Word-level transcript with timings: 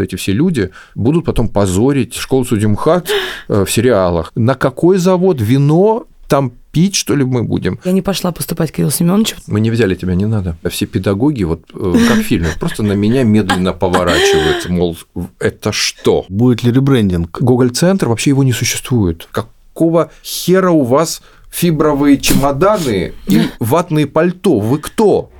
эти 0.00 0.16
все 0.16 0.32
люди 0.32 0.70
будут 0.94 1.24
потом 1.24 1.48
позорить 1.48 2.14
школу 2.14 2.44
Судимхат 2.44 3.08
э, 3.48 3.64
в 3.64 3.70
сериалах. 3.70 4.32
На 4.34 4.54
какой 4.54 4.98
завод 4.98 5.40
вино 5.40 6.06
там 6.28 6.52
пить, 6.70 6.94
что 6.94 7.16
ли, 7.16 7.24
мы 7.24 7.42
будем? 7.42 7.80
Я 7.84 7.92
не 7.92 8.02
пошла 8.02 8.30
поступать 8.30 8.70
к 8.70 8.76
Кириллу 8.76 8.92
Семеновичу. 8.92 9.36
Мы 9.48 9.60
не 9.60 9.70
взяли 9.70 9.96
тебя, 9.96 10.14
не 10.14 10.26
надо. 10.26 10.56
Все 10.70 10.86
педагоги, 10.86 11.42
вот 11.42 11.62
э, 11.74 11.94
как 12.08 12.18
в 12.18 12.22
фильме, 12.22 12.48
просто 12.58 12.82
на 12.82 12.92
меня 12.92 13.24
медленно 13.24 13.72
поворачиваются, 13.72 14.70
мол, 14.70 14.96
это 15.40 15.72
что? 15.72 16.24
Будет 16.28 16.62
ли 16.62 16.70
ребрендинг? 16.70 17.40
Гоголь-центр, 17.40 18.08
вообще 18.08 18.30
его 18.30 18.44
не 18.44 18.52
существует. 18.52 19.28
Какого 19.32 20.12
хера 20.22 20.70
у 20.70 20.84
вас 20.84 21.20
фибровые 21.50 22.18
чемоданы 22.18 23.12
и 23.26 23.42
ватные 23.58 24.06
пальто? 24.06 24.60
Вы 24.60 24.78
кто? 24.78 25.30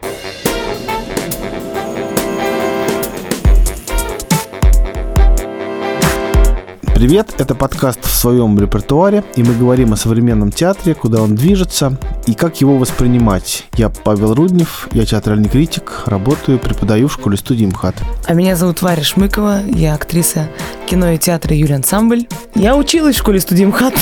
Привет, 7.00 7.34
это 7.38 7.54
подкаст 7.54 8.04
в 8.04 8.14
своем 8.14 8.58
репертуаре, 8.60 9.24
и 9.34 9.42
мы 9.42 9.54
говорим 9.54 9.94
о 9.94 9.96
современном 9.96 10.52
театре, 10.52 10.94
куда 10.94 11.22
он 11.22 11.34
движется 11.34 11.96
и 12.26 12.34
как 12.34 12.60
его 12.60 12.76
воспринимать. 12.76 13.64
Я 13.74 13.88
Павел 13.88 14.34
Руднев, 14.34 14.86
я 14.92 15.06
театральный 15.06 15.48
критик, 15.48 16.02
работаю, 16.04 16.58
преподаю 16.58 17.08
в 17.08 17.14
школе 17.14 17.38
студии 17.38 17.64
МХАТ. 17.64 17.94
А 18.26 18.34
меня 18.34 18.54
зовут 18.54 18.82
Варя 18.82 19.02
Шмыкова, 19.02 19.60
я 19.74 19.94
актриса 19.94 20.50
кино 20.84 21.12
и 21.12 21.16
театра 21.16 21.56
Юрий 21.56 21.72
Ансамбль. 21.72 22.26
Я 22.54 22.76
училась 22.76 23.16
в 23.16 23.20
школе 23.20 23.40
студии 23.40 23.64
МХАТ. 23.64 23.94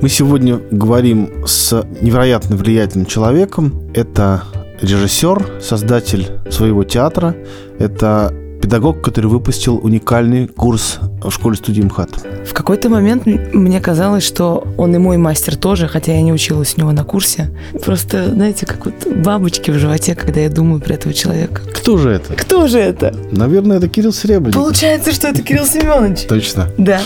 Мы 0.00 0.08
сегодня 0.08 0.60
говорим 0.70 1.44
с 1.48 1.84
невероятно 2.00 2.54
влиятельным 2.54 3.06
человеком. 3.06 3.90
Это 3.92 4.44
режиссер, 4.80 5.60
создатель 5.60 6.28
своего 6.50 6.84
театра. 6.84 7.34
Это 7.78 8.32
педагог, 8.64 9.02
который 9.02 9.26
выпустил 9.26 9.76
уникальный 9.76 10.48
курс 10.48 10.98
в 11.22 11.30
школе 11.30 11.54
студии 11.54 11.82
МХАТ. 11.82 12.26
В 12.46 12.54
какой-то 12.54 12.88
момент 12.88 13.26
мне 13.26 13.78
казалось, 13.78 14.24
что 14.24 14.66
он 14.78 14.94
и 14.94 14.98
мой 14.98 15.18
мастер 15.18 15.56
тоже, 15.56 15.86
хотя 15.86 16.14
я 16.14 16.22
не 16.22 16.32
училась 16.32 16.74
у 16.76 16.80
него 16.80 16.92
на 16.92 17.04
курсе. 17.04 17.50
Просто, 17.84 18.30
знаете, 18.30 18.64
как 18.64 18.86
вот 18.86 18.94
бабочки 19.06 19.70
в 19.70 19.74
животе, 19.74 20.14
когда 20.14 20.40
я 20.40 20.48
думаю 20.48 20.80
про 20.80 20.94
этого 20.94 21.12
человека. 21.12 21.60
Кто 21.74 21.98
же 21.98 22.10
это? 22.10 22.32
Кто 22.34 22.66
же 22.66 22.78
это? 22.78 23.14
Наверное, 23.32 23.76
это 23.76 23.88
Кирилл 23.88 24.14
Серебренников. 24.14 24.62
Получается, 24.62 25.12
что 25.12 25.28
это 25.28 25.42
Кирилл 25.42 25.66
Семенович. 25.66 26.26
Точно. 26.26 26.70
Да. 26.78 27.02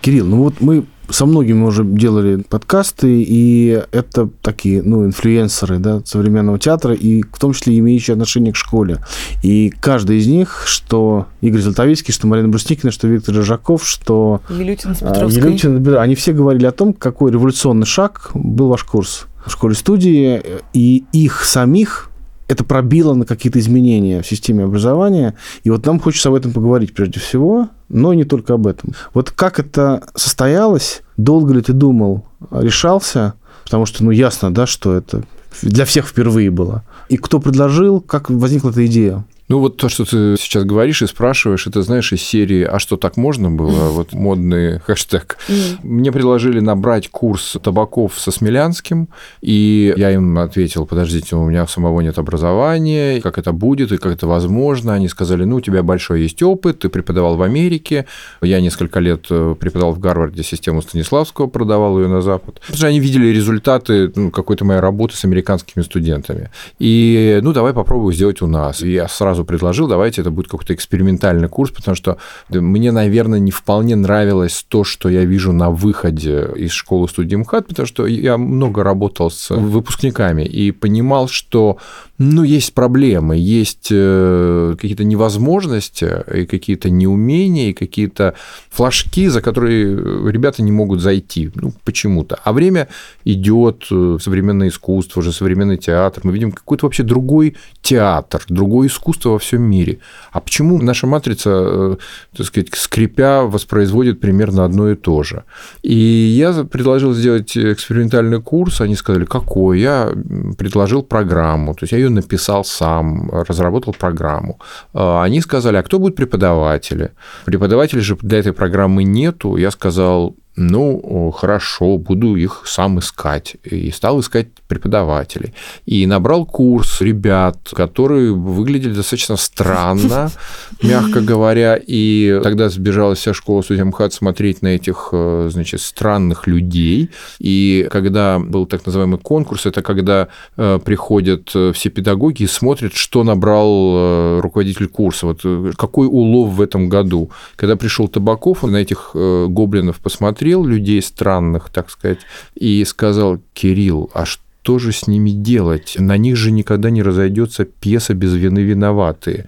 Кирилл, 0.00 0.24
ну 0.26 0.38
вот 0.38 0.54
мы 0.60 0.86
со 1.08 1.26
многими 1.26 1.64
уже 1.64 1.84
делали 1.84 2.44
подкасты, 2.48 3.22
и 3.22 3.82
это 3.92 4.28
такие, 4.42 4.82
ну, 4.82 5.04
инфлюенсеры, 5.04 5.78
да, 5.78 6.02
современного 6.04 6.58
театра, 6.58 6.94
и 6.94 7.22
в 7.22 7.38
том 7.38 7.52
числе 7.52 7.78
имеющие 7.78 8.12
отношение 8.12 8.52
к 8.52 8.56
школе. 8.56 8.98
И 9.42 9.72
каждый 9.80 10.18
из 10.18 10.26
них, 10.26 10.64
что 10.66 11.26
Игорь 11.40 11.60
Золотовицкий, 11.60 12.12
что 12.12 12.26
Марина 12.26 12.48
Брусникина, 12.48 12.90
что 12.90 13.08
Виктор 13.08 13.34
Рыжаков, 13.34 13.86
что 13.86 14.40
Елютин 14.48 14.94
с 14.94 15.02
а, 15.02 15.12
Петровской. 15.12 15.42
Елютин, 15.42 15.96
они 15.96 16.14
все 16.14 16.32
говорили 16.32 16.66
о 16.66 16.72
том, 16.72 16.92
какой 16.92 17.32
революционный 17.32 17.86
шаг 17.86 18.30
был 18.34 18.68
ваш 18.68 18.84
курс 18.84 19.26
в 19.44 19.50
школе-студии, 19.50 20.42
и 20.72 21.04
их 21.12 21.44
самих 21.44 22.10
это 22.54 22.64
пробило 22.64 23.14
на 23.14 23.26
какие-то 23.26 23.58
изменения 23.58 24.22
в 24.22 24.26
системе 24.26 24.64
образования. 24.64 25.34
И 25.64 25.70
вот 25.70 25.84
нам 25.86 26.00
хочется 26.00 26.28
об 26.30 26.34
этом 26.34 26.52
поговорить 26.52 26.94
прежде 26.94 27.20
всего, 27.20 27.68
но 27.88 28.14
не 28.14 28.24
только 28.24 28.54
об 28.54 28.66
этом. 28.66 28.94
Вот 29.12 29.30
как 29.30 29.58
это 29.58 30.02
состоялось, 30.14 31.02
долго 31.16 31.52
ли 31.52 31.60
ты 31.60 31.72
думал, 31.72 32.24
решался, 32.50 33.34
потому 33.64 33.86
что, 33.86 34.04
ну, 34.04 34.10
ясно, 34.10 34.54
да, 34.54 34.66
что 34.66 34.94
это 34.94 35.22
для 35.62 35.84
всех 35.84 36.06
впервые 36.06 36.50
было. 36.50 36.82
И 37.08 37.16
кто 37.16 37.40
предложил, 37.40 38.00
как 38.00 38.30
возникла 38.30 38.70
эта 38.70 38.86
идея? 38.86 39.24
Ну, 39.48 39.58
вот 39.58 39.76
то, 39.76 39.90
что 39.90 40.04
ты 40.04 40.36
сейчас 40.38 40.64
говоришь 40.64 41.02
и 41.02 41.06
спрашиваешь, 41.06 41.66
это, 41.66 41.82
знаешь, 41.82 42.12
из 42.12 42.22
серии 42.22 42.62
«А 42.62 42.78
что, 42.78 42.96
так 42.96 43.18
можно 43.18 43.50
было?» 43.50 43.90
Вот 43.90 44.14
модный 44.14 44.78
хэштег. 44.78 45.36
Мне 45.82 46.10
предложили 46.12 46.60
набрать 46.60 47.08
курс 47.10 47.56
табаков 47.62 48.18
со 48.18 48.30
Смелянским, 48.30 49.08
и 49.42 49.92
я 49.96 50.12
им 50.12 50.38
ответил, 50.38 50.86
подождите, 50.86 51.36
у 51.36 51.44
меня 51.44 51.66
самого 51.66 52.00
нет 52.00 52.18
образования, 52.18 53.20
как 53.20 53.36
это 53.36 53.52
будет 53.52 53.92
и 53.92 53.98
как 53.98 54.12
это 54.12 54.26
возможно. 54.26 54.94
Они 54.94 55.08
сказали, 55.08 55.44
ну, 55.44 55.56
у 55.56 55.60
тебя 55.60 55.82
большой 55.82 56.22
есть 56.22 56.42
опыт, 56.42 56.78
ты 56.78 56.88
преподавал 56.88 57.36
в 57.36 57.42
Америке, 57.42 58.06
я 58.40 58.60
несколько 58.62 59.00
лет 59.00 59.26
э, 59.28 59.54
преподавал 59.60 59.92
в 59.92 59.98
Гарварде 59.98 60.42
систему 60.42 60.80
Станиславского, 60.80 61.48
продавал 61.48 61.98
ее 62.00 62.08
на 62.08 62.22
Запад. 62.22 62.60
Потому 62.60 62.76
что 62.76 62.86
они 62.86 63.00
видели 63.00 63.26
результаты 63.26 64.10
ну, 64.14 64.30
какой-то 64.30 64.64
моей 64.64 64.80
работы 64.80 65.16
с 65.16 65.24
американскими 65.24 65.82
студентами. 65.82 66.50
И, 66.78 67.40
ну, 67.42 67.52
давай 67.52 67.74
попробую 67.74 68.14
сделать 68.14 68.40
у 68.40 68.46
нас. 68.46 68.82
И 68.82 68.92
я 68.92 69.06
сразу 69.08 69.33
предложил, 69.42 69.88
давайте 69.88 70.20
это 70.20 70.30
будет 70.30 70.48
какой-то 70.48 70.74
экспериментальный 70.74 71.48
курс, 71.48 71.72
потому 71.72 71.96
что 71.96 72.18
мне, 72.50 72.92
наверное, 72.92 73.40
не 73.40 73.50
вполне 73.50 73.96
нравилось 73.96 74.64
то, 74.68 74.84
что 74.84 75.08
я 75.08 75.24
вижу 75.24 75.50
на 75.52 75.70
выходе 75.70 76.48
из 76.54 76.70
школы 76.70 77.08
студии 77.08 77.34
МХАТ, 77.34 77.66
потому 77.66 77.86
что 77.86 78.06
я 78.06 78.38
много 78.38 78.84
работал 78.84 79.30
с 79.30 79.50
выпускниками 79.50 80.44
и 80.44 80.70
понимал, 80.70 81.26
что 81.26 81.78
ну, 82.18 82.44
есть 82.44 82.74
проблемы, 82.74 83.36
есть 83.36 83.88
э, 83.90 84.76
какие-то 84.80 85.02
невозможности, 85.02 86.22
и 86.32 86.46
какие-то 86.46 86.88
неумения, 86.88 87.70
и 87.70 87.72
какие-то 87.72 88.34
флажки, 88.70 89.26
за 89.26 89.40
которые 89.40 90.30
ребята 90.30 90.62
не 90.62 90.70
могут 90.70 91.00
зайти, 91.00 91.50
ну, 91.56 91.72
почему-то. 91.84 92.38
А 92.44 92.52
время 92.52 92.88
идет, 93.24 93.86
э, 93.90 94.18
современное 94.20 94.68
искусство, 94.68 95.20
уже 95.20 95.32
современный 95.32 95.76
театр, 95.76 96.22
мы 96.24 96.32
видим 96.32 96.52
какой-то 96.52 96.86
вообще 96.86 97.02
другой 97.02 97.56
театр, 97.82 98.42
другое 98.48 98.86
искусство 98.86 99.23
во 99.32 99.38
всем 99.38 99.62
мире. 99.62 99.98
А 100.32 100.40
почему 100.40 100.78
наша 100.82 101.06
матрица, 101.06 101.50
э, 101.50 101.96
так 102.36 102.46
сказать, 102.46 102.68
скрипя, 102.74 103.42
воспроизводит 103.42 104.20
примерно 104.20 104.64
одно 104.64 104.90
и 104.90 104.94
то 104.94 105.22
же? 105.22 105.44
И 105.82 105.94
я 105.94 106.64
предложил 106.64 107.14
сделать 107.14 107.56
экспериментальный 107.56 108.40
курс, 108.42 108.80
они 108.80 108.96
сказали, 108.96 109.24
какой? 109.24 109.80
Я 109.80 110.12
предложил 110.58 111.02
программу, 111.02 111.74
то 111.74 111.84
есть 111.84 111.92
я 111.92 111.98
ее 111.98 112.10
написал 112.10 112.64
сам, 112.64 113.30
разработал 113.30 113.94
программу. 113.94 114.58
Они 114.92 115.40
сказали, 115.40 115.76
а 115.76 115.82
кто 115.82 115.98
будет 115.98 116.16
преподаватели? 116.16 117.10
Преподавателей 117.44 118.02
же 118.02 118.16
для 118.22 118.38
этой 118.38 118.52
программы 118.52 119.04
нету. 119.04 119.56
Я 119.56 119.70
сказал, 119.70 120.36
ну, 120.56 121.32
хорошо, 121.32 121.98
буду 121.98 122.36
их 122.36 122.62
сам 122.64 123.00
искать. 123.00 123.56
И 123.64 123.90
стал 123.90 124.20
искать 124.20 124.48
преподавателей. 124.68 125.52
И 125.84 126.06
набрал 126.06 126.46
курс 126.46 127.00
ребят, 127.00 127.58
которые 127.72 128.32
выглядели 128.32 128.94
достаточно 128.94 129.36
странно, 129.36 130.30
мягко 130.82 131.20
говоря. 131.20 131.78
И 131.84 132.40
тогда 132.42 132.68
сбежалась 132.68 133.18
вся 133.18 133.34
школа 133.34 133.62
судья 133.62 133.84
МХАТ 133.84 134.12
смотреть 134.12 134.62
на 134.62 134.68
этих, 134.68 135.08
э, 135.12 135.48
значит, 135.52 135.80
странных 135.80 136.46
людей. 136.46 137.10
И 137.40 137.88
когда 137.90 138.38
был 138.38 138.66
так 138.66 138.86
называемый 138.86 139.18
конкурс, 139.18 139.66
это 139.66 139.82
когда 139.82 140.28
э, 140.56 140.78
приходят 140.84 141.50
э, 141.54 141.72
все 141.74 141.90
педагоги 141.90 142.44
и 142.44 142.46
смотрят, 142.46 142.94
что 142.94 143.24
набрал 143.24 144.40
руководитель 144.40 144.86
курса, 144.86 145.26
вот 145.26 145.42
какой 145.76 146.06
улов 146.06 146.50
в 146.50 146.60
этом 146.60 146.88
году. 146.88 147.30
Когда 147.56 147.76
пришел 147.76 148.06
Табаков, 148.06 148.62
он 148.64 148.72
на 148.72 148.76
этих 148.76 149.10
гоблинов 149.14 149.98
посмотрел, 149.98 150.43
посмотрел 150.44 150.66
людей 150.66 151.00
странных, 151.00 151.70
так 151.70 151.90
сказать, 151.90 152.18
и 152.54 152.84
сказал, 152.84 153.38
Кирилл, 153.54 154.10
а 154.12 154.26
что 154.26 154.78
же 154.78 154.92
с 154.92 155.06
ними 155.06 155.30
делать? 155.30 155.96
На 155.98 156.18
них 156.18 156.36
же 156.36 156.50
никогда 156.50 156.90
не 156.90 157.02
разойдется 157.02 157.64
пьеса 157.64 158.12
без 158.12 158.34
вины 158.34 158.58
виноватые. 158.58 159.46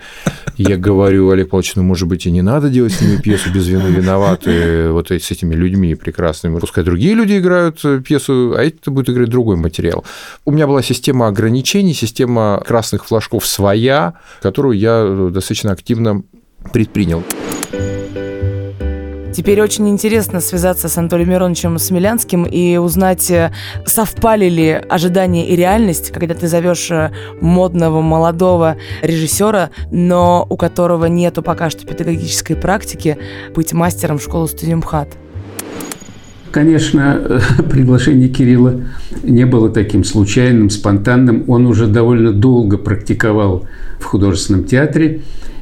Я 0.56 0.79
говорю, 0.79 1.29
Олег 1.29 1.51
Павлович, 1.51 1.77
ну, 1.77 1.83
может 1.83 2.09
быть, 2.09 2.25
и 2.25 2.31
не 2.31 2.41
надо 2.41 2.71
делать 2.71 2.95
с 2.95 3.03
ними 3.03 3.21
пьесу 3.21 3.53
без 3.53 3.69
вины 3.69 3.89
виноватые, 3.89 4.91
вот 4.91 5.11
с 5.11 5.31
этими 5.31 5.55
людьми 5.55 5.95
прекрасными. 5.95 6.59
Пускай 6.59 6.83
другие 6.83 7.15
люди 7.15 7.37
играют 7.37 7.83
пьесу, 8.03 8.55
а 8.56 8.62
это 8.62 8.91
будет 8.91 9.11
играть 9.11 9.29
другой 9.29 9.56
материал. 9.56 10.03
У 10.47 10.51
меня 10.51 10.67
была 10.67 10.81
система 10.81 11.29
ограничений, 11.29 11.93
система 11.93 12.62
красных 12.67 13.05
флажков 13.05 13.44
своя, 13.47 14.15
которую 14.41 14.79
я 14.79 15.31
достаточно 15.31 15.73
активно 15.73 16.23
предпринял. 16.73 17.23
Теперь 19.37 19.61
очень 19.61 19.87
интересно 19.91 20.41
связаться 20.41 20.88
с 20.88 20.97
Анатолием 20.97 21.29
Мироновичем 21.29 21.79
Смелянским 21.79 22.44
и 22.44 22.79
узнать, 22.79 23.31
э, 23.31 23.53
совпали 23.85 24.49
ли 24.49 24.71
ожидания 24.71 25.47
и 25.47 25.55
реальность, 25.55 26.11
когда 26.11 26.33
ты 26.33 26.49
зовешь 26.49 26.91
э, 26.91 27.11
модного 27.43 28.00
молодого 28.00 28.79
режиссера, 29.03 29.69
но 29.91 30.47
у 30.49 30.56
которого 30.56 31.05
нету 31.05 31.43
пока 31.43 31.69
что 31.69 31.87
педагогической 31.87 32.56
практики, 32.56 33.19
быть 33.55 33.75
мастером 33.75 34.17
в 34.17 34.23
школу 34.23 34.49
студии 34.49 34.73
МХАТ. 34.73 35.09
Конечно, 36.50 37.43
приглашение 37.71 38.31
Кирилла 38.31 38.85
не 39.23 39.44
было 39.44 39.69
таким 39.69 40.05
случайным, 40.05 40.71
спонтанным. 40.71 41.44
Он 41.47 41.67
уже 41.67 41.89
довольно 41.89 42.32
долго 42.32 42.79
практиковал 42.79 43.67
в 43.99 44.05
художественном 44.05 44.65
театре 44.65 45.21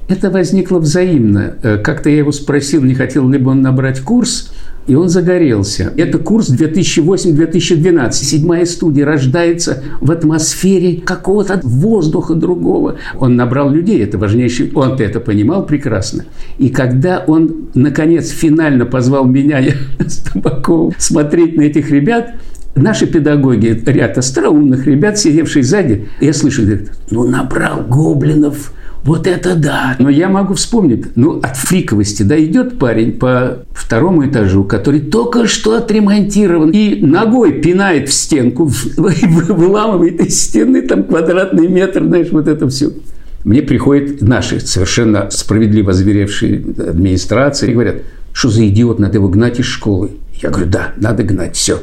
Это 0.08 0.30
возникло 0.30 0.78
взаимно. 0.78 1.56
Э, 1.62 1.78
как-то 1.78 2.10
я 2.10 2.18
его 2.18 2.32
спросил, 2.32 2.82
не 2.82 2.94
хотел 2.94 3.28
ли 3.28 3.38
бы 3.38 3.52
он 3.52 3.62
набрать 3.62 4.00
курс, 4.00 4.52
и 4.86 4.94
он 4.94 5.08
загорелся. 5.08 5.92
Это 5.96 6.18
курс 6.18 6.50
2008-2012. 6.50 8.12
Седьмая 8.12 8.66
студия 8.66 9.06
рождается 9.06 9.82
в 10.00 10.10
атмосфере 10.10 11.00
какого-то 11.00 11.60
воздуха 11.62 12.34
другого. 12.34 12.96
Он 13.18 13.34
набрал 13.36 13.70
людей, 13.70 14.02
это 14.02 14.18
важнейший. 14.18 14.70
Он 14.74 14.92
это 14.98 15.20
понимал 15.20 15.64
прекрасно. 15.64 16.26
И 16.58 16.68
когда 16.68 17.24
он, 17.26 17.68
наконец, 17.74 18.28
финально 18.28 18.84
позвал 18.84 19.24
меня 19.24 19.62
с 19.98 20.18
Табаковым 20.18 20.92
смотреть 20.98 21.56
на 21.56 21.62
этих 21.62 21.90
ребят, 21.90 22.34
Наши 22.76 23.06
педагоги, 23.06 23.80
ряд 23.86 24.18
остроумных 24.18 24.88
ребят, 24.88 25.16
сидевшие 25.16 25.62
сзади, 25.62 26.08
я 26.20 26.32
слышу, 26.32 26.62
говорят, 26.62 26.88
ну, 27.08 27.22
набрал 27.22 27.82
гоблинов, 27.82 28.72
вот 29.04 29.26
это 29.26 29.54
да! 29.54 29.96
Но 29.98 30.08
я 30.08 30.30
могу 30.30 30.54
вспомнить, 30.54 31.14
ну, 31.14 31.38
от 31.42 31.56
фриковости, 31.56 32.22
да, 32.22 32.42
идет 32.42 32.78
парень 32.78 33.12
по 33.12 33.58
второму 33.74 34.26
этажу, 34.26 34.64
который 34.64 35.00
только 35.00 35.46
что 35.46 35.76
отремонтирован, 35.76 36.70
и 36.70 37.04
ногой 37.04 37.60
пинает 37.60 38.08
в 38.08 38.14
стенку, 38.14 38.64
выламывает 38.96 40.20
из 40.20 40.40
стены 40.40 40.82
там 40.82 41.04
квадратный 41.04 41.68
метр, 41.68 42.02
знаешь, 42.02 42.28
вот 42.30 42.48
это 42.48 42.66
все. 42.68 42.92
Мне 43.44 43.60
приходят 43.60 44.22
наши 44.22 44.58
совершенно 44.60 45.30
справедливо 45.30 45.92
зверевшие 45.92 46.64
администрации 46.78 47.70
и 47.70 47.74
говорят, 47.74 47.96
что 48.32 48.48
за 48.48 48.66
идиот, 48.66 48.98
надо 48.98 49.18
его 49.18 49.28
гнать 49.28 49.60
из 49.60 49.66
школы. 49.66 50.12
Я 50.42 50.48
говорю, 50.48 50.70
да, 50.70 50.94
надо 50.96 51.24
гнать, 51.24 51.56
все. 51.56 51.78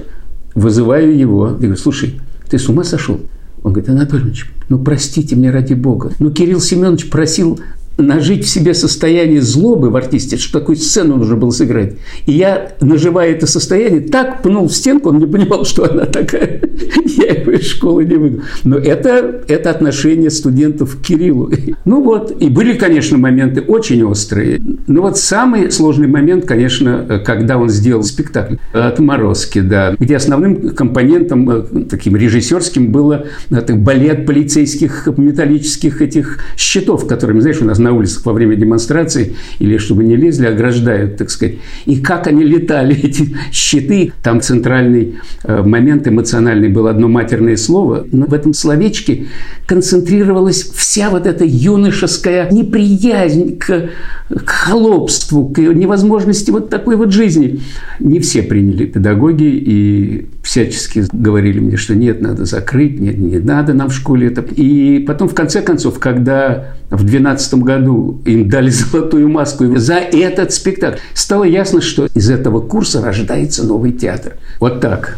Вызываю 0.55 1.15
его, 1.15 1.49
я 1.49 1.53
говорю, 1.53 1.77
слушай, 1.77 2.19
ты 2.49 2.57
с 2.57 2.67
ума 2.67 2.83
сошел? 2.83 3.21
Он 3.63 3.73
говорит, 3.73 3.89
Анатолий 3.89 4.23
Ильич, 4.23 4.51
ну 4.69 4.79
простите 4.79 5.35
мне 5.35 5.51
ради 5.51 5.73
Бога. 5.73 6.11
Ну 6.19 6.31
Кирилл 6.31 6.59
Семенович 6.59 7.09
просил 7.09 7.59
нажить 8.01 8.45
в 8.45 8.49
себе 8.49 8.73
состояние 8.73 9.41
злобы 9.41 9.89
в 9.89 9.95
артисте, 9.95 10.37
что 10.37 10.59
такую 10.59 10.75
сцену 10.77 11.17
нужно 11.17 11.35
было 11.35 11.51
сыграть. 11.51 11.93
И 12.25 12.33
я, 12.33 12.73
наживая 12.81 13.31
это 13.31 13.47
состояние, 13.47 14.01
так 14.01 14.41
пнул 14.41 14.67
в 14.67 14.73
стенку, 14.73 15.09
он 15.09 15.19
не 15.19 15.25
понимал, 15.25 15.65
что 15.65 15.89
она 15.89 16.05
такая. 16.05 16.61
Я 17.05 17.33
его 17.33 17.51
из 17.51 17.65
школы 17.67 18.05
не 18.05 18.15
выгнал. 18.15 18.43
Но 18.63 18.77
это, 18.77 19.43
это 19.47 19.69
отношение 19.69 20.29
студентов 20.29 20.97
к 20.97 21.01
Кириллу. 21.01 21.51
Ну 21.85 22.03
вот, 22.03 22.35
и 22.41 22.49
были, 22.49 22.73
конечно, 22.73 23.17
моменты 23.17 23.61
очень 23.61 24.03
острые. 24.03 24.61
Но 24.87 25.01
вот 25.01 25.17
самый 25.17 25.71
сложный 25.71 26.07
момент, 26.07 26.45
конечно, 26.45 27.21
когда 27.25 27.57
он 27.57 27.69
сделал 27.69 28.03
спектакль 28.03 28.55
«Отморозки», 28.73 29.59
да, 29.61 29.95
где 29.97 30.15
основным 30.15 30.71
компонентом, 30.71 31.49
э, 31.49 31.85
таким 31.89 32.15
режиссерским, 32.15 32.91
было 32.91 33.25
это 33.49 33.75
балет 33.75 34.25
полицейских 34.25 35.07
металлических 35.17 36.01
этих 36.01 36.39
щитов, 36.57 37.07
которыми, 37.07 37.39
знаешь, 37.39 37.61
у 37.61 37.65
нас 37.65 37.79
на 37.79 37.90
улицах 37.91 38.25
во 38.25 38.33
время 38.33 38.55
демонстраций, 38.55 39.35
или 39.59 39.77
чтобы 39.77 40.03
не 40.03 40.15
лезли, 40.15 40.47
ограждают, 40.47 41.17
так 41.17 41.29
сказать. 41.29 41.55
И 41.85 41.99
как 41.99 42.27
они 42.27 42.43
летали, 42.43 42.95
эти 43.03 43.35
щиты. 43.51 44.13
Там 44.23 44.41
центральный 44.41 45.15
э, 45.43 45.61
момент 45.63 46.07
эмоциональный 46.07 46.69
был 46.69 46.87
одно 46.87 47.07
матерное 47.07 47.57
слово, 47.57 48.05
но 48.11 48.25
в 48.25 48.33
этом 48.33 48.53
словечке 48.53 49.27
концентрировалась 49.65 50.63
вся 50.63 51.09
вот 51.09 51.25
эта 51.25 51.45
юношеская 51.45 52.49
неприязнь 52.51 53.57
к, 53.57 53.89
к 54.29 54.49
холопству, 54.49 55.47
к 55.47 55.59
невозможности 55.59 56.51
вот 56.51 56.69
такой 56.69 56.95
вот 56.95 57.11
жизни. 57.11 57.61
Не 57.99 58.19
все 58.19 58.43
приняли 58.43 58.85
педагоги 58.85 59.43
и 59.43 60.27
всячески 60.43 61.03
говорили 61.11 61.59
мне, 61.59 61.77
что 61.77 61.95
нет, 61.95 62.21
надо 62.21 62.45
закрыть, 62.45 62.99
нет, 62.99 63.17
не 63.17 63.39
надо 63.39 63.73
нам 63.73 63.89
в 63.89 63.93
школе 63.93 64.27
это. 64.27 64.41
И 64.41 64.99
потом, 64.99 65.29
в 65.29 65.35
конце 65.35 65.61
концов, 65.61 65.99
когда 65.99 66.75
в 66.89 67.03
2012 67.03 67.53
году 67.55 67.70
им 67.77 68.49
дали 68.49 68.69
золотую 68.71 69.29
маску 69.29 69.77
за 69.77 69.95
этот 69.95 70.53
спектакль, 70.53 70.99
стало 71.13 71.43
ясно, 71.43 71.81
что 71.81 72.05
из 72.05 72.29
этого 72.29 72.61
курса 72.61 73.01
рождается 73.01 73.63
новый 73.63 73.91
театр. 73.91 74.37
Вот 74.59 74.81
так. 74.81 75.17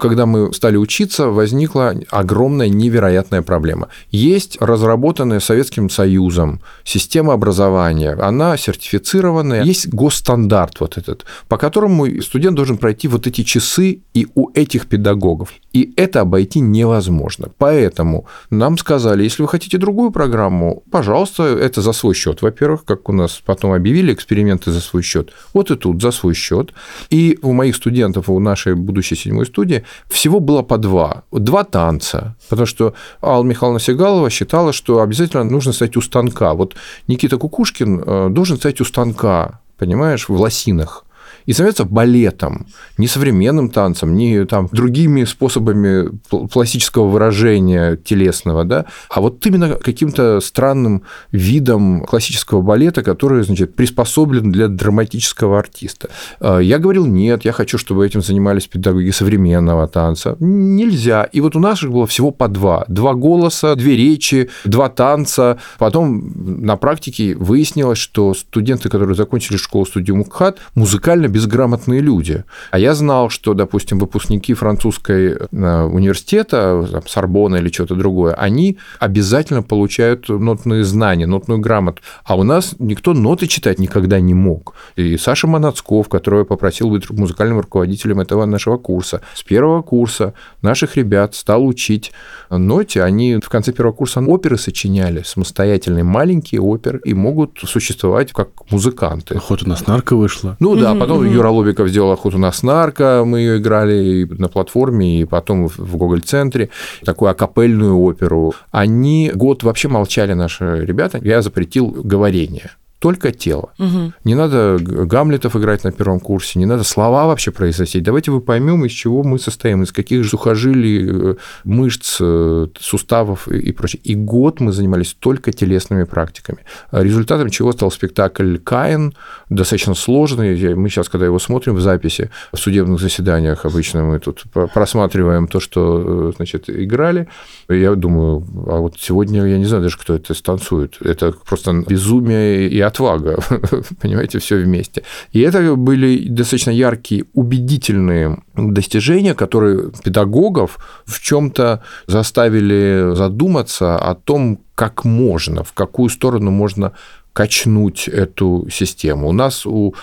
когда 0.00 0.26
мы 0.26 0.52
стали 0.52 0.76
учиться, 0.76 1.28
возникла 1.28 1.94
огромная 2.10 2.68
невероятная 2.68 3.42
проблема. 3.42 3.88
Есть 4.10 4.56
разработанная 4.60 5.38
Советским 5.38 5.88
Союзом 5.90 6.60
система 6.82 7.34
образования, 7.34 8.12
она 8.12 8.56
сертифицированная, 8.56 9.62
есть 9.62 9.88
госстандарт 9.88 10.80
вот 10.80 10.98
этот, 10.98 11.24
по 11.48 11.56
которому 11.56 12.20
студент 12.22 12.56
должен 12.56 12.78
пройти 12.78 13.06
вот 13.06 13.26
эти 13.26 13.44
часы 13.44 14.00
и 14.14 14.26
у 14.34 14.50
этих 14.54 14.88
педагогов. 14.88 15.52
И 15.72 15.92
это 15.96 16.22
обойти 16.22 16.60
невозможно. 16.60 17.48
Поэтому 17.58 18.26
нам 18.50 18.76
сказали, 18.78 19.22
если 19.22 19.42
вы 19.42 19.48
хотите 19.48 19.78
другую 19.78 20.10
программу, 20.10 20.82
пожалуйста, 20.90 21.44
это 21.44 21.80
за 21.80 21.92
свой 21.92 22.14
счет, 22.14 22.42
во-первых, 22.42 22.84
как 22.84 23.08
у 23.08 23.12
нас 23.12 23.40
потом 23.44 23.72
объявили 23.72 24.12
эксперименты 24.12 24.72
за 24.72 24.80
свой 24.80 25.02
счет. 25.02 25.32
Вот 25.54 25.70
и 25.70 25.76
тут 25.76 26.02
за 26.02 26.10
свой 26.10 26.34
счет. 26.34 26.72
И 27.10 27.38
у 27.42 27.52
моих 27.52 27.76
студентов, 27.76 28.28
у 28.28 28.40
нашей 28.40 28.74
будущей 28.74 29.16
седьмой 29.16 29.46
студии 29.46 29.84
всего 30.08 30.40
было 30.40 30.62
по 30.62 30.76
два. 30.76 31.22
Два 31.30 31.64
танца. 31.64 32.36
Потому 32.48 32.66
что 32.66 32.94
Алла 33.22 33.44
Михайловна 33.44 33.80
Сигалова 33.80 34.30
считала, 34.30 34.72
что 34.72 35.00
обязательно 35.00 35.44
нужно 35.44 35.72
стоять 35.72 35.96
у 35.96 36.00
станка. 36.00 36.54
Вот 36.54 36.74
Никита 37.06 37.38
Кукушкин 37.38 38.02
э, 38.04 38.28
должен 38.30 38.56
стоять 38.56 38.80
у 38.80 38.84
станка, 38.84 39.60
понимаешь, 39.78 40.28
в 40.28 40.34
лосинах 40.34 41.04
и 41.50 41.52
становится 41.52 41.84
балетом, 41.84 42.66
не 42.96 43.08
современным 43.08 43.70
танцем, 43.70 44.14
не 44.14 44.44
там 44.44 44.68
другими 44.70 45.24
способами 45.24 46.08
пластического 46.52 47.08
выражения 47.08 47.96
телесного, 47.96 48.64
да, 48.64 48.84
а 49.08 49.20
вот 49.20 49.44
именно 49.44 49.74
каким-то 49.74 50.38
странным 50.40 51.02
видом 51.32 52.04
классического 52.04 52.62
балета, 52.62 53.02
который, 53.02 53.42
значит, 53.42 53.74
приспособлен 53.74 54.52
для 54.52 54.68
драматического 54.68 55.58
артиста. 55.58 56.10
А, 56.38 56.60
я 56.60 56.78
говорил, 56.78 57.06
нет, 57.06 57.44
я 57.44 57.50
хочу, 57.50 57.78
чтобы 57.78 58.06
этим 58.06 58.22
занимались 58.22 58.68
педагоги 58.68 59.10
современного 59.10 59.88
танца. 59.88 60.36
Нельзя. 60.38 61.24
И 61.24 61.40
вот 61.40 61.56
у 61.56 61.74
же 61.74 61.90
было 61.90 62.06
всего 62.06 62.30
по 62.30 62.46
два. 62.46 62.84
Два 62.86 63.14
голоса, 63.14 63.74
две 63.74 63.96
речи, 63.96 64.50
два 64.64 64.88
танца. 64.88 65.58
Потом 65.80 66.32
на 66.64 66.76
практике 66.76 67.34
выяснилось, 67.34 67.98
что 67.98 68.34
студенты, 68.34 68.88
которые 68.88 69.16
закончили 69.16 69.56
школу 69.56 69.84
студию 69.84 70.16
Мукхат, 70.16 70.58
музыкально 70.76 71.26
безграмотные 71.40 72.00
люди. 72.00 72.44
А 72.70 72.78
я 72.78 72.94
знал, 72.94 73.30
что, 73.30 73.54
допустим, 73.54 73.98
выпускники 73.98 74.52
французской 74.54 75.32
э, 75.32 75.82
университета, 75.82 76.86
там, 76.92 77.02
Сорбона 77.06 77.56
или 77.56 77.70
что-то 77.70 77.94
другое, 77.94 78.34
они 78.34 78.76
обязательно 78.98 79.62
получают 79.62 80.28
нотные 80.28 80.84
знания, 80.84 81.26
нотную 81.26 81.60
грамоту. 81.60 82.02
А 82.24 82.36
у 82.36 82.42
нас 82.42 82.74
никто 82.78 83.14
ноты 83.14 83.46
читать 83.46 83.78
никогда 83.78 84.20
не 84.20 84.34
мог. 84.34 84.74
И 84.96 85.16
Саша 85.16 85.46
Манацков, 85.46 86.08
которого 86.08 86.40
я 86.40 86.44
попросил 86.44 86.90
быть 86.90 87.08
музыкальным 87.10 87.60
руководителем 87.60 88.20
этого 88.20 88.44
нашего 88.44 88.76
курса, 88.76 89.22
с 89.34 89.42
первого 89.42 89.82
курса 89.82 90.34
наших 90.62 90.96
ребят 90.96 91.34
стал 91.34 91.66
учить 91.66 92.12
ноте. 92.50 93.02
Они 93.02 93.36
в 93.36 93.48
конце 93.48 93.72
первого 93.72 93.94
курса 93.94 94.20
оперы 94.20 94.58
сочиняли, 94.58 95.22
самостоятельные 95.24 96.04
маленькие 96.04 96.60
оперы, 96.60 97.00
и 97.04 97.14
могут 97.14 97.58
существовать 97.64 98.32
как 98.32 98.70
музыканты. 98.70 99.34
Охота 99.34 99.68
на 99.68 99.76
снарка 99.76 100.16
вышла. 100.16 100.56
Ну 100.60 100.76
да, 100.76 100.94
потом 100.94 101.19
Потом 101.20 101.34
Юра 101.34 101.48
Лобиков 101.48 101.88
сделал 101.88 102.12
охоту 102.12 102.38
на 102.38 102.52
снарка, 102.52 103.22
мы 103.24 103.40
ее 103.40 103.58
играли 103.58 104.26
на 104.38 104.48
платформе, 104.48 105.20
и 105.20 105.24
потом 105.24 105.68
в 105.68 105.96
Гоголь-центре, 105.96 106.70
такую 107.04 107.30
акапельную 107.30 107.98
оперу. 107.98 108.54
Они 108.70 109.30
год 109.34 109.62
вообще 109.62 109.88
молчали, 109.88 110.32
наши 110.32 110.84
ребята. 110.84 111.18
Я 111.22 111.42
запретил 111.42 111.88
говорение 111.88 112.70
только 113.00 113.32
тело. 113.32 113.72
Угу. 113.78 114.12
Не 114.24 114.34
надо 114.34 114.78
Гамлетов 114.78 115.56
играть 115.56 115.84
на 115.84 115.90
первом 115.90 116.20
курсе, 116.20 116.58
не 116.58 116.66
надо 116.66 116.84
слова 116.84 117.26
вообще 117.26 117.50
произносить. 117.50 118.02
Давайте 118.02 118.30
вы 118.30 118.42
поймем, 118.42 118.84
из 118.84 118.92
чего 118.92 119.22
мы 119.22 119.38
состоим, 119.38 119.82
из 119.82 119.90
каких 119.90 120.26
сухожилий, 120.26 121.32
э, 121.32 121.34
мышц, 121.64 122.18
э, 122.20 122.66
суставов 122.78 123.48
и 123.48 123.72
прочее. 123.72 124.02
И 124.04 124.14
год 124.14 124.60
мы 124.60 124.72
занимались 124.72 125.16
только 125.18 125.50
телесными 125.50 126.04
практиками. 126.04 126.58
Результатом 126.92 127.48
чего 127.48 127.72
стал 127.72 127.90
спектакль 127.90 128.58
«Каин», 128.58 129.14
достаточно 129.48 129.94
сложный. 129.94 130.74
Мы 130.74 130.90
сейчас, 130.90 131.08
когда 131.08 131.24
его 131.24 131.38
смотрим 131.38 131.76
в 131.76 131.80
записи, 131.80 132.30
в 132.52 132.58
судебных 132.58 133.00
заседаниях 133.00 133.64
обычно 133.64 134.04
мы 134.04 134.18
тут 134.18 134.44
просматриваем 134.74 135.48
то, 135.48 135.58
что 135.58 136.28
э, 136.28 136.32
значит, 136.36 136.68
играли. 136.68 137.28
Я 137.70 137.94
думаю, 137.94 138.44
а 138.66 138.80
вот 138.80 138.96
сегодня 138.98 139.46
я 139.46 139.56
не 139.56 139.64
знаю 139.64 139.84
даже, 139.84 139.96
кто 139.96 140.16
это 140.16 140.34
станцует. 140.34 140.98
Это 141.00 141.32
просто 141.32 141.72
безумие 141.72 142.68
и 142.68 142.89
отвага, 142.90 143.38
понимаете, 144.00 144.38
все 144.38 144.56
вместе. 144.56 145.02
И 145.32 145.40
это 145.40 145.74
были 145.76 146.28
достаточно 146.28 146.70
яркие, 146.70 147.24
убедительные 147.34 148.38
достижения, 148.54 149.34
которые 149.34 149.90
педагогов 150.04 150.78
в 151.06 151.20
чем-то 151.20 151.82
заставили 152.06 153.14
задуматься 153.14 153.96
о 153.96 154.14
том, 154.14 154.60
как 154.74 155.04
можно, 155.04 155.64
в 155.64 155.72
какую 155.72 156.10
сторону 156.10 156.50
можно 156.50 156.92
качнуть 157.32 158.08
эту 158.08 158.66
систему. 158.70 159.28
У 159.28 159.32
нас 159.32 159.66
у 159.66 159.94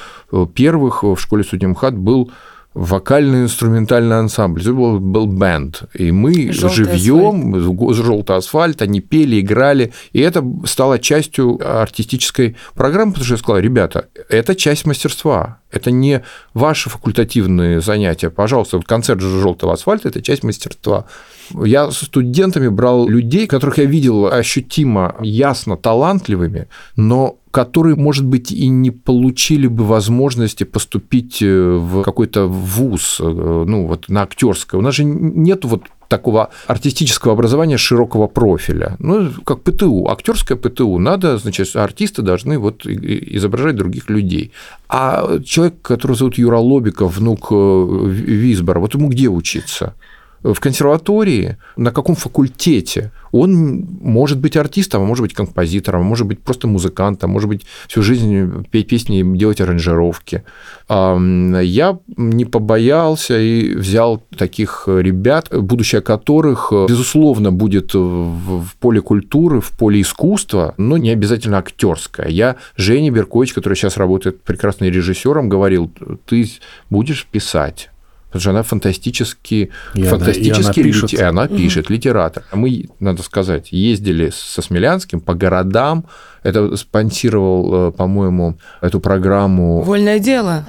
первых 0.54 1.04
в 1.04 1.18
школе 1.18 1.44
судьи 1.44 1.68
МХАТ 1.68 1.98
был 1.98 2.32
вокальный 2.78 3.44
инструментальный 3.44 4.20
ансамбль, 4.20 4.62
это 4.62 4.74
был, 4.74 5.00
был 5.00 5.26
бенд. 5.26 5.84
И 5.96 6.12
мы 6.12 6.52
«Желтый 6.52 6.86
живьем, 6.86 7.94
желтый 7.94 8.36
асфальт, 8.36 8.82
они 8.84 9.02
пели, 9.02 9.40
играли. 9.40 9.92
И 10.14 10.20
это 10.20 10.46
стало 10.66 11.00
частью 11.00 11.60
артистической 11.64 12.56
программы, 12.76 13.14
потому 13.14 13.26
что 13.26 13.34
я 13.34 13.38
сказал, 13.40 13.62
ребята, 13.62 14.10
это 14.30 14.56
часть 14.56 14.86
мастерства. 14.86 15.60
Это 15.72 15.90
не 15.90 16.24
ваши 16.54 16.90
факультативные 16.90 17.82
занятия. 17.82 18.30
Пожалуйста, 18.30 18.80
концерт 18.80 19.22
желтого 19.22 19.74
асфальта 19.74 20.10
это 20.10 20.22
часть 20.22 20.44
мастерства. 20.44 21.06
Я 21.52 21.90
с 21.92 21.98
студентами 21.98 22.68
брал 22.68 23.08
людей, 23.08 23.48
которых 23.48 23.80
я 23.80 23.86
видел 23.86 24.28
ощутимо, 24.28 25.16
ясно 25.20 25.78
талантливыми, 25.78 26.68
но 26.96 27.40
которые, 27.58 27.96
может 27.96 28.24
быть, 28.24 28.52
и 28.52 28.68
не 28.68 28.92
получили 28.92 29.66
бы 29.66 29.84
возможности 29.84 30.64
поступить 30.64 31.42
э, 31.42 31.78
в 31.82 32.04
какой-то 32.04 32.46
вуз, 32.46 33.18
э, 33.20 33.24
ну, 33.68 33.88
вот 33.88 34.10
на 34.10 34.22
актерское. 34.22 34.80
У 34.80 34.84
нас 34.84 34.94
же 34.94 35.04
нет 35.04 35.66
вот 35.66 35.82
такого 36.08 36.50
артистического 36.68 37.34
образования 37.34 37.78
широкого 37.78 38.28
профиля. 38.28 38.96
Ну, 39.00 39.32
как 39.44 39.64
ПТУ, 39.64 40.08
актерское 40.08 40.56
ПТУ. 40.56 41.00
Надо, 41.00 41.40
значит, 41.40 41.76
артисты 41.76 42.22
должны 42.22 42.60
вот 42.60 42.86
изображать 42.86 43.76
других 43.76 44.08
людей. 44.08 44.52
А 44.88 45.40
человек, 45.44 45.82
которого 45.82 46.16
зовут 46.16 46.38
Юра 46.38 46.60
Лобиков, 46.60 47.18
внук 47.18 47.48
э, 47.50 48.08
Висбора, 48.08 48.80
вот 48.80 48.94
ему 48.94 49.10
где 49.10 49.30
учиться? 49.30 49.96
В 50.44 50.60
консерватории, 50.60 51.58
на 51.76 51.92
каком 51.92 52.16
факультете, 52.16 53.12
он 53.32 53.86
может 54.02 54.40
быть 54.40 54.56
артистом, 54.56 55.04
а 55.04 55.06
может 55.06 55.24
быть 55.24 55.34
композитором, 55.34 56.02
а 56.02 56.04
может 56.04 56.28
быть 56.28 56.40
просто 56.40 56.68
музыкантом, 56.68 57.32
может 57.32 57.50
быть 57.50 57.66
всю 57.88 58.02
жизнь 58.02 58.66
петь 58.72 58.88
песни, 58.88 59.38
делать 59.38 59.62
аранжировки. 59.62 60.44
Я 60.90 62.00
не 62.16 62.46
побоялся 62.46 63.38
и 63.38 63.76
взял 63.76 64.24
таких 64.38 64.84
ребят, 64.88 65.50
будущее 65.52 66.02
которых, 66.02 66.72
безусловно, 66.72 67.52
будет 67.52 67.94
в 67.94 68.68
поле 68.80 69.02
культуры, 69.02 69.60
в 69.60 69.72
поле 69.72 70.02
искусства, 70.02 70.74
но 70.78 70.98
не 70.98 71.10
обязательно 71.10 71.58
актерское. 71.58 72.28
Я 72.28 72.56
Жене 72.78 73.12
Беркович, 73.12 73.54
который 73.54 73.76
сейчас 73.76 73.98
работает 73.98 74.42
прекрасным 74.42 74.90
режиссером, 74.90 75.50
говорил, 75.50 75.92
ты 76.26 76.50
будешь 76.90 77.26
писать 77.26 77.90
Потому 78.38 78.42
что 78.42 78.50
она 78.52 78.64
фантастически, 78.64 79.72
и 79.96 80.04
фантастически 80.04 80.60
она, 80.80 80.84
и 80.84 80.86
она 80.86 80.92
пишет, 80.92 81.14
и 81.14 81.22
она 81.24 81.48
пишет 81.48 81.90
литератор. 81.90 82.44
А 82.52 82.56
мы, 82.56 82.86
надо 83.00 83.24
сказать, 83.24 83.72
ездили 83.72 84.32
со 84.32 84.62
Смелянским 84.62 85.22
по 85.22 85.34
городам. 85.34 86.06
Это 86.44 86.78
спонсировал, 86.78 87.90
э, 87.90 87.92
по-моему, 87.94 88.60
эту 88.82 89.00
программу. 89.00 89.82
Вольное 89.82 90.20
дело. 90.20 90.66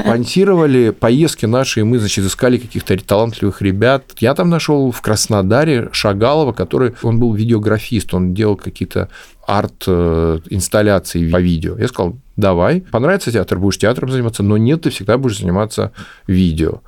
Спонсировали 0.00 0.88
поездки 0.88 1.44
наши, 1.44 1.80
и 1.80 1.82
мы, 1.82 1.98
значит, 1.98 2.24
искали 2.24 2.56
каких-то 2.56 2.96
талантливых 2.96 3.60
ребят. 3.60 4.04
Я 4.18 4.34
там 4.34 4.48
нашел 4.48 4.90
в 4.90 5.02
Краснодаре 5.02 5.90
Шагалова, 5.92 6.52
который, 6.52 6.94
он 7.02 7.20
был 7.20 7.34
видеографист, 7.34 8.14
он 8.14 8.32
делал 8.32 8.56
какие-то 8.56 9.10
арт-инсталляции 9.46 11.30
по 11.30 11.40
видео. 11.40 11.76
Я 11.76 11.88
сказал, 11.88 12.16
давай, 12.36 12.80
понравится 12.80 13.30
театр, 13.30 13.58
будешь 13.58 13.78
театром 13.78 14.10
заниматься, 14.10 14.42
но 14.42 14.56
нет, 14.56 14.82
ты 14.82 14.90
всегда 14.90 15.18
будешь 15.18 15.38
заниматься 15.38 15.92
видео 16.26 16.80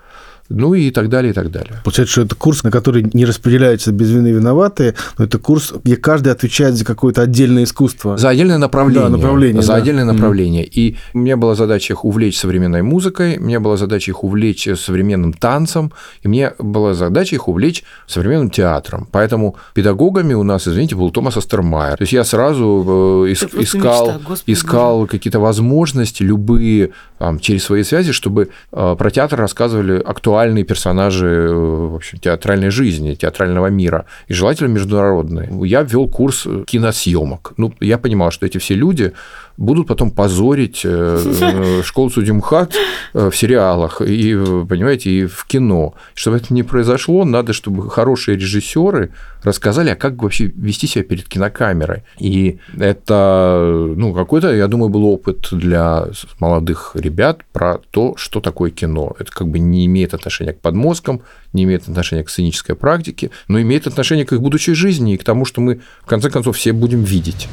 ну 0.48 0.74
и 0.74 0.90
так 0.90 1.08
далее, 1.08 1.30
и 1.30 1.34
так 1.34 1.50
далее. 1.50 1.80
Получается, 1.84 2.12
что 2.12 2.22
это 2.22 2.34
курс, 2.34 2.62
на 2.64 2.70
который 2.70 3.08
не 3.12 3.24
распределяются 3.24 3.92
без 3.92 4.10
вины 4.10 4.28
виноватые, 4.28 4.94
но 5.18 5.24
это 5.24 5.38
курс, 5.38 5.72
где 5.82 5.96
каждый 5.96 6.32
отвечает 6.32 6.74
за 6.74 6.84
какое-то 6.84 7.22
отдельное 7.22 7.64
искусство. 7.64 8.16
За 8.16 8.28
отдельное 8.28 8.58
направление. 8.58 9.08
Да, 9.08 9.16
направление 9.16 9.62
за 9.62 9.72
да. 9.72 9.74
отдельное 9.76 10.04
направление. 10.04 10.64
Mm-hmm. 10.64 10.72
И 10.74 10.96
у 11.14 11.18
меня 11.18 11.36
была 11.36 11.54
задача 11.54 11.94
их 11.94 12.04
увлечь 12.04 12.38
современной 12.38 12.82
музыкой, 12.82 13.38
у 13.38 13.42
меня 13.42 13.60
была 13.60 13.76
задача 13.76 14.10
их 14.10 14.22
увлечь 14.22 14.68
современным 14.76 15.32
танцем, 15.32 15.92
и 16.22 16.28
мне 16.28 16.52
была 16.58 16.94
задача 16.94 17.36
их 17.36 17.48
увлечь 17.48 17.82
современным 18.06 18.50
театром. 18.50 19.08
Поэтому 19.10 19.56
педагогами 19.72 20.34
у 20.34 20.42
нас, 20.42 20.68
извините, 20.68 20.94
был 20.94 21.10
Томас 21.10 21.36
Астермайер. 21.36 21.96
То 21.96 22.02
есть 22.02 22.12
я 22.12 22.24
сразу 22.24 23.24
э, 23.26 23.32
искал, 23.32 24.20
мечта, 24.20 24.36
искал 24.46 25.06
какие-то 25.06 25.40
возможности, 25.40 26.22
любые 26.22 26.90
там, 27.18 27.38
через 27.38 27.64
свои 27.64 27.82
связи, 27.82 28.12
чтобы 28.12 28.50
э, 28.72 28.96
про 28.98 29.10
театр 29.10 29.38
рассказывали 29.38 30.00
актуально 30.04 30.33
актуальные 30.34 30.64
персонажи 30.64 31.26
э, 31.26 31.52
в 31.52 31.94
общем, 31.94 32.18
театральной 32.18 32.70
жизни, 32.70 33.14
театрального 33.14 33.70
мира, 33.70 34.04
и 34.30 34.34
желательно 34.34 34.68
международные. 34.68 35.48
Я 35.68 35.82
ввел 35.82 36.08
курс 36.08 36.46
киносъемок. 36.66 37.52
Ну, 37.56 37.72
я 37.80 37.98
понимал, 37.98 38.30
что 38.32 38.46
эти 38.46 38.58
все 38.58 38.74
люди 38.74 39.12
будут 39.56 39.86
потом 39.86 40.10
позорить 40.10 40.82
э, 40.84 41.82
школу 41.84 42.10
Судимхат 42.10 42.74
э, 43.12 43.30
в 43.30 43.36
сериалах 43.36 44.00
и, 44.00 44.34
понимаете, 44.68 45.10
и 45.10 45.26
в 45.26 45.44
кино. 45.46 45.94
Чтобы 46.14 46.38
это 46.38 46.52
не 46.52 46.62
произошло, 46.62 47.24
надо, 47.24 47.52
чтобы 47.52 47.88
хорошие 47.90 48.36
режиссеры 48.36 49.10
рассказали, 49.42 49.90
а 49.90 49.96
как 49.96 50.22
вообще 50.22 50.46
вести 50.46 50.86
себя 50.86 51.04
перед 51.04 51.28
кинокамерой. 51.28 52.02
И 52.18 52.58
это, 52.78 53.92
ну, 53.96 54.12
какой-то, 54.14 54.54
я 54.54 54.66
думаю, 54.66 54.88
был 54.88 55.04
опыт 55.04 55.48
для 55.52 56.06
молодых 56.40 56.92
ребят 56.94 57.42
про 57.52 57.78
то, 57.90 58.14
что 58.16 58.40
такое 58.40 58.70
кино. 58.70 59.14
Это 59.18 59.30
как 59.30 59.48
бы 59.48 59.58
не 59.58 59.86
имеет 59.86 60.14
отношения 60.14 60.52
к 60.52 60.60
подмозгам, 60.60 61.22
не 61.52 61.64
имеет 61.64 61.88
отношения 61.88 62.24
к 62.24 62.30
сценической 62.30 62.74
практике, 62.74 63.30
но 63.48 63.60
имеет 63.60 63.86
отношение 63.86 64.24
к 64.24 64.32
их 64.32 64.40
будущей 64.40 64.74
жизни 64.74 65.14
и 65.14 65.16
к 65.16 65.24
тому, 65.24 65.44
что 65.44 65.60
мы, 65.60 65.80
в 66.02 66.06
конце 66.06 66.30
концов, 66.30 66.56
все 66.56 66.72
будем 66.72 67.04
видеть. 67.04 67.48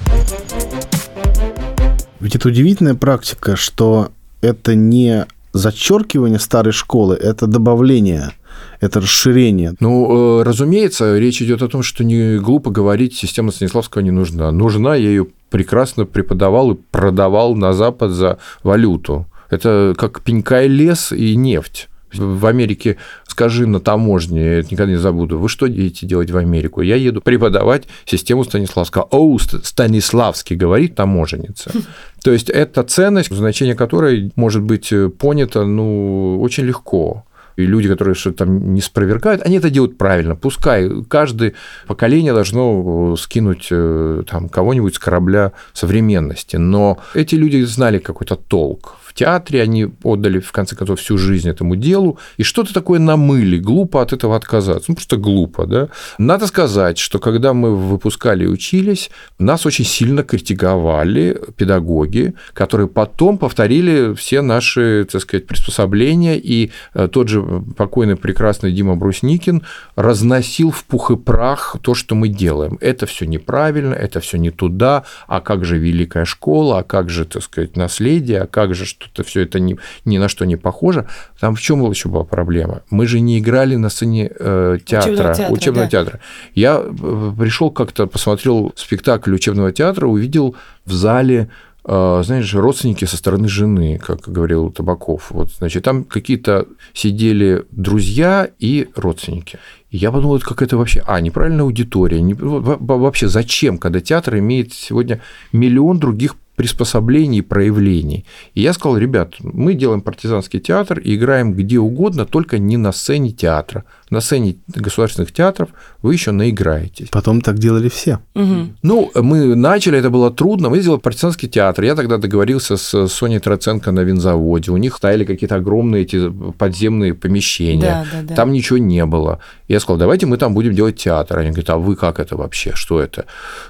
Ведь 2.21 2.35
это 2.35 2.47
удивительная 2.47 2.95
практика, 2.95 3.55
что 3.55 4.11
это 4.41 4.75
не 4.75 5.25
зачеркивание 5.53 6.39
старой 6.39 6.71
школы, 6.71 7.15
это 7.15 7.47
добавление 7.47 8.31
это 8.79 8.99
расширение. 8.99 9.75
Ну, 9.79 10.39
э, 10.39 10.43
разумеется, 10.43 11.17
речь 11.17 11.41
идет 11.41 11.61
о 11.61 11.67
том, 11.67 11.83
что 11.83 12.03
не 12.03 12.37
глупо 12.37 12.71
говорить, 12.71 13.15
система 13.15 13.51
Станиславского 13.51 14.01
не 14.01 14.11
нужна. 14.11 14.51
Нужна, 14.51 14.95
я 14.95 15.07
ее 15.09 15.27
прекрасно 15.49 16.05
преподавал 16.05 16.71
и 16.71 16.77
продавал 16.91 17.55
на 17.55 17.73
Запад 17.73 18.11
за 18.11 18.39
валюту. 18.63 19.27
Это 19.49 19.93
как 19.97 20.21
пенька 20.21 20.63
и 20.63 20.67
лес 20.67 21.11
и 21.11 21.35
нефть. 21.35 21.89
В 22.13 22.45
Америке 22.45 22.97
скажи 23.27 23.65
на 23.67 23.79
таможне, 23.79 24.41
я 24.41 24.59
это 24.59 24.69
никогда 24.71 24.91
не 24.91 24.97
забуду, 24.97 25.39
вы 25.39 25.49
что 25.49 25.65
едете 25.65 26.05
делать 26.05 26.31
в 26.31 26.37
Америку? 26.37 26.81
Я 26.81 26.95
еду 26.95 27.21
преподавать 27.21 27.87
систему 28.05 28.43
Станиславского. 28.43 29.07
О, 29.11 29.37
Станиславский 29.37 30.55
говорит 30.55 30.95
таможенница. 30.95 31.71
То 32.23 32.31
есть 32.31 32.49
это 32.49 32.83
ценность, 32.83 33.33
значение 33.33 33.75
которой 33.75 34.31
может 34.35 34.61
быть 34.61 34.93
понято 35.17 35.65
ну, 35.65 36.39
очень 36.41 36.65
легко 36.65 37.25
и 37.55 37.65
люди, 37.65 37.87
которые 37.87 38.15
что-то 38.15 38.39
там 38.39 38.73
не 38.73 38.81
спровергают, 38.81 39.41
они 39.41 39.57
это 39.57 39.69
делают 39.69 39.97
правильно. 39.97 40.35
Пускай 40.35 40.89
каждое 41.07 41.53
поколение 41.87 42.33
должно 42.33 43.15
скинуть 43.17 43.67
э, 43.71 44.23
там 44.29 44.49
кого-нибудь 44.49 44.95
с 44.95 44.99
корабля 44.99 45.51
современности, 45.73 46.57
но 46.57 46.99
эти 47.13 47.35
люди 47.35 47.61
знали 47.63 47.99
какой-то 47.99 48.35
толк 48.35 48.97
в 49.11 49.13
театре, 49.13 49.61
они 49.61 49.87
отдали, 50.03 50.39
в 50.39 50.51
конце 50.51 50.75
концов, 50.75 50.99
всю 50.99 51.17
жизнь 51.17 51.49
этому 51.49 51.75
делу, 51.75 52.17
и 52.37 52.43
что-то 52.43 52.73
такое 52.73 52.99
намыли, 52.99 53.57
глупо 53.57 54.01
от 54.01 54.13
этого 54.13 54.37
отказаться, 54.37 54.85
ну, 54.87 54.95
просто 54.95 55.17
глупо, 55.17 55.65
да. 55.65 55.89
Надо 56.17 56.47
сказать, 56.47 56.97
что 56.97 57.19
когда 57.19 57.53
мы 57.53 57.75
выпускали 57.75 58.45
и 58.45 58.47
учились, 58.47 59.11
нас 59.37 59.65
очень 59.65 59.85
сильно 59.85 60.23
критиковали 60.23 61.37
педагоги, 61.57 62.33
которые 62.53 62.87
потом 62.87 63.37
повторили 63.37 64.13
все 64.13 64.41
наши, 64.41 65.05
так 65.11 65.21
сказать, 65.21 65.45
приспособления, 65.45 66.37
и 66.37 66.71
э, 66.93 67.09
тот 67.11 67.27
же 67.27 67.43
покойный 67.75 68.15
прекрасный 68.15 68.71
Дима 68.71 68.95
Брусникин 68.95 69.63
разносил 69.95 70.71
в 70.71 70.85
пух 70.85 71.11
и 71.11 71.17
прах 71.17 71.75
то, 71.81 71.93
что 71.95 72.15
мы 72.15 72.29
делаем. 72.29 72.77
Это 72.79 73.05
все 73.05 73.25
неправильно, 73.25 73.93
это 73.93 74.21
все 74.21 74.37
не 74.37 74.51
туда, 74.51 75.03
а 75.27 75.41
как 75.41 75.65
же 75.65 75.77
великая 75.77 76.23
школа, 76.23 76.79
а 76.79 76.83
как 76.83 77.09
же, 77.09 77.25
так 77.25 77.43
сказать, 77.43 77.75
наследие, 77.75 78.41
а 78.41 78.47
как 78.47 78.73
же 78.73 78.85
что-то 79.01 79.23
все 79.23 79.41
это 79.41 79.59
ни, 79.59 79.77
ни 80.05 80.17
на 80.17 80.29
что 80.29 80.45
не 80.45 80.55
похоже. 80.55 81.07
Там 81.39 81.55
в 81.55 81.61
чем 81.61 81.89
еще 81.89 82.09
была 82.09 82.23
проблема? 82.23 82.81
Мы 82.89 83.07
же 83.07 83.19
не 83.19 83.39
играли 83.39 83.75
на 83.75 83.89
сцене 83.89 84.31
э, 84.39 84.77
театра, 84.85 85.11
учебного 85.11 85.33
театра. 85.33 85.53
Учебного 85.53 85.85
да. 85.85 85.89
театра. 85.89 86.19
Я 86.55 86.81
э, 86.81 87.31
пришел 87.37 87.71
как-то, 87.71 88.07
посмотрел 88.07 88.73
спектакль 88.75 89.33
учебного 89.33 89.71
театра, 89.71 90.07
увидел 90.07 90.55
в 90.85 90.93
зале 90.93 91.49
э, 91.83 92.21
знаешь, 92.23 92.53
родственники 92.53 93.05
со 93.05 93.17
стороны 93.17 93.47
жены, 93.47 93.99
как 93.99 94.21
говорил 94.21 94.71
Табаков. 94.71 95.31
Вот, 95.31 95.51
значит, 95.51 95.83
там 95.83 96.03
какие-то 96.03 96.67
сидели 96.93 97.65
друзья 97.71 98.49
и 98.59 98.89
родственники. 98.95 99.59
И 99.89 99.97
я 99.97 100.11
подумал, 100.11 100.37
это 100.37 100.45
какая-то 100.45 100.77
вообще, 100.77 101.03
а, 101.05 101.19
неправильная 101.19 101.65
аудитория, 101.65 102.21
не, 102.21 102.33
вообще 102.33 103.27
зачем, 103.27 103.77
когда 103.77 103.99
театр 103.99 104.37
имеет 104.37 104.73
сегодня 104.73 105.19
миллион 105.51 105.99
других 105.99 106.35
приспособлений 106.61 107.39
и 107.39 107.41
проявлений. 107.41 108.23
И 108.53 108.61
я 108.61 108.73
сказал, 108.73 108.95
ребят, 108.95 109.33
мы 109.39 109.73
делаем 109.73 110.01
партизанский 110.01 110.59
театр 110.59 110.99
и 110.99 111.15
играем 111.15 111.53
где 111.53 111.79
угодно, 111.79 112.27
только 112.27 112.59
не 112.59 112.77
на 112.77 112.91
сцене 112.91 113.31
театра. 113.31 113.83
На 114.11 114.19
сцене 114.19 114.57
государственных 114.67 115.31
театров 115.31 115.69
вы 116.01 116.13
еще 116.13 116.31
наиграетесь. 116.31 117.07
Потом 117.09 117.41
так 117.41 117.57
делали 117.57 117.87
все. 117.87 118.19
Угу. 118.35 118.67
Ну, 118.83 119.11
мы 119.15 119.55
начали, 119.55 119.97
это 119.97 120.09
было 120.09 120.29
трудно. 120.29 120.69
Мы 120.69 120.81
сделали 120.81 120.99
партизанский 120.99 121.47
театр. 121.47 121.85
Я 121.85 121.95
тогда 121.95 122.17
договорился 122.17 122.75
с 122.75 123.07
Соней 123.07 123.39
Троценко 123.39 123.91
на 123.91 124.01
винзаводе. 124.01 124.71
У 124.71 124.77
них 124.77 124.97
стояли 124.97 125.23
какие-то 125.23 125.55
огромные 125.55 126.03
эти 126.03 126.29
подземные 126.57 127.13
помещения. 127.13 127.81
Да, 127.81 128.05
да, 128.11 128.27
да. 128.27 128.35
Там 128.35 128.51
ничего 128.51 128.77
не 128.77 129.05
было. 129.05 129.39
Я 129.69 129.79
сказал, 129.79 129.97
давайте 129.97 130.25
мы 130.25 130.37
там 130.37 130.53
будем 130.53 130.73
делать 130.73 130.97
театр. 130.97 131.39
Они 131.39 131.51
говорят, 131.51 131.69
а 131.69 131.77
вы 131.77 131.95
как 131.95 132.19
это 132.19 132.35
вообще? 132.35 132.73
Что 132.75 132.99
это? 132.99 133.25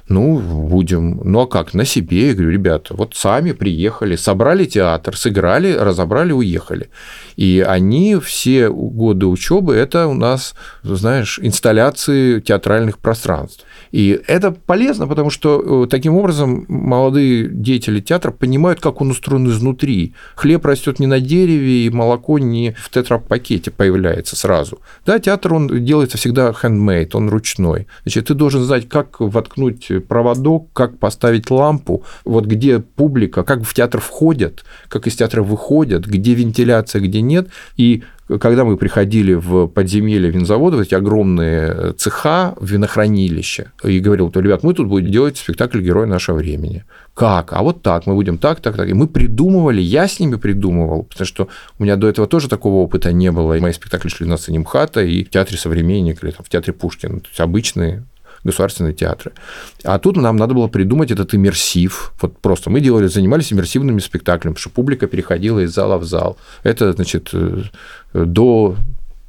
Ну, 0.10 0.40
будем. 0.40 1.22
Ну, 1.24 1.42
а 1.42 1.48
как? 1.48 1.76
На 1.76 1.86
себе. 1.86 2.30
Я 2.30 2.34
говорю, 2.34 2.50
ребята, 2.50 2.96
вот 2.96 3.16
сами 3.16 3.52
приехали, 3.52 4.16
собрали 4.16 4.66
театр, 4.66 5.16
сыграли, 5.16 5.74
разобрали, 5.74 6.32
уехали. 6.32 6.90
И 7.36 7.64
они 7.66 8.18
все 8.18 8.70
годы 8.70 9.28
учебы 9.28 9.76
это 9.76 10.08
у 10.08 10.14
нас, 10.14 10.31
знаешь, 10.84 11.40
инсталляции 11.42 12.40
театральных 12.40 13.00
пространств. 13.00 13.66
И 13.92 14.20
это 14.28 14.52
полезно, 14.52 15.08
потому 15.08 15.30
что 15.30 15.84
э, 15.84 15.88
таким 15.88 16.16
образом 16.16 16.66
молодые 16.68 17.50
деятели 17.50 18.00
театра 18.00 18.32
понимают, 18.32 18.80
как 18.80 19.02
он 19.02 19.12
устроен 19.12 19.48
изнутри. 19.50 20.14
Хлеб 20.36 20.66
растет 20.66 21.00
не 21.00 21.08
на 21.08 21.20
дереве, 21.20 21.86
и 21.86 21.90
молоко 21.90 22.40
не 22.40 22.76
в 22.80 22.90
тетрапакете 22.90 23.72
появляется 23.72 24.36
сразу. 24.36 24.80
Да, 25.06 25.20
театр, 25.20 25.54
он 25.54 25.84
делается 25.84 26.18
всегда 26.18 26.52
handmade, 26.52 27.10
он 27.14 27.30
ручной. 27.30 27.88
Значит, 28.04 28.28
ты 28.28 28.34
должен 28.34 28.64
знать, 28.64 28.88
как 28.88 29.20
воткнуть 29.20 29.90
проводок, 30.08 30.72
как 30.74 30.98
поставить 30.98 31.50
лампу, 31.52 32.04
вот 32.24 32.46
где 32.46 32.80
публика, 32.80 33.44
как 33.44 33.64
в 33.64 33.74
театр 33.74 34.00
входят, 34.00 34.64
как 34.88 35.08
из 35.08 35.16
театра 35.16 35.44
выходят, 35.44 36.06
где 36.06 36.34
вентиляция, 36.34 37.02
где 37.02 37.22
нет. 37.22 37.50
И 37.76 38.04
когда 38.40 38.64
мы 38.64 38.78
приходили 38.78 39.34
в 39.34 39.68
подземелье 39.68 40.30
винзавода, 40.30 40.82
эти 40.82 40.96
огромные 40.96 41.94
цеха, 41.94 42.56
винохранилища, 42.62 43.72
и 43.84 44.00
говорил, 44.00 44.32
то, 44.32 44.40
ребят, 44.40 44.64
мы 44.64 44.74
тут 44.74 44.88
будем 44.88 45.12
делать 45.12 45.38
спектакль 45.38 45.82
«Герой 45.82 46.08
нашего 46.08 46.38
времени». 46.38 46.86
Как? 47.14 47.54
А 47.54 47.62
вот 47.62 47.82
так, 47.82 48.08
мы 48.08 48.16
будем 48.16 48.38
так, 48.38 48.62
так, 48.62 48.76
так. 48.76 48.90
И 48.90 48.94
мы 48.94 49.08
придумывали, 49.08 49.82
я 49.82 50.08
с 50.08 50.20
ними 50.20 50.36
придумывал, 50.36 51.04
потому 51.04 51.26
что 51.26 51.48
у 51.78 51.84
меня 51.84 51.96
до 51.96 52.08
этого 52.08 52.28
тоже 52.28 52.48
такого 52.48 52.76
опыта 52.76 53.12
не 53.12 53.32
было. 53.32 53.58
И 53.58 53.60
мои 53.60 53.74
спектакли 53.74 54.10
шли 54.10 54.28
на 54.28 54.38
сцене 54.38 54.60
МХАТа 54.60 55.02
и 55.02 55.24
в 55.24 55.30
театре 55.30 55.58
«Современник» 55.58 56.24
или 56.24 56.32
там, 56.32 56.46
в 56.46 56.50
театре 56.50 56.74
Пушкина. 56.74 57.20
То 57.20 57.28
есть 57.28 57.40
обычные 57.40 58.06
государственные 58.44 58.94
театры. 58.94 59.32
А 59.84 60.00
тут 60.00 60.18
нам 60.18 60.38
надо 60.38 60.54
было 60.54 60.68
придумать 60.68 61.12
этот 61.12 61.34
иммерсив. 61.36 62.14
Вот 62.22 62.38
просто 62.40 62.70
мы 62.70 62.82
делали, 62.82 63.08
занимались 63.08 63.54
иммерсивными 63.54 64.00
спектаклями, 64.00 64.56
что 64.56 64.70
публика 64.70 65.08
переходила 65.08 65.60
из 65.60 65.74
зала 65.74 65.98
в 65.98 66.06
зал. 66.06 66.38
Это, 66.64 66.94
значит, 66.94 67.30
э, 67.34 67.64
до 68.14 68.76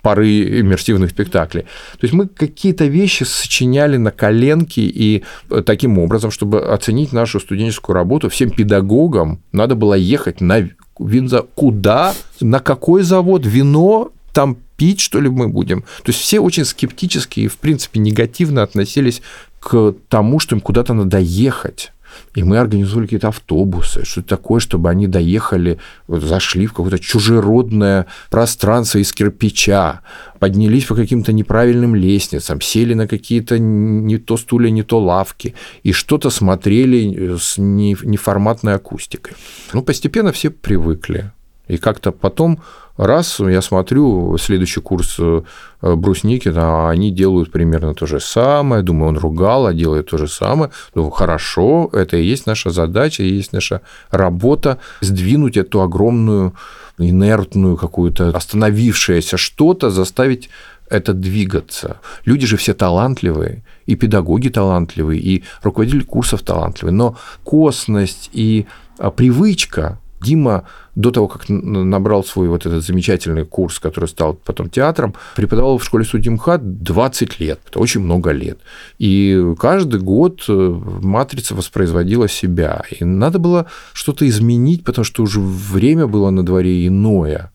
поры 0.03 0.61
иммерсивных 0.61 1.11
спектаклей. 1.11 1.63
То 1.63 1.99
есть 2.03 2.13
мы 2.13 2.27
какие-то 2.27 2.87
вещи 2.87 3.25
сочиняли 3.25 3.97
на 3.97 4.11
коленке, 4.11 4.83
и 4.83 5.23
э, 5.49 5.63
таким 5.65 5.99
образом, 5.99 6.31
чтобы 6.31 6.61
оценить 6.61 7.13
нашу 7.13 7.41
студенческую 7.41 7.95
работу, 7.95 8.29
всем 8.29 8.51
педагогам 8.51 9.41
надо 9.53 9.77
было 9.77 9.95
ехать 9.95 10.41
на 10.41 10.69
винза 10.99 11.47
куда, 11.55 12.15
на 12.41 12.59
какой 12.59 13.03
завод, 13.03 13.47
вино 13.47 14.11
там 14.33 14.57
пить, 14.83 14.99
что 14.99 15.21
ли, 15.21 15.29
мы 15.29 15.49
будем. 15.49 15.83
То 15.83 16.09
есть 16.09 16.19
все 16.19 16.41
очень 16.41 16.65
скептически 16.65 17.39
и, 17.41 17.47
в 17.47 17.57
принципе, 17.59 18.01
негативно 18.01 18.65
относились 18.65 19.23
к 19.61 19.95
тому, 20.09 20.41
что 20.41 20.57
им 20.57 20.61
куда-то 20.61 20.93
надо 20.93 21.19
ехать. 21.19 21.93
И 22.35 22.43
мы 22.43 22.59
организовали 22.59 23.07
какие-то 23.07 23.29
автобусы, 23.29 24.05
что-то 24.05 24.29
такое, 24.31 24.59
чтобы 24.59 24.91
они 24.91 25.07
доехали, 25.07 25.79
зашли 26.09 26.67
в 26.67 26.73
какое-то 26.73 26.99
чужеродное 26.99 28.07
пространство 28.29 28.99
из 28.99 29.13
кирпича, 29.13 30.01
поднялись 30.41 30.87
по 30.87 30.97
каким-то 30.97 31.33
неправильным 31.33 31.95
лестницам, 31.95 32.61
сели 32.61 32.95
на 32.95 33.07
какие-то 33.07 33.61
не 33.61 34.19
то 34.19 34.37
стулья, 34.37 34.71
не 34.71 34.83
то 34.83 34.99
лавки, 34.99 35.55
и 35.85 35.93
что-то 35.93 36.31
смотрели 36.31 37.37
с 37.39 37.55
неформатной 37.57 38.75
акустикой. 38.75 39.35
Ну, 39.73 39.83
постепенно 39.83 40.33
все 40.33 40.51
привыкли. 40.51 41.31
И 41.69 41.77
как-то 41.77 42.13
потом 42.13 42.59
раз 42.97 43.41
я 43.41 43.63
смотрю 43.63 44.37
следующий 44.39 44.81
курс 44.81 45.17
э, 45.19 45.43
Брусникина, 45.81 46.91
они 46.91 47.11
делают 47.11 47.53
примерно 47.53 47.95
то 47.95 48.07
же 48.07 48.21
самое, 48.21 48.83
думаю, 48.83 49.11
он 49.11 49.19
ругал, 49.19 49.67
а 49.67 49.73
делает 49.73 50.11
то 50.11 50.19
же 50.19 50.29
самое. 50.29 50.71
Думаю, 50.95 51.11
хорошо, 51.11 51.89
это 51.93 52.17
и 52.17 52.25
есть 52.25 52.47
наша 52.47 52.71
задача, 52.71 53.23
и 53.23 53.29
есть 53.29 53.53
наша 53.53 53.81
работа 54.11 54.79
сдвинуть 55.01 55.57
эту 55.57 55.81
огромную 55.81 56.55
инертную 56.99 57.77
какую-то 57.77 58.31
остановившееся 58.31 59.37
что-то, 59.37 59.91
заставить 59.91 60.51
это 60.91 61.15
двигаться. 61.15 62.01
Люди 62.27 62.47
же 62.47 62.57
все 62.57 62.75
талантливые, 62.75 63.65
и 63.87 63.97
педагоги 63.97 64.49
талантливые, 64.49 65.21
и 65.21 65.45
руководители 65.63 66.03
курсов 66.03 66.43
талантливые, 66.43 66.95
но 66.95 67.17
косность 67.45 68.29
и 68.33 68.67
а, 68.99 69.11
привычка 69.11 69.99
Дима 70.23 70.65
до 70.95 71.11
того, 71.11 71.29
как 71.29 71.49
набрал 71.49 72.25
свой 72.25 72.49
вот 72.49 72.67
этот 72.67 72.85
замечательный 72.85 73.45
курс, 73.45 73.79
который 73.79 74.09
стал 74.09 74.35
потом 74.35 74.69
театром, 74.69 75.15
преподавал 75.37 75.79
в 75.79 75.85
школе 75.85 76.05
судьи 76.05 76.31
МХАТ 76.31 76.83
20 76.83 77.41
лет. 77.41 77.61
Это 77.69 77.79
очень 77.79 78.01
много 78.01 78.31
лет. 78.31 78.59
И 78.99 79.55
каждый 79.59 80.01
год 80.01 80.45
э, 80.49 80.81
матрица 81.03 81.55
воспроизводила 81.55 82.29
себя. 82.29 82.83
И 82.91 83.05
надо 83.05 83.39
было 83.39 83.67
что-то 83.93 84.29
изменить, 84.29 84.85
потому 84.85 85.05
что 85.05 85.23
уже 85.23 85.41
время 85.41 86.07
было 86.07 86.31
на 86.31 86.45
дворе 86.45 86.87
иное. 86.87 87.51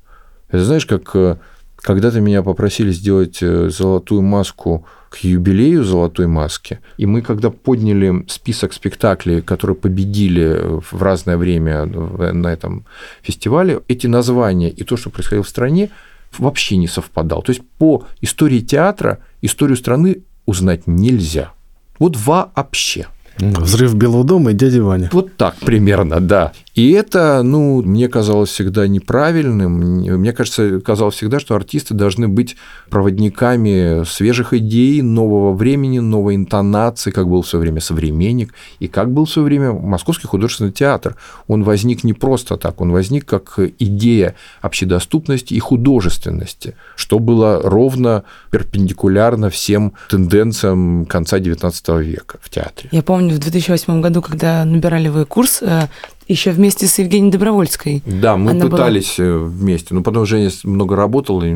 Это 0.49 0.63
знаешь, 0.63 0.85
как 0.85 1.15
э, 1.15 1.37
когда-то 1.77 2.19
меня 2.19 2.41
попросили 2.43 2.91
сделать 2.91 3.39
э, 3.41 3.69
золотую 3.69 4.21
маску 4.21 4.85
к 5.09 5.17
юбилею 5.17 5.83
«Золотой 5.83 6.27
маски». 6.27 6.79
И 6.97 7.05
мы, 7.05 7.21
когда 7.21 7.49
подняли 7.49 8.25
список 8.27 8.73
спектаклей, 8.73 9.41
которые 9.41 9.75
победили 9.75 10.79
в 10.91 11.01
разное 11.01 11.37
время 11.37 11.85
на 11.85 12.47
этом 12.47 12.85
фестивале, 13.21 13.81
эти 13.87 14.07
названия 14.07 14.69
и 14.69 14.83
то, 14.83 14.97
что 14.97 15.09
происходило 15.09 15.43
в 15.43 15.49
стране, 15.49 15.89
вообще 16.37 16.77
не 16.77 16.87
совпадал. 16.87 17.41
То 17.41 17.51
есть 17.51 17.61
по 17.77 18.03
истории 18.21 18.59
театра 18.59 19.19
историю 19.41 19.77
страны 19.77 20.23
узнать 20.45 20.87
нельзя. 20.87 21.51
Вот 21.99 22.17
вообще. 22.17 23.07
Взрыв 23.39 23.95
Белого 23.95 24.23
дома 24.23 24.51
и 24.51 24.53
дяди 24.53 24.79
Ваня. 24.79 25.09
Вот 25.13 25.37
так 25.37 25.55
примерно, 25.57 26.19
да. 26.19 26.53
И 26.77 26.91
это, 26.91 27.41
ну, 27.41 27.81
мне 27.81 28.07
казалось 28.07 28.51
всегда 28.51 28.87
неправильным. 28.87 29.79
Мне 30.19 30.31
кажется, 30.31 30.79
казалось 30.79 31.15
всегда, 31.15 31.39
что 31.39 31.55
артисты 31.55 31.95
должны 31.95 32.27
быть 32.27 32.55
проводниками 32.91 34.03
свежих 34.05 34.53
идей, 34.53 35.01
нового 35.01 35.53
времени, 35.53 35.97
новой 35.97 36.35
интонации, 36.35 37.09
как 37.09 37.27
был 37.27 37.41
в 37.41 37.47
свое 37.47 37.61
время 37.61 37.81
«Современник», 37.81 38.53
и 38.77 38.87
как 38.87 39.11
был 39.11 39.25
в 39.25 39.31
свое 39.31 39.47
время 39.47 39.71
Московский 39.73 40.27
художественный 40.27 40.71
театр. 40.71 41.15
Он 41.47 41.63
возник 41.63 42.03
не 42.03 42.13
просто 42.13 42.57
так, 42.57 42.79
он 42.79 42.91
возник 42.91 43.25
как 43.25 43.57
идея 43.79 44.35
общедоступности 44.61 45.55
и 45.55 45.59
художественности, 45.59 46.75
что 46.95 47.17
было 47.17 47.59
ровно 47.63 48.23
перпендикулярно 48.51 49.49
всем 49.49 49.93
тенденциям 50.11 51.07
конца 51.07 51.39
XIX 51.39 52.03
века 52.03 52.37
в 52.39 52.51
театре. 52.51 52.89
Я 52.91 53.01
помню, 53.01 53.33
в 53.33 53.39
2008 53.39 53.99
году, 53.99 54.21
когда 54.21 54.63
набирали 54.63 55.07
вы 55.07 55.25
курс, 55.25 55.63
э, 55.63 55.87
еще 56.27 56.51
вместе 56.51 56.87
с 56.87 56.99
Евгенией 56.99 57.31
Добровольской. 57.31 58.03
Да, 58.05 58.37
мы 58.37 58.51
она 58.51 58.65
пытались 58.65 59.17
была... 59.17 59.39
вместе, 59.39 59.93
но 59.93 60.01
потом 60.01 60.25
Женя 60.25 60.49
много 60.63 60.95
работала, 60.95 61.43
и 61.43 61.55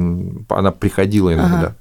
она 0.49 0.71
приходила 0.71 1.34
иногда. 1.34 1.57
Ага. 1.57 1.75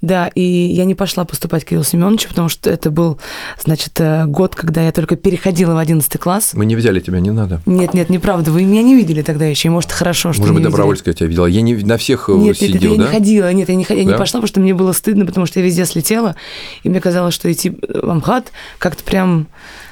Да, 0.00 0.28
и 0.28 0.40
я 0.40 0.84
не 0.84 0.94
пошла 0.94 1.24
поступать 1.24 1.64
к 1.64 1.68
Кириллу 1.68 1.84
Семеновичу, 1.84 2.28
потому 2.28 2.48
что 2.48 2.70
это 2.70 2.90
был, 2.90 3.18
значит, 3.62 4.00
э, 4.00 4.26
год, 4.26 4.54
когда 4.54 4.82
я 4.82 4.92
только 4.92 5.16
переходила 5.16 5.74
в 5.74 5.78
11 5.78 6.18
класс. 6.18 6.52
Мы 6.54 6.66
не 6.66 6.76
взяли 6.76 7.00
тебя, 7.00 7.20
не 7.20 7.30
надо. 7.30 7.60
Нет, 7.66 7.94
нет, 7.94 8.10
неправда, 8.10 8.50
вы 8.50 8.64
меня 8.64 8.82
не 8.82 8.94
видели 8.94 9.22
тогда 9.22 9.46
еще, 9.46 9.68
и 9.68 9.70
может, 9.70 9.92
хорошо, 9.92 10.32
что 10.32 10.42
Может 10.42 10.54
быть, 10.54 10.64
Добровольская 10.64 11.14
тебя 11.14 11.28
видела. 11.28 11.46
Я 11.46 11.62
не 11.62 11.74
на 11.74 11.96
всех 11.96 12.28
э, 12.28 12.32
нет, 12.32 12.56
сидел, 12.56 12.92
нет, 12.92 12.98
да? 12.98 13.04
я 13.04 13.10
не 13.10 13.16
ходила, 13.18 13.52
нет, 13.52 13.68
я 13.68 13.74
не, 13.74 13.86
я 13.88 13.96
да? 13.96 14.02
не 14.12 14.18
пошла, 14.18 14.40
потому 14.40 14.46
что 14.46 14.60
мне 14.60 14.74
было 14.74 14.92
стыдно, 14.92 15.26
потому 15.26 15.46
что 15.46 15.60
я 15.60 15.66
везде 15.66 15.84
слетела, 15.84 16.36
и 16.82 16.88
мне 16.88 17.00
казалось, 17.00 17.34
что 17.34 17.50
идти 17.50 17.70
в 17.70 18.10
Амхат 18.10 18.52
как-то 18.78 19.02
прям 19.04 19.48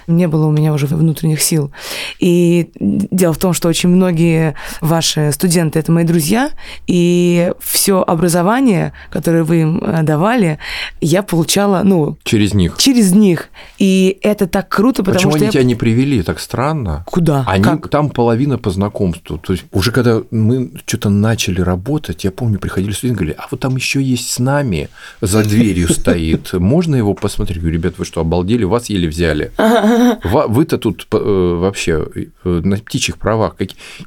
не 0.06 0.28
было 0.28 0.46
у 0.46 0.50
меня 0.50 0.72
уже 0.72 0.86
внутренних 0.86 1.42
сил. 1.42 1.72
И 2.18 2.70
дело 2.78 3.32
в 3.32 3.38
том, 3.38 3.52
что 3.52 3.68
очень 3.68 3.88
многие 3.88 4.54
ваши 4.80 5.32
студенты– 5.32 5.78
это 5.80 5.92
мои 5.92 6.04
друзья, 6.04 6.50
и 6.86 7.52
все 7.60 8.02
образование, 8.02 8.92
которое 9.10 9.44
вы 9.44 9.62
им 9.62 9.78
э, 9.78 10.02
давали, 10.02 10.58
я 11.00 11.22
получала, 11.22 11.82
ну... 11.84 12.16
Через 12.24 12.54
них. 12.54 12.76
Через 12.78 13.12
них. 13.12 13.48
И 13.78 14.18
это 14.22 14.46
так 14.46 14.68
круто, 14.68 15.02
потому 15.02 15.14
Почему 15.14 15.32
что... 15.32 15.38
Почему 15.38 15.44
они 15.44 15.46
я... 15.46 15.50
тебя 15.50 15.64
не 15.64 15.74
привели? 15.74 16.22
Так 16.22 16.40
странно. 16.40 17.04
Куда? 17.06 17.44
Они, 17.46 17.64
как? 17.64 17.88
Там 17.88 18.10
половина 18.10 18.58
по 18.58 18.70
знакомству. 18.70 19.38
То 19.38 19.52
есть 19.52 19.64
уже 19.72 19.92
когда 19.92 20.22
мы 20.30 20.70
что-то 20.86 21.10
начали 21.10 21.60
работать, 21.60 22.24
я 22.24 22.30
помню, 22.30 22.58
приходили 22.58 22.92
студенты, 22.92 23.18
говорили, 23.18 23.36
а 23.38 23.46
вот 23.50 23.60
там 23.60 23.76
еще 23.76 24.02
есть 24.02 24.30
с 24.30 24.38
нами, 24.38 24.88
за 25.20 25.42
дверью 25.42 25.88
стоит, 25.92 26.52
можно 26.52 26.96
его 26.96 27.14
посмотреть? 27.14 27.56
Я 27.56 27.62
говорю, 27.62 27.78
ребят, 27.78 27.94
вы 27.98 28.04
что, 28.04 28.20
обалдели, 28.20 28.64
вас 28.64 28.88
еле 28.88 29.08
взяли. 29.08 29.52
Вы-то 30.24 30.78
тут 30.78 31.06
э, 31.12 31.16
вообще 31.16 32.06
э, 32.14 32.28
на 32.44 32.76
птичьих 32.76 33.18
правах. 33.18 33.56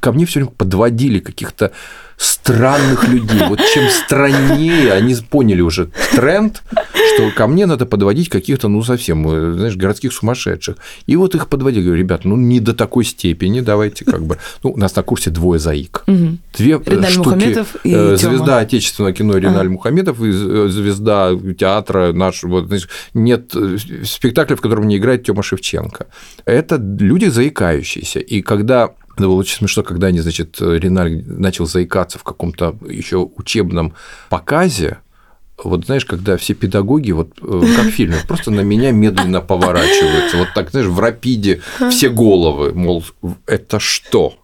Ко 0.00 0.12
мне 0.12 0.26
все 0.26 0.40
время 0.40 0.52
подводили 0.56 1.20
каких-то 1.20 1.72
странных 2.16 3.08
людей. 3.08 3.42
Вот 3.48 3.60
чем 3.74 3.88
страннее, 3.88 4.92
они 4.92 5.16
поняли 5.28 5.60
уже 5.60 5.90
тренд, 6.12 6.62
что 7.14 7.30
ко 7.34 7.46
мне 7.46 7.66
надо 7.66 7.86
подводить 7.86 8.28
каких-то, 8.28 8.68
ну, 8.68 8.82
совсем, 8.82 9.28
э, 9.28 9.52
знаешь, 9.52 9.76
городских 9.76 10.12
сумасшедших. 10.12 10.76
И 11.06 11.16
вот 11.16 11.34
их 11.34 11.48
подводили, 11.48 11.84
говорю, 11.84 12.00
ребят, 12.00 12.24
ну, 12.24 12.36
не 12.36 12.60
до 12.60 12.72
такой 12.74 13.04
степени, 13.04 13.60
давайте 13.60 14.04
как 14.04 14.24
бы... 14.24 14.38
Ну, 14.62 14.70
у 14.70 14.76
нас 14.76 14.94
на 14.96 15.02
курсе 15.02 15.30
двое 15.30 15.58
заик. 15.58 16.04
Две 16.06 16.74
э, 16.74 16.80
Риналь 16.86 17.10
штуки. 17.10 17.28
Мухаметов 17.28 17.76
и 17.84 17.96
Э, 17.96 18.16
Тёма. 18.18 18.36
Звезда 18.36 18.58
отечественного 18.58 19.12
кино 19.12 19.38
Риналь 19.38 19.68
Мухаметов 19.68 20.22
и 20.22 20.30
звезда 20.32 21.32
театра 21.58 22.12
нашего. 22.12 22.66
Нет 23.14 23.54
спектакля, 24.04 24.56
в 24.56 24.60
котором 24.60 24.86
не 24.86 24.98
играет 24.98 25.24
Тёма 25.24 25.42
Шевченко. 25.42 26.06
Это 26.44 26.76
люди 26.76 27.26
заикающиеся. 27.26 28.20
И 28.20 28.42
когда 28.42 28.90
это 29.16 29.28
было 29.28 29.36
очень 29.36 29.56
смешно, 29.56 29.82
когда 29.82 30.08
они, 30.08 30.20
значит, 30.20 30.60
Риналь 30.60 31.24
начал 31.26 31.66
заикаться 31.66 32.18
в 32.18 32.22
каком-то 32.22 32.76
еще 32.88 33.18
учебном 33.18 33.94
показе, 34.28 34.98
вот 35.62 35.86
знаешь, 35.86 36.04
когда 36.04 36.36
все 36.36 36.52
педагоги, 36.52 37.12
вот 37.12 37.30
э, 37.40 37.62
как 37.76 37.86
в 37.86 37.90
фильме, 37.90 38.16
просто 38.28 38.50
на 38.50 38.60
меня 38.60 38.90
медленно 38.90 39.40
поворачиваются. 39.40 40.36
Вот 40.36 40.48
так, 40.54 40.70
знаешь, 40.70 40.88
в 40.88 41.00
рапиде 41.00 41.62
все 41.90 42.10
головы, 42.10 42.74
мол, 42.74 43.04
это 43.46 43.80
что? 43.80 44.34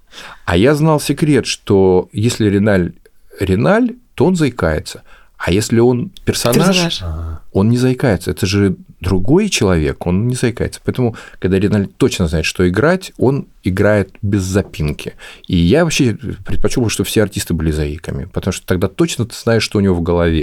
А 0.47 0.57
я 0.57 0.75
знал 0.75 1.01
секрет, 1.01 1.47
что 1.47 2.09
если 2.13 2.49
Реналь 2.49 2.95
Реналь, 3.41 3.97
то 4.15 4.27
он 4.27 4.37
заикается. 4.37 5.03
А 5.45 5.51
если 5.51 5.81
он 5.81 6.13
персонаж, 6.25 6.85
Персонаж. 6.85 7.41
он 7.53 7.69
не 7.69 7.77
заикается. 7.77 8.31
Это 8.31 8.47
же 8.47 8.77
другой 9.01 9.49
человек, 9.49 10.07
он 10.07 10.29
не 10.29 10.37
заикается. 10.37 10.81
Поэтому, 10.85 11.17
когда 11.41 11.59
Реналь 11.59 11.89
точно 11.89 12.29
знает, 12.29 12.45
что 12.47 12.69
играть, 12.69 13.13
он 13.19 13.49
играет 13.65 14.15
без 14.23 14.43
запинки. 14.43 15.15
И 15.49 15.57
я 15.57 15.83
вообще 15.83 16.17
предпочел 16.47 16.85
бы, 16.85 16.91
чтобы 16.91 17.09
все 17.09 17.23
артисты 17.25 17.55
были 17.55 17.73
заиками, 17.73 18.27
потому 18.33 18.53
что 18.53 18.65
тогда 18.65 18.87
точно 18.87 19.27
ты 19.27 19.35
знаешь, 19.35 19.65
что 19.65 19.79
у 19.79 19.81
него 19.81 19.97
в 19.97 20.03
голове. 20.03 20.43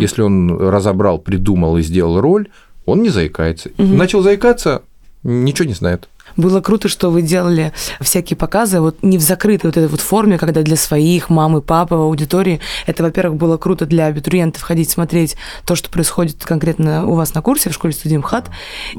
Если 0.00 0.22
он 0.22 0.58
разобрал, 0.58 1.20
придумал 1.20 1.76
и 1.76 1.82
сделал 1.82 2.20
роль, 2.20 2.48
он 2.86 3.02
не 3.02 3.10
заикается. 3.10 3.70
Начал 3.78 4.22
заикаться, 4.22 4.82
ничего 5.22 5.68
не 5.68 5.74
знает. 5.74 6.08
Было 6.36 6.60
круто, 6.60 6.88
что 6.88 7.10
вы 7.10 7.22
делали 7.22 7.72
всякие 8.00 8.36
показы 8.36 8.80
вот 8.80 9.02
не 9.02 9.18
в 9.18 9.20
закрытой 9.22 9.66
вот 9.66 9.76
этой 9.76 9.88
вот 9.88 10.00
форме, 10.00 10.38
когда 10.38 10.62
для 10.62 10.76
своих 10.76 11.30
мам 11.30 11.56
и 11.58 11.60
папы 11.60 11.94
в 11.94 12.00
аудитории. 12.00 12.60
Это, 12.86 13.02
во-первых, 13.02 13.36
было 13.38 13.56
круто 13.56 13.86
для 13.86 14.06
абитуриентов 14.06 14.62
ходить 14.62 14.90
смотреть 14.90 15.36
то, 15.64 15.74
что 15.74 15.90
происходит 15.90 16.44
конкретно 16.44 17.06
у 17.06 17.14
вас 17.14 17.34
на 17.34 17.42
курсе 17.42 17.70
в 17.70 17.74
школе 17.74 17.92
студии 17.94 18.16
МХАТ. 18.16 18.50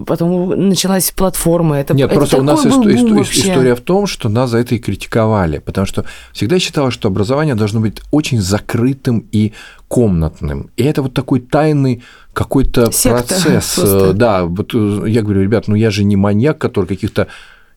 Потом 0.06 0.70
началась 0.70 1.12
платформа. 1.12 1.78
Это, 1.78 1.94
Нет, 1.94 2.08
это 2.10 2.16
просто 2.16 2.38
у 2.38 2.42
нас 2.42 2.66
исто- 2.66 3.14
вообще. 3.16 3.40
история 3.52 3.76
в 3.76 3.82
том, 3.82 4.08
что 4.08 4.30
нас 4.30 4.50
за 4.50 4.60
это 4.60 4.76
и 4.76 4.80
критиковали, 4.80 5.60
потому 5.60 5.86
что 5.88 6.06
всегда 6.32 6.60
считалось, 6.60 6.94
что 6.94 7.08
образование 7.08 7.56
должно 7.56 7.80
быть 7.80 8.02
очень 8.12 8.42
закрытым 8.42 9.28
и 9.32 9.54
комнатным. 9.88 10.70
И 10.78 10.84
это 10.84 11.02
вот 11.02 11.14
такой 11.14 11.40
тайный 11.40 12.04
какой-то 12.34 12.92
Секта 12.92 13.28
процесс. 13.28 13.74
просто. 13.76 14.14
Да, 14.14 14.46
вот 14.46 14.74
э, 14.74 15.04
я 15.08 15.22
говорю, 15.22 15.42
ребят, 15.42 15.68
ну 15.68 15.76
я 15.76 15.92
же 15.92 16.04
не 16.04 16.16
маньяк, 16.16 16.58
который 16.58 16.86
каких-то 16.86 17.28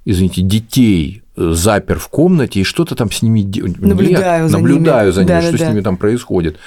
извините, 0.04 0.40
детей 0.40 1.22
э, 1.36 1.50
запер 1.52 1.98
в 1.98 2.08
комнате 2.08 2.60
и 2.60 2.64
что-то 2.64 2.94
там 2.94 3.10
с 3.10 3.22
ними. 3.22 3.42
Наблюдаю 3.78 4.48
за 4.48 4.56
наблюдаю 4.56 5.06
ними. 5.08 5.14
за 5.14 5.24
ними, 5.24 5.40
что 5.40 5.50
Да-да-да. 5.52 5.64
с 5.64 5.68
ними 5.68 5.80
там 5.82 5.96
происходит. 5.98 6.58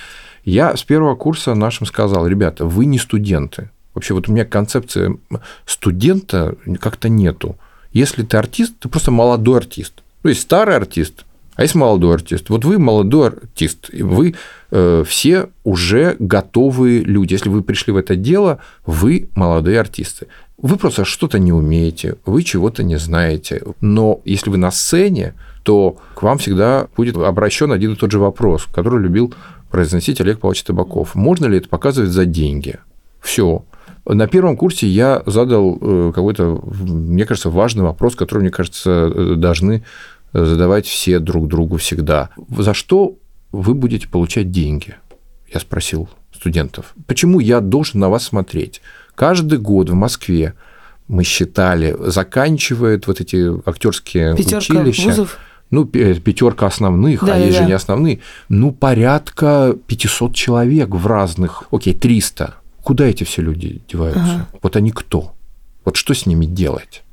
Я 0.46 0.76
с 0.76 0.84
первого 0.84 1.16
курса 1.16 1.56
нашим 1.56 1.88
сказал, 1.88 2.28
ребята, 2.28 2.66
вы 2.66 2.86
не 2.86 3.00
студенты. 3.00 3.72
Вообще 3.94 4.14
вот 4.14 4.30
у 4.30 4.32
меня 4.32 4.46
концепция 4.46 5.18
студента 5.66 6.56
как-то 6.80 7.10
нету. 7.10 7.58
Если 7.94 8.24
ты 8.24 8.38
артист, 8.38 8.76
ты 8.80 8.90
просто 8.90 9.12
молодой 9.12 9.58
артист. 9.58 10.04
Ну, 10.24 10.30
есть 10.30 10.42
старый 10.42 10.76
артист, 10.76 11.26
а 11.62 11.64
есть 11.64 11.76
молодой 11.76 12.16
артист. 12.16 12.50
Вот 12.50 12.66
вы 12.66 12.80
молодой 12.80 13.28
артист, 13.28 13.92
вы 13.94 14.34
э, 14.72 15.04
все 15.06 15.50
уже 15.64 16.16
готовые 16.18 17.02
люди. 17.02 17.34
Если 17.34 17.50
вы 17.50 17.62
пришли 17.62 17.94
в 17.94 17.98
это 17.98 18.16
дело, 18.16 18.58
вы 18.88 19.30
молодые 19.36 19.80
артисты. 19.80 20.26
Вы 20.58 20.78
просто 20.78 21.06
что-то 21.06 21.38
не 21.38 21.54
умеете, 21.54 22.16
вы 22.26 22.42
чего-то 22.42 22.82
не 22.82 22.96
знаете. 22.96 23.62
Но 23.80 24.22
если 24.26 24.50
вы 24.50 24.58
на 24.58 24.72
сцене, 24.72 25.36
то 25.62 25.98
к 26.16 26.24
вам 26.24 26.40
всегда 26.40 26.88
будет 26.98 27.16
обращен 27.16 27.72
один 27.72 27.94
и 27.94 27.96
тот 27.96 28.12
же 28.12 28.18
вопрос, 28.18 28.66
который 28.66 29.00
любил 29.00 29.32
произносить 29.70 30.20
Олег 30.20 30.40
Павлович 30.40 30.64
Табаков. 30.64 31.14
Можно 31.14 31.46
ли 31.46 31.60
это 31.60 31.70
показывать 31.70 32.10
за 32.10 32.26
деньги? 32.26 32.80
Все. 33.20 33.64
На 34.06 34.28
первом 34.28 34.58
курсе 34.58 34.88
я 34.88 35.22
задал 35.28 35.78
э, 35.80 36.12
какой-то, 36.16 36.60
мне 36.66 37.24
кажется, 37.28 37.52
важный 37.52 37.84
вопрос, 37.84 38.16
который, 38.16 38.40
мне 38.40 38.50
кажется, 38.50 39.12
э, 39.14 39.36
должны 39.38 39.84
задавать 40.34 40.86
все 40.86 41.20
друг 41.20 41.48
другу 41.48 41.78
всегда. 41.78 42.30
За 42.58 42.74
что 42.74 43.18
вы 43.52 43.74
будете 43.74 44.08
получать 44.08 44.52
деньги? 44.52 44.96
Я 45.54 45.60
спросил 45.60 46.10
студентов. 46.34 46.94
Почему 47.08 47.40
я 47.40 47.60
должен 47.60 48.00
на 48.00 48.10
вас 48.10 48.24
смотреть? 48.24 48.82
Каждый 49.16 49.60
год 49.60 49.90
в 49.90 49.94
Москве 49.94 50.54
мы 51.08 51.24
считали, 51.24 51.96
заканчивает 52.00 53.08
вот 53.08 53.20
эти 53.20 53.52
актерские 53.70 54.36
Пятерка 54.36 54.58
училища. 54.58 55.10
вузов. 55.10 55.38
Ну, 55.70 55.86
пятерка 55.86 56.68
основных, 56.68 57.24
Да, 57.24 57.36
а 57.36 57.38
есть 57.38 57.58
да, 57.58 57.64
же 57.64 57.68
не 57.68 57.74
основные. 57.74 58.20
Ну, 58.50 58.72
порядка 58.72 59.76
500 59.88 60.36
человек 60.36 60.90
в 60.90 61.08
разных, 61.08 61.64
окей, 61.72 61.94
300. 61.94 62.56
Куда 62.84 63.06
эти 63.06 63.24
все 63.24 63.42
люди 63.42 63.82
деваются? 63.88 64.22
Ага. 64.22 64.48
Вот 64.62 64.76
они 64.76 64.92
кто? 64.92 65.34
Вот 65.86 65.96
что 65.96 66.14
с 66.14 66.26
ними 66.26 66.46
делать? 66.46 67.04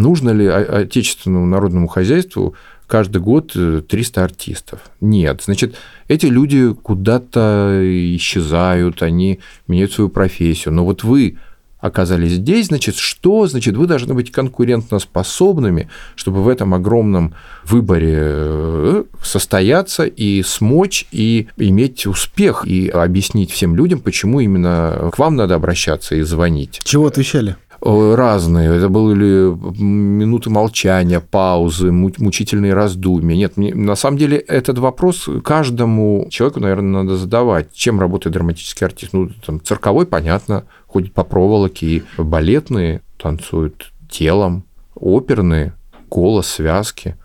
Нужно 0.00 0.30
ли 0.30 0.46
отечественному 0.46 1.46
народному 1.46 1.86
хозяйству 1.86 2.54
каждый 2.86 3.20
год 3.20 3.52
э, 3.54 3.82
300 3.86 4.24
артистов? 4.24 4.80
Нет. 5.00 5.42
Значит, 5.44 5.74
эти 6.08 6.26
люди 6.26 6.72
куда-то 6.72 7.80
исчезают, 8.16 9.02
они 9.02 9.40
меняют 9.68 9.92
свою 9.92 10.08
профессию. 10.08 10.72
Но 10.72 10.84
вот 10.86 11.04
вы 11.04 11.36
оказались 11.80 12.32
здесь, 12.32 12.66
значит, 12.66 12.96
что? 12.96 13.46
Значит, 13.46 13.76
вы 13.76 13.86
должны 13.86 14.14
быть 14.14 14.32
конкурентоспособными, 14.32 15.88
чтобы 16.14 16.42
в 16.42 16.48
этом 16.48 16.72
огромном 16.72 17.34
выборе 17.64 18.16
э, 18.16 19.04
состояться 19.22 20.04
и 20.04 20.42
смочь, 20.42 21.06
и 21.12 21.48
иметь 21.58 22.06
успех, 22.06 22.66
и 22.66 22.88
объяснить 22.88 23.50
всем 23.50 23.76
людям, 23.76 24.00
почему 24.00 24.40
именно 24.40 25.10
к 25.12 25.18
вам 25.18 25.36
надо 25.36 25.54
обращаться 25.54 26.14
и 26.14 26.22
звонить. 26.22 26.80
Чего 26.84 27.06
отвечали? 27.06 27.56
Э, 27.82 28.14
Разные. 28.14 28.74
Это 28.76 28.88
были 28.88 29.54
минуты 29.82 30.50
молчания, 30.50 31.20
паузы, 31.20 31.90
му- 31.90 32.12
мучительные 32.18 32.74
раздумья. 32.74 33.34
Нет, 33.36 33.56
мне- 33.56 33.74
на 33.74 33.96
самом 33.96 34.18
деле 34.18 34.36
этот 34.36 34.78
вопрос 34.78 35.28
каждому 35.42 36.26
человеку, 36.30 36.60
наверное, 36.60 37.02
надо 37.04 37.16
задавать. 37.16 37.72
Чем 37.72 37.98
работает 37.98 38.34
драматический 38.34 38.86
артист? 38.86 39.12
Ну, 39.14 39.30
там, 39.46 39.62
цирковой, 39.62 40.06
понятно, 40.06 40.64
ходит 40.86 41.14
по 41.14 41.24
проволоке, 41.24 42.02
балетные 42.18 43.00
танцуют 43.16 43.92
телом, 44.10 44.64
оперные, 44.94 45.72
голос, 46.10 46.48
связки. 46.48 47.16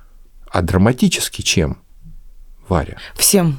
А 0.49 0.61
драматический 0.61 1.43
чем, 1.43 1.77
Варя? 2.69 2.95
Всем. 3.15 3.57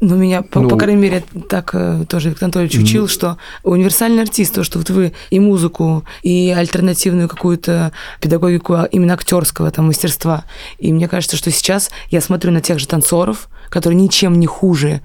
Ну, 0.00 0.16
меня, 0.16 0.42
по, 0.42 0.60
Ну, 0.60 0.68
по 0.68 0.76
крайней 0.76 1.00
мере, 1.00 1.24
так 1.48 1.70
э, 1.72 2.04
тоже 2.08 2.28
Виктор 2.28 2.46
Анатольевич 2.46 2.78
учил, 2.78 3.08
что 3.08 3.38
универсальный 3.62 4.22
артист, 4.22 4.54
то, 4.54 4.64
что 4.64 4.78
вот 4.78 4.90
вы 4.90 5.12
и 5.30 5.40
музыку, 5.40 6.04
и 6.22 6.54
альтернативную 6.56 7.28
какую-то 7.28 7.92
педагогику 8.20 8.74
а, 8.74 8.84
именно 8.84 9.14
актерского 9.14 9.70
там 9.70 9.86
мастерства. 9.86 10.44
И 10.78 10.92
мне 10.92 11.08
кажется, 11.08 11.36
что 11.36 11.50
сейчас 11.50 11.90
я 12.10 12.20
смотрю 12.20 12.50
на 12.50 12.60
тех 12.60 12.78
же 12.78 12.88
танцоров, 12.88 13.48
которые 13.70 13.98
ничем 13.98 14.38
не 14.38 14.46
хуже 14.46 15.00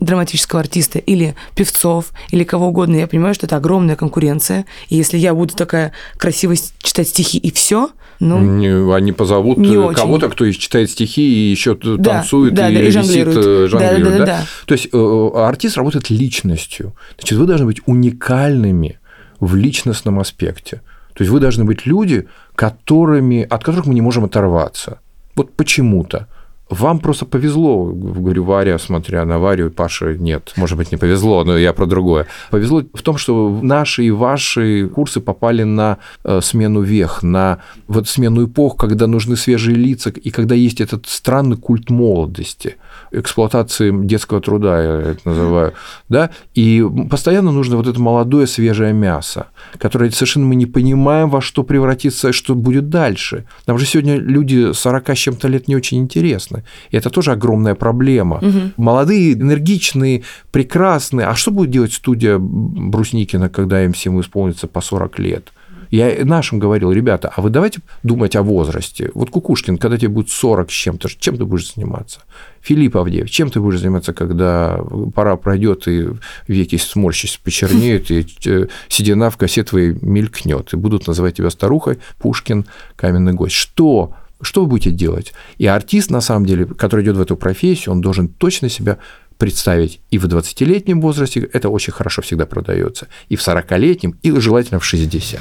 драматического 0.00 0.60
артиста 0.60 0.98
или 0.98 1.34
певцов, 1.54 2.12
или 2.30 2.44
кого 2.44 2.68
угодно, 2.68 2.96
я 2.96 3.06
понимаю, 3.06 3.34
что 3.34 3.46
это 3.46 3.56
огромная 3.56 3.96
конкуренция. 3.96 4.64
И 4.88 4.96
если 4.96 5.18
я 5.18 5.34
буду 5.34 5.54
такая 5.54 5.92
красиво 6.16 6.54
с- 6.54 6.72
читать 6.82 7.08
стихи 7.08 7.38
и 7.38 7.50
все, 7.50 7.90
ну, 8.20 8.38
Не- 8.40 8.92
Они 8.94 9.12
позовут 9.12 9.58
э, 9.58 9.92
кого-то, 9.94 10.28
кто 10.28 10.50
читает 10.50 10.90
стихи 10.90 11.22
и 11.22 11.50
еще 11.50 11.76
Да, 11.76 11.96
танцует 12.14 12.54
да, 12.54 12.68
и, 12.68 12.74
да, 12.74 12.80
и 12.80 12.86
висит, 12.86 12.92
жонглирует. 13.04 13.36
э, 13.38 13.68
Да, 13.72 13.78
да, 13.78 13.98
да, 13.98 14.18
да? 14.18 14.26
да. 14.26 14.46
То 14.66 14.72
есть 14.74 14.88
э, 14.92 15.30
артист 15.34 15.76
работает 15.76 16.10
личностью. 16.10 16.94
Значит, 17.18 17.38
вы 17.38 17.46
должны 17.46 17.66
быть 17.66 17.80
уникальными 17.86 18.98
в 19.40 19.54
личностном 19.54 20.18
аспекте. 20.18 20.82
То 21.14 21.22
есть 21.22 21.30
вы 21.30 21.38
должны 21.40 21.64
быть 21.64 21.86
люди, 21.86 22.26
которыми, 22.56 23.42
от 23.48 23.62
которых 23.64 23.86
мы 23.86 23.94
не 23.94 24.00
можем 24.00 24.24
оторваться. 24.24 24.98
Вот 25.36 25.54
почему-то. 25.54 26.26
Вам 26.70 26.98
просто 26.98 27.24
повезло, 27.24 27.86
говорю, 27.86 28.44
Варя, 28.44 28.78
смотря 28.78 29.24
на 29.24 29.38
Варю, 29.38 29.70
Паша, 29.70 30.14
нет, 30.18 30.52
может 30.56 30.76
быть, 30.76 30.92
не 30.92 30.98
повезло, 30.98 31.44
но 31.44 31.56
я 31.56 31.72
про 31.72 31.86
другое. 31.86 32.26
Повезло 32.50 32.82
в 32.92 33.02
том, 33.02 33.16
что 33.16 33.58
наши 33.62 34.04
и 34.04 34.10
ваши 34.10 34.88
курсы 34.88 35.20
попали 35.20 35.62
на 35.62 35.96
э, 36.24 36.40
смену 36.42 36.82
вех, 36.82 37.22
на 37.22 37.58
вот 37.86 38.06
смену 38.08 38.44
эпох, 38.44 38.76
когда 38.76 39.06
нужны 39.06 39.36
свежие 39.36 39.76
лица, 39.76 40.10
и 40.10 40.30
когда 40.30 40.54
есть 40.54 40.80
этот 40.82 41.06
странный 41.06 41.56
культ 41.56 41.88
молодости, 41.90 42.76
эксплуатации 43.10 43.92
детского 44.04 44.40
труда, 44.40 44.82
я 44.82 45.00
это 45.10 45.20
называю, 45.24 45.74
да, 46.08 46.30
и 46.54 46.84
постоянно 47.10 47.52
нужно 47.52 47.76
вот 47.76 47.86
это 47.86 48.00
молодое 48.00 48.46
свежее 48.46 48.92
мясо, 48.92 49.46
которое 49.78 50.10
совершенно 50.10 50.46
мы 50.46 50.54
не 50.54 50.66
понимаем, 50.66 51.30
во 51.30 51.40
что 51.40 51.62
превратится, 51.62 52.32
что 52.32 52.54
будет 52.54 52.88
дальше. 52.88 53.44
Нам 53.66 53.78
же 53.78 53.86
сегодня 53.86 54.16
люди 54.16 54.72
40 54.72 55.10
с 55.10 55.18
чем-то 55.18 55.48
лет 55.48 55.68
не 55.68 55.76
очень 55.76 55.98
интересны. 55.98 56.64
И 56.90 56.96
это 56.96 57.10
тоже 57.10 57.32
огромная 57.32 57.74
проблема. 57.74 58.36
Угу. 58.36 58.72
Молодые, 58.76 59.32
энергичные, 59.32 60.24
прекрасные. 60.50 61.26
А 61.26 61.34
что 61.34 61.50
будет 61.50 61.70
делать 61.70 61.92
студия 61.92 62.38
Брусникина, 62.38 63.48
когда 63.48 63.84
им 63.84 63.92
всем 63.92 64.20
исполнится 64.20 64.66
по 64.66 64.80
40 64.80 65.18
лет? 65.18 65.52
Я 65.90 66.24
нашим 66.24 66.58
говорил, 66.58 66.92
ребята, 66.92 67.32
а 67.34 67.40
вы 67.40 67.50
давайте 67.50 67.80
думать 68.02 68.36
о 68.36 68.42
возрасте. 68.42 69.10
Вот 69.14 69.30
Кукушкин, 69.30 69.78
когда 69.78 69.96
тебе 69.96 70.08
будет 70.08 70.30
40 70.30 70.70
с 70.70 70.74
чем-то, 70.74 71.08
чем 71.08 71.36
ты 71.36 71.44
будешь 71.44 71.74
заниматься? 71.74 72.20
Филипп 72.60 72.96
Авдеев, 72.96 73.30
чем 73.30 73.50
ты 73.50 73.60
будешь 73.60 73.80
заниматься, 73.80 74.12
когда 74.12 74.80
пора 75.14 75.36
пройдет 75.36 75.88
и 75.88 76.08
веки 76.46 76.76
сморщись, 76.76 77.40
почернеют, 77.42 78.10
и 78.10 78.26
э, 78.46 78.66
седина 78.88 79.30
в 79.30 79.36
косе 79.36 79.64
твоей 79.64 79.96
мелькнет, 80.02 80.72
и 80.72 80.76
будут 80.76 81.06
называть 81.06 81.36
тебя 81.36 81.50
старухой, 81.50 81.98
Пушкин, 82.18 82.66
каменный 82.96 83.32
гость. 83.32 83.54
Что 83.54 84.12
что 84.40 84.62
вы 84.62 84.68
будете 84.68 84.90
делать? 84.90 85.32
И 85.58 85.66
артист, 85.66 86.10
на 86.10 86.20
самом 86.20 86.46
деле, 86.46 86.66
который 86.66 87.04
идет 87.04 87.16
в 87.16 87.20
эту 87.20 87.36
профессию, 87.36 87.92
он 87.92 88.00
должен 88.00 88.28
точно 88.28 88.68
себя 88.68 88.98
представить 89.36 90.00
и 90.10 90.18
в 90.18 90.26
20-летнем 90.26 91.00
возрасте, 91.00 91.48
это 91.52 91.68
очень 91.68 91.92
хорошо 91.92 92.22
всегда 92.22 92.44
продается, 92.44 93.06
и 93.28 93.36
в 93.36 93.40
40-летнем, 93.40 94.16
и 94.22 94.32
желательно 94.32 94.80
в 94.80 94.84
60. 94.84 95.40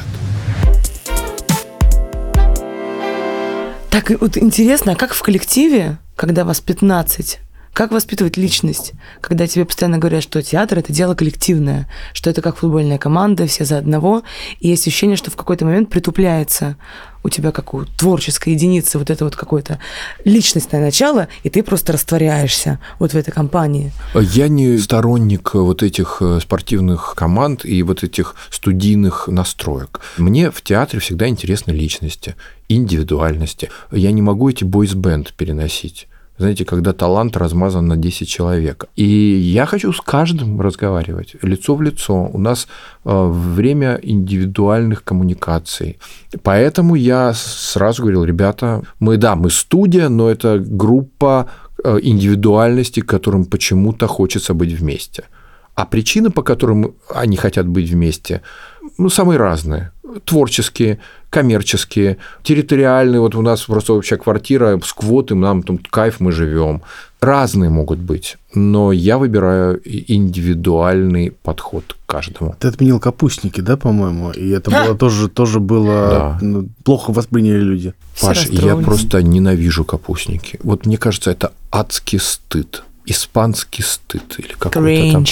Так 3.89 4.11
вот 4.21 4.37
интересно, 4.37 4.91
а 4.91 4.95
как 4.95 5.13
в 5.13 5.21
коллективе, 5.23 5.97
когда 6.15 6.45
вас 6.45 6.61
15, 6.61 7.39
как 7.77 7.91
воспитывать 7.91 8.37
личность, 8.37 8.93
когда 9.21 9.45
тебе 9.45 9.63
постоянно 9.63 9.99
говорят, 9.99 10.23
что 10.23 10.41
театр– 10.41 10.79
это 10.79 10.91
дело 10.91 11.13
коллективное, 11.13 11.87
что 12.11 12.31
это 12.31 12.41
как 12.41 12.57
футбольная 12.57 12.97
команда, 12.97 13.45
все 13.45 13.65
за 13.65 13.77
одного, 13.77 14.23
и 14.59 14.69
есть 14.69 14.87
ощущение, 14.87 15.15
что 15.15 15.29
в 15.29 15.35
какой-то 15.35 15.63
момент 15.63 15.91
притупляется 15.91 16.75
у 17.23 17.29
тебя 17.29 17.51
как 17.51 17.75
у 17.75 17.85
творческой 17.85 18.53
единицы 18.53 18.97
вот 18.97 19.11
это 19.11 19.25
вот 19.25 19.35
какое-то 19.35 19.79
личностное 20.25 20.81
начало, 20.81 21.27
и 21.43 21.51
ты 21.51 21.61
просто 21.61 21.93
растворяешься 21.93 22.79
вот 22.97 23.11
в 23.11 23.15
этой 23.15 23.31
компании. 23.31 23.91
Я 24.15 24.47
не 24.47 24.79
сторонник 24.79 25.53
вот 25.53 25.83
этих 25.83 26.17
э, 26.21 26.39
спортивных 26.41 27.13
команд 27.15 27.63
и 27.63 27.83
вот 27.83 28.03
этих 28.03 28.33
студийных 28.49 29.27
настроек. 29.27 30.01
Мне 30.17 30.49
в 30.49 30.63
театре 30.63 30.99
всегда 30.99 31.27
интересны 31.27 31.73
личности, 31.73 32.35
индивидуальности. 32.69 33.69
Я 33.91 34.11
не 34.11 34.23
могу 34.23 34.49
эти 34.49 34.63
бойс-бенд 34.63 35.33
переносить 35.33 36.06
знаете, 36.37 36.65
когда 36.65 36.93
талант 36.93 37.37
размазан 37.37 37.87
на 37.87 37.97
10 37.97 38.27
человек. 38.27 38.85
И 38.95 39.05
я 39.05 39.65
хочу 39.65 39.91
с 39.91 40.01
каждым 40.01 40.61
разговаривать, 40.61 41.35
лицо 41.41 41.75
в 41.75 41.81
лицо. 41.81 42.29
У 42.33 42.37
нас 42.37 42.67
э, 43.05 43.27
время 43.31 43.99
индивидуальных 44.03 45.03
коммуникаций. 45.03 45.97
Поэтому 46.43 46.95
я 46.95 47.33
сразу 47.33 48.03
говорил, 48.03 48.23
ребята, 48.23 48.81
мы, 48.99 49.17
да, 49.17 49.35
мы 49.35 49.49
студия, 49.49 50.09
но 50.09 50.29
это 50.29 50.59
группа 50.59 51.49
э, 51.83 51.99
индивидуальности, 52.01 52.99
которым 52.99 53.45
почему-то 53.45 54.07
хочется 54.07 54.53
быть 54.53 54.73
вместе. 54.79 55.23
А 55.75 55.85
причины, 55.85 56.29
по 56.29 56.43
которым 56.43 56.95
они 57.15 57.37
хотят 57.37 57.67
быть 57.67 57.89
вместе, 57.91 58.41
ну, 58.97 59.09
самые 59.09 59.37
разные. 59.37 59.91
Творческие, 60.25 60.99
коммерческие, 61.29 62.17
территориальные. 62.43 63.19
Вот 63.19 63.35
у 63.35 63.41
нас 63.41 63.63
просто 63.63 63.93
вообще 63.93 64.17
квартира 64.17 64.79
с 64.83 64.93
квотом, 64.93 65.41
нам 65.41 65.63
там 65.63 65.77
кайф, 65.77 66.19
мы 66.19 66.31
живем. 66.31 66.81
Разные 67.19 67.69
могут 67.69 67.99
быть, 67.99 68.37
но 68.53 68.91
я 68.91 69.17
выбираю 69.17 69.81
индивидуальный 69.83 71.31
подход 71.31 71.95
к 72.05 72.11
каждому. 72.11 72.55
Ты 72.59 72.67
отменил 72.67 72.99
капустники, 72.99 73.59
да, 73.59 73.75
по-моему? 73.75 74.31
И 74.31 74.49
это 74.49 74.69
было 74.69 74.95
тоже, 74.95 75.27
тоже 75.27 75.59
было 75.59 76.09
да. 76.09 76.37
Ну, 76.41 76.69
плохо 76.83 77.11
восприняли 77.11 77.59
люди. 77.59 77.93
Паш, 78.21 78.47
я 78.49 78.75
просто 78.75 79.23
ненавижу 79.23 79.83
капустники. 79.83 80.59
Вот 80.61 80.85
мне 80.85 80.97
кажется, 80.97 81.31
это 81.31 81.53
адский 81.71 82.19
стыд 82.19 82.83
испанский 83.07 83.83
стыд 83.83 84.35
или 84.37 84.53
какой-то 84.53 85.11
там. 85.13 85.25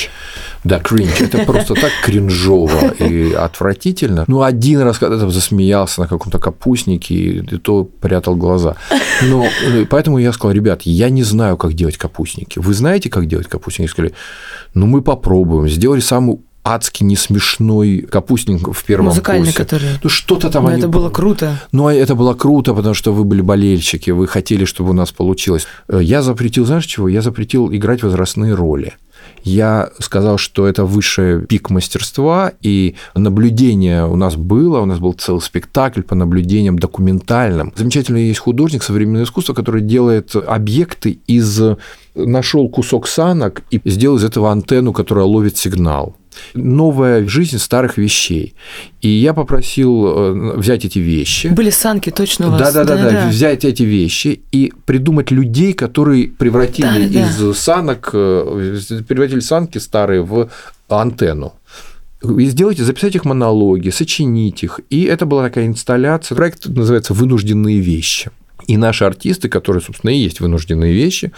Да, 0.63 0.79
кринж. 0.79 1.21
Это 1.21 1.45
просто 1.45 1.75
так 1.75 1.91
кринжово 2.03 2.91
и 2.91 3.33
отвратительно. 3.33 4.23
Ну, 4.27 4.41
один 4.41 4.79
раз 4.79 4.97
когда-то 4.97 5.29
засмеялся 5.29 6.01
на 6.01 6.07
каком-то 6.07 6.39
капустнике, 6.39 7.13
и 7.13 7.41
то 7.57 7.83
прятал 7.83 8.35
глаза. 8.35 8.77
Но 9.21 9.45
э, 9.45 9.85
поэтому 9.89 10.17
я 10.17 10.31
сказал, 10.31 10.53
ребят, 10.53 10.83
я 10.83 11.09
не 11.09 11.23
знаю, 11.23 11.57
как 11.57 11.73
делать 11.73 11.97
капустники. 11.97 12.59
Вы 12.59 12.73
знаете, 12.73 13.09
как 13.09 13.27
делать 13.27 13.47
капустники? 13.47 13.89
Сказали, 13.89 14.13
ну, 14.73 14.85
мы 14.88 15.01
попробуем. 15.01 15.67
Сделали 15.67 15.99
самую 15.99 16.39
адски 16.65 17.04
несмешной 17.04 17.99
капустник 17.99 18.67
в 18.67 18.84
первом 18.84 19.06
Музыкальный, 19.06 19.45
курсе. 19.45 19.58
который... 19.58 19.88
Ну, 20.04 20.10
что-то 20.10 20.49
там 20.49 20.63
Но 20.63 20.69
они... 20.69 20.80
это 20.80 20.88
было 20.88 21.10
круто. 21.12 21.62
Ну, 21.71 21.88
а 21.88 21.93
это 21.93 22.15
было 22.15 22.34
круто, 22.34 22.73
потому 22.73 22.95
что 22.95 23.13
вы 23.13 23.23
были 23.23 23.41
болельщики, 23.41 24.10
вы 24.10 24.28
хотели, 24.28 24.65
чтобы 24.65 24.89
у 24.89 24.93
нас 24.93 25.12
получилось. 25.12 25.67
Э, 25.88 25.99
я 26.01 26.23
запретил, 26.23 26.65
знаешь 26.65 26.86
чего? 26.86 27.08
Я 27.08 27.21
запретил 27.21 27.71
играть 27.71 28.01
возрастные 28.01 28.56
роли. 28.56 28.95
Я 29.43 29.91
сказал, 29.99 30.39
что 30.39 30.67
это 30.67 30.86
высший 30.86 31.45
пик 31.45 31.69
мастерства, 31.69 32.51
и 32.62 32.95
наблюдение 33.13 34.08
у 34.08 34.15
нас 34.15 34.36
было, 34.36 34.80
у 34.80 34.86
нас 34.86 34.97
был 34.99 35.13
целый 35.13 35.41
спектакль 35.41 36.01
по 36.01 36.15
наблюдениям 36.15 36.80
документальным. 36.80 37.71
Замечательно 37.75 38.17
есть 38.17 38.39
художник 38.39 38.82
современного 38.82 39.23
искусства, 39.23 39.54
который 39.54 39.82
делает 39.82 40.36
объекты 40.36 41.19
из 41.28 41.62
нашел 42.15 42.69
кусок 42.69 43.08
санок 43.08 43.63
и 43.71 43.82
сделал 43.86 44.17
из 44.17 44.23
этого 44.23 44.51
антенну, 44.51 44.93
которая 44.93 45.25
ловит 45.25 45.58
сигнал 45.58 46.15
новая 46.54 47.25
жизнь 47.28 47.58
старых 47.58 47.97
вещей. 47.97 48.56
И 49.01 49.08
я 49.08 49.34
попросил 49.34 50.06
э, 50.06 50.58
взять 50.58 50.84
эти 50.84 50.99
вещи. 50.99 51.47
Были 51.47 51.69
санки 51.69 52.10
точно 52.10 52.47
у 52.47 52.51
вас. 52.51 52.73
Да, 52.73 52.84
да, 52.84 52.95
да, 52.95 53.10
да, 53.10 53.30
взять 53.30 53.63
эти 53.63 53.84
вещи 53.84 54.41
и 54.51 54.73
придумать 54.86 55.32
людей, 55.32 55.71
которые 55.71 56.28
превратили 56.28 57.08
да, 57.08 57.30
из 57.30 57.38
да. 57.38 57.54
санок, 57.54 58.10
э, 58.12 58.80
превратили 59.08 59.39
санки 59.39 59.78
старые 59.78 60.23
в 60.23 60.49
антенну 60.89 61.54
и 62.39 62.45
сделайте, 62.45 62.84
записать 62.84 63.15
их 63.15 63.25
монологи, 63.25 63.89
сочинить 63.89 64.63
их. 64.63 64.80
И 64.89 65.04
это 65.04 65.25
была 65.25 65.43
такая 65.43 65.67
инсталляция. 65.67 66.36
Проект 66.36 66.65
называется 66.65 67.13
«Вынужденные 67.13 67.80
вещи». 67.80 68.32
И 68.67 68.78
наши 68.78 69.06
артисты, 69.06 69.47
которые, 69.49 69.82
собственно, 69.82 70.12
и 70.12 70.17
есть 70.17 70.39
вынужденные 70.39 70.93
вещи, 70.93 71.32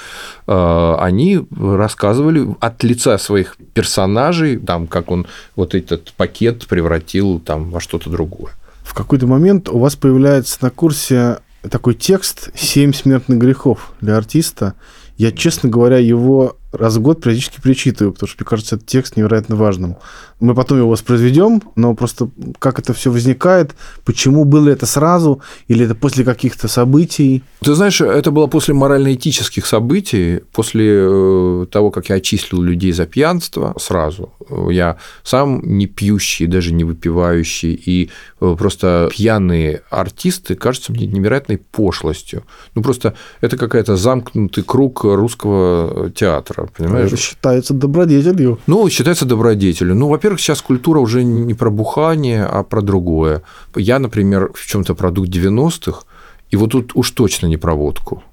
э, 0.48 0.96
они 1.00 1.42
рассказывали 1.60 2.48
от 2.60 2.84
лица 2.84 3.18
своих 3.18 3.58
персонажей, 3.74 4.58
там, 4.58 4.88
как 4.88 5.12
он 5.12 5.28
вот 5.56 5.76
этот 5.76 6.14
пакет 6.14 6.68
превратил 6.68 7.40
там, 7.40 7.72
во 7.72 7.80
что-то 7.80 8.10
другое. 8.10 8.54
В 8.84 8.94
какой-то 8.94 9.28
момент 9.28 9.68
у 9.70 9.78
вас 9.80 9.96
появляется 9.96 10.60
на 10.62 10.70
курсе 10.70 11.40
такой 11.70 11.96
текст 11.96 12.50
«Семь 12.56 12.94
смертных 12.94 13.38
грехов» 13.38 13.92
для 14.00 14.16
артиста. 14.16 14.76
Я, 15.18 15.32
честно 15.32 15.70
говоря, 15.70 15.98
его 15.98 16.56
раз 16.80 16.96
в 16.96 17.02
год 17.02 17.22
периодически 17.22 17.62
перечитываю, 17.62 18.14
потому 18.14 18.28
что, 18.28 18.38
мне 18.40 18.50
кажется, 18.50 18.76
этот 18.76 18.88
текст 18.88 19.18
невероятно 19.18 19.56
важным. 19.56 19.98
Мы 20.40 20.54
потом 20.54 20.78
его 20.78 20.90
воспроизведем, 20.90 21.62
но 21.76 21.96
просто 21.96 22.30
как 22.60 22.80
это 22.80 22.94
все 22.94 23.12
возникает, 23.12 23.76
почему 24.06 24.46
было 24.46 24.70
это 24.70 24.86
сразу, 24.86 25.42
или 25.68 25.86
это 25.86 25.96
после 25.96 26.24
каких-то 26.24 26.68
событий? 26.68 27.44
Ты 27.62 27.74
знаешь, 27.74 28.02
это 28.02 28.30
было 28.30 28.48
после 28.48 28.74
морально-этических 28.74 29.66
событий, 29.66 30.42
после 30.52 30.86
э, 30.90 31.66
того, 31.72 31.90
как 31.90 32.10
я 32.10 32.16
очистил 32.16 32.62
людей 32.62 32.92
за 32.92 33.08
пьянство 33.08 33.74
сразу. 33.80 34.32
Я 34.70 34.98
сам 35.24 35.62
не 35.64 35.88
пьющий, 35.88 36.46
даже 36.46 36.72
не 36.74 36.84
выпивающий, 36.84 37.74
и 37.74 38.10
э, 38.40 38.56
просто 38.58 39.10
пьяные 39.12 39.82
артисты 39.90 40.56
кажутся 40.56 40.92
мне 40.92 41.08
невероятной 41.08 41.58
пошлостью. 41.58 42.44
Ну, 42.76 42.84
просто 42.84 43.16
это 43.42 43.58
какая-то 43.58 43.96
замкнутый 43.96 44.64
круг 44.64 45.04
русского 45.04 46.12
театра, 46.12 46.67
понимаешь? 46.72 47.08
Это 47.08 47.18
считается 47.18 47.74
добродетелью. 47.74 48.60
Ну, 48.68 48.90
считается 48.90 49.26
добродетелью. 49.26 49.96
Ну, 49.96 50.08
во-первых, 50.08 50.40
сейчас 50.40 50.62
культура 50.62 51.00
уже 51.00 51.24
не 51.24 51.54
про 51.54 51.70
бухание, 51.70 52.46
а 52.46 52.64
про 52.64 52.82
другое. 52.82 53.42
Я, 53.76 54.00
например, 54.00 54.52
в 54.54 54.66
чем-то 54.66 54.96
продукт 54.96 55.30
90-х, 55.30 56.04
и 56.50 56.56
вот 56.56 56.72
тут 56.72 56.92
уж 56.96 57.12
точно 57.12 57.48
не 57.48 57.58
про 57.58 57.74
водку. 57.76 58.24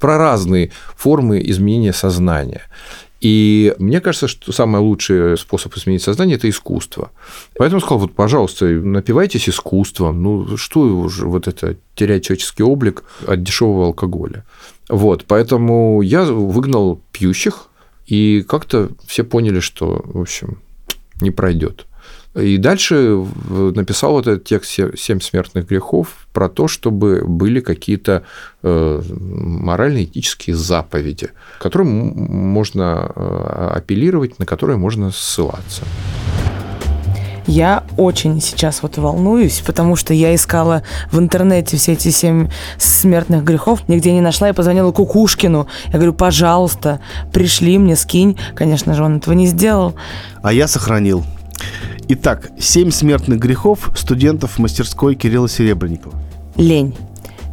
Про 0.00 0.18
разные 0.18 0.70
формы 0.96 1.42
изменения 1.50 1.92
сознания. 1.92 2.62
И 3.24 3.74
мне 3.78 4.02
кажется, 4.02 4.28
что 4.28 4.52
самый 4.52 4.82
лучший 4.82 5.38
способ 5.38 5.74
изменить 5.76 6.02
сознание– 6.02 6.36
это 6.38 6.46
искусство. 6.50 7.10
Поэтому 7.56 7.80
сказал, 7.80 8.00
вот, 8.00 8.12
пожалуйста, 8.12 8.66
напивайтесь 8.66 9.48
искусством. 9.48 10.22
Ну, 10.22 10.56
что 10.58 10.80
уже 10.80 11.26
вот 11.26 11.48
это 11.48 11.76
терять 11.94 12.24
человеческий 12.24 12.62
облик 12.62 13.02
от 13.26 13.42
дешевого 13.42 13.86
алкоголя. 13.86 14.44
Вот, 14.90 15.24
поэтому 15.26 16.02
я 16.02 16.24
выгнал 16.24 17.00
пьющих, 17.12 17.68
и 18.06 18.42
как-то 18.42 18.90
все 19.06 19.24
поняли, 19.24 19.60
что, 19.60 20.02
в 20.04 20.20
общем, 20.20 20.58
не 21.20 21.30
пройдет. 21.30 21.86
И 22.34 22.56
дальше 22.56 23.24
написал 23.48 24.12
вот 24.12 24.26
этот 24.26 24.44
текст 24.44 24.80
«Семь 24.96 25.20
смертных 25.20 25.68
грехов» 25.68 26.26
про 26.32 26.48
то, 26.48 26.66
чтобы 26.66 27.22
были 27.24 27.60
какие-то 27.60 28.24
э, 28.62 29.02
морально-этические 29.08 30.56
заповеди, 30.56 31.30
к 31.58 31.62
которым 31.62 31.88
можно 31.88 33.12
э, 33.14 33.70
апеллировать, 33.76 34.40
на 34.40 34.46
которые 34.46 34.78
можно 34.78 35.12
ссылаться. 35.12 35.84
Я 37.46 37.84
очень 37.96 38.40
сейчас 38.40 38.82
вот 38.82 38.96
волнуюсь, 38.96 39.62
потому 39.64 39.96
что 39.96 40.14
я 40.14 40.34
искала 40.34 40.82
в 41.12 41.18
интернете 41.18 41.76
все 41.76 41.92
эти 41.92 42.08
семь 42.08 42.48
смертных 42.78 43.44
грехов, 43.44 43.86
нигде 43.88 44.12
не 44.12 44.20
нашла. 44.20 44.48
Я 44.48 44.54
позвонила 44.54 44.92
Кукушкину. 44.92 45.66
Я 45.86 45.92
говорю, 45.92 46.14
пожалуйста, 46.14 47.00
пришли 47.32 47.78
мне, 47.78 47.96
скинь. 47.96 48.38
Конечно 48.54 48.94
же, 48.94 49.04
он 49.04 49.18
этого 49.18 49.34
не 49.34 49.46
сделал. 49.46 49.94
А 50.42 50.52
я 50.52 50.68
сохранил. 50.68 51.24
Итак, 52.08 52.50
семь 52.58 52.90
смертных 52.90 53.38
грехов 53.38 53.90
студентов 53.96 54.58
мастерской 54.58 55.14
Кирилла 55.14 55.48
Серебренникова. 55.48 56.14
Лень. 56.56 56.96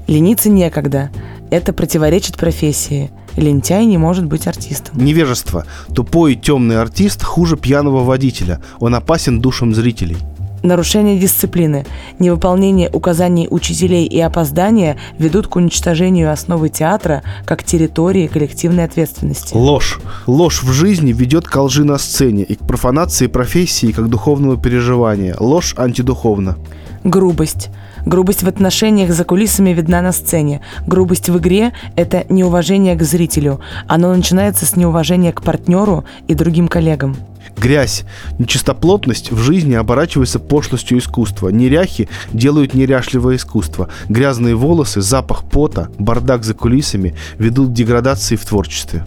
Лениться 0.07 0.49
некогда. 0.49 1.09
Это 1.49 1.73
противоречит 1.73 2.37
профессии. 2.37 3.11
Лентяй 3.35 3.85
не 3.85 3.97
может 3.97 4.25
быть 4.25 4.47
артистом. 4.47 4.97
Невежество. 4.97 5.65
Тупой 5.93 6.33
и 6.33 6.35
темный 6.35 6.79
артист 6.79 7.23
хуже 7.23 7.57
пьяного 7.57 8.03
водителя. 8.03 8.61
Он 8.79 8.95
опасен 8.95 9.39
душам 9.39 9.73
зрителей. 9.73 10.17
Нарушение 10.63 11.17
дисциплины, 11.17 11.87
невыполнение 12.19 12.87
указаний 12.91 13.47
учителей 13.49 14.05
и 14.05 14.19
опоздания 14.19 14.97
ведут 15.17 15.47
к 15.47 15.55
уничтожению 15.55 16.31
основы 16.31 16.69
театра 16.69 17.23
как 17.45 17.63
территории 17.63 18.27
коллективной 18.27 18.85
ответственности. 18.85 19.55
Ложь. 19.55 19.99
Ложь 20.27 20.61
в 20.61 20.71
жизни 20.71 21.13
ведет 21.13 21.47
к 21.47 21.59
лжи 21.59 21.83
на 21.83 21.97
сцене 21.97 22.43
и 22.43 22.53
к 22.53 22.59
профанации 22.59 23.25
профессии 23.25 23.91
как 23.91 24.07
духовного 24.07 24.55
переживания. 24.55 25.35
Ложь 25.39 25.73
антидуховна. 25.77 26.57
Грубость. 27.03 27.69
Грубость 28.05 28.43
в 28.43 28.47
отношениях 28.47 29.11
за 29.11 29.23
кулисами 29.23 29.71
видна 29.71 30.01
на 30.01 30.11
сцене. 30.11 30.61
Грубость 30.87 31.29
в 31.29 31.37
игре– 31.37 31.73
это 31.95 32.25
неуважение 32.29 32.95
к 32.95 33.03
зрителю. 33.03 33.61
Оно 33.87 34.13
начинается 34.13 34.65
с 34.65 34.75
неуважения 34.75 35.31
к 35.31 35.41
партнеру 35.41 36.05
и 36.27 36.33
другим 36.33 36.67
коллегам. 36.67 37.15
Грязь, 37.57 38.03
нечистоплотность 38.39 39.31
в 39.31 39.37
жизни 39.37 39.73
оборачивается 39.73 40.39
пошлостью 40.39 40.97
искусства. 40.99 41.49
Неряхи 41.49 42.09
делают 42.33 42.73
неряшливое 42.73 43.35
искусство. 43.35 43.89
Грязные 44.09 44.55
волосы, 44.55 45.01
запах 45.01 45.43
пота, 45.43 45.89
бардак 45.99 46.43
за 46.43 46.53
кулисами 46.53 47.15
ведут 47.37 47.69
к 47.69 47.73
деградации 47.73 48.35
в 48.35 48.45
творчестве. 48.45 49.05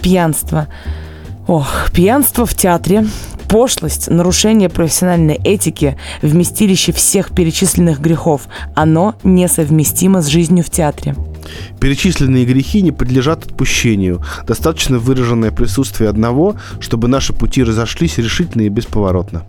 Пьянство. 0.00 0.68
Ох, 1.46 1.90
пьянство 1.92 2.46
в 2.46 2.54
театре, 2.54 3.06
пошлость, 3.50 4.08
нарушение 4.08 4.68
профессиональной 4.68 5.34
этики, 5.34 5.96
вместилище 6.22 6.92
всех 6.92 7.32
перечисленных 7.34 8.00
грехов. 8.00 8.42
Оно 8.76 9.16
несовместимо 9.24 10.22
с 10.22 10.28
жизнью 10.28 10.64
в 10.64 10.70
театре. 10.70 11.16
Перечисленные 11.80 12.44
грехи 12.44 12.80
не 12.80 12.92
подлежат 12.92 13.44
отпущению. 13.44 14.24
Достаточно 14.46 14.98
выраженное 14.98 15.50
присутствие 15.50 16.08
одного, 16.08 16.54
чтобы 16.78 17.08
наши 17.08 17.32
пути 17.32 17.64
разошлись 17.64 18.18
решительно 18.18 18.62
и 18.62 18.68
бесповоротно. 18.68 19.42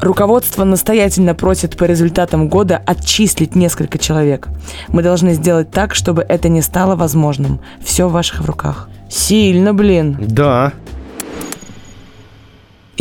Руководство 0.00 0.64
настоятельно 0.64 1.34
просит 1.34 1.76
по 1.76 1.84
результатам 1.84 2.48
года 2.48 2.80
отчислить 2.86 3.56
несколько 3.56 3.98
человек. 3.98 4.48
Мы 4.88 5.02
должны 5.02 5.34
сделать 5.34 5.70
так, 5.70 5.94
чтобы 5.94 6.24
это 6.26 6.48
не 6.48 6.62
стало 6.62 6.94
возможным. 6.94 7.60
Все 7.84 8.08
в 8.08 8.12
ваших 8.12 8.46
руках. 8.46 8.88
Сильно, 9.10 9.74
блин. 9.74 10.16
Да, 10.20 10.72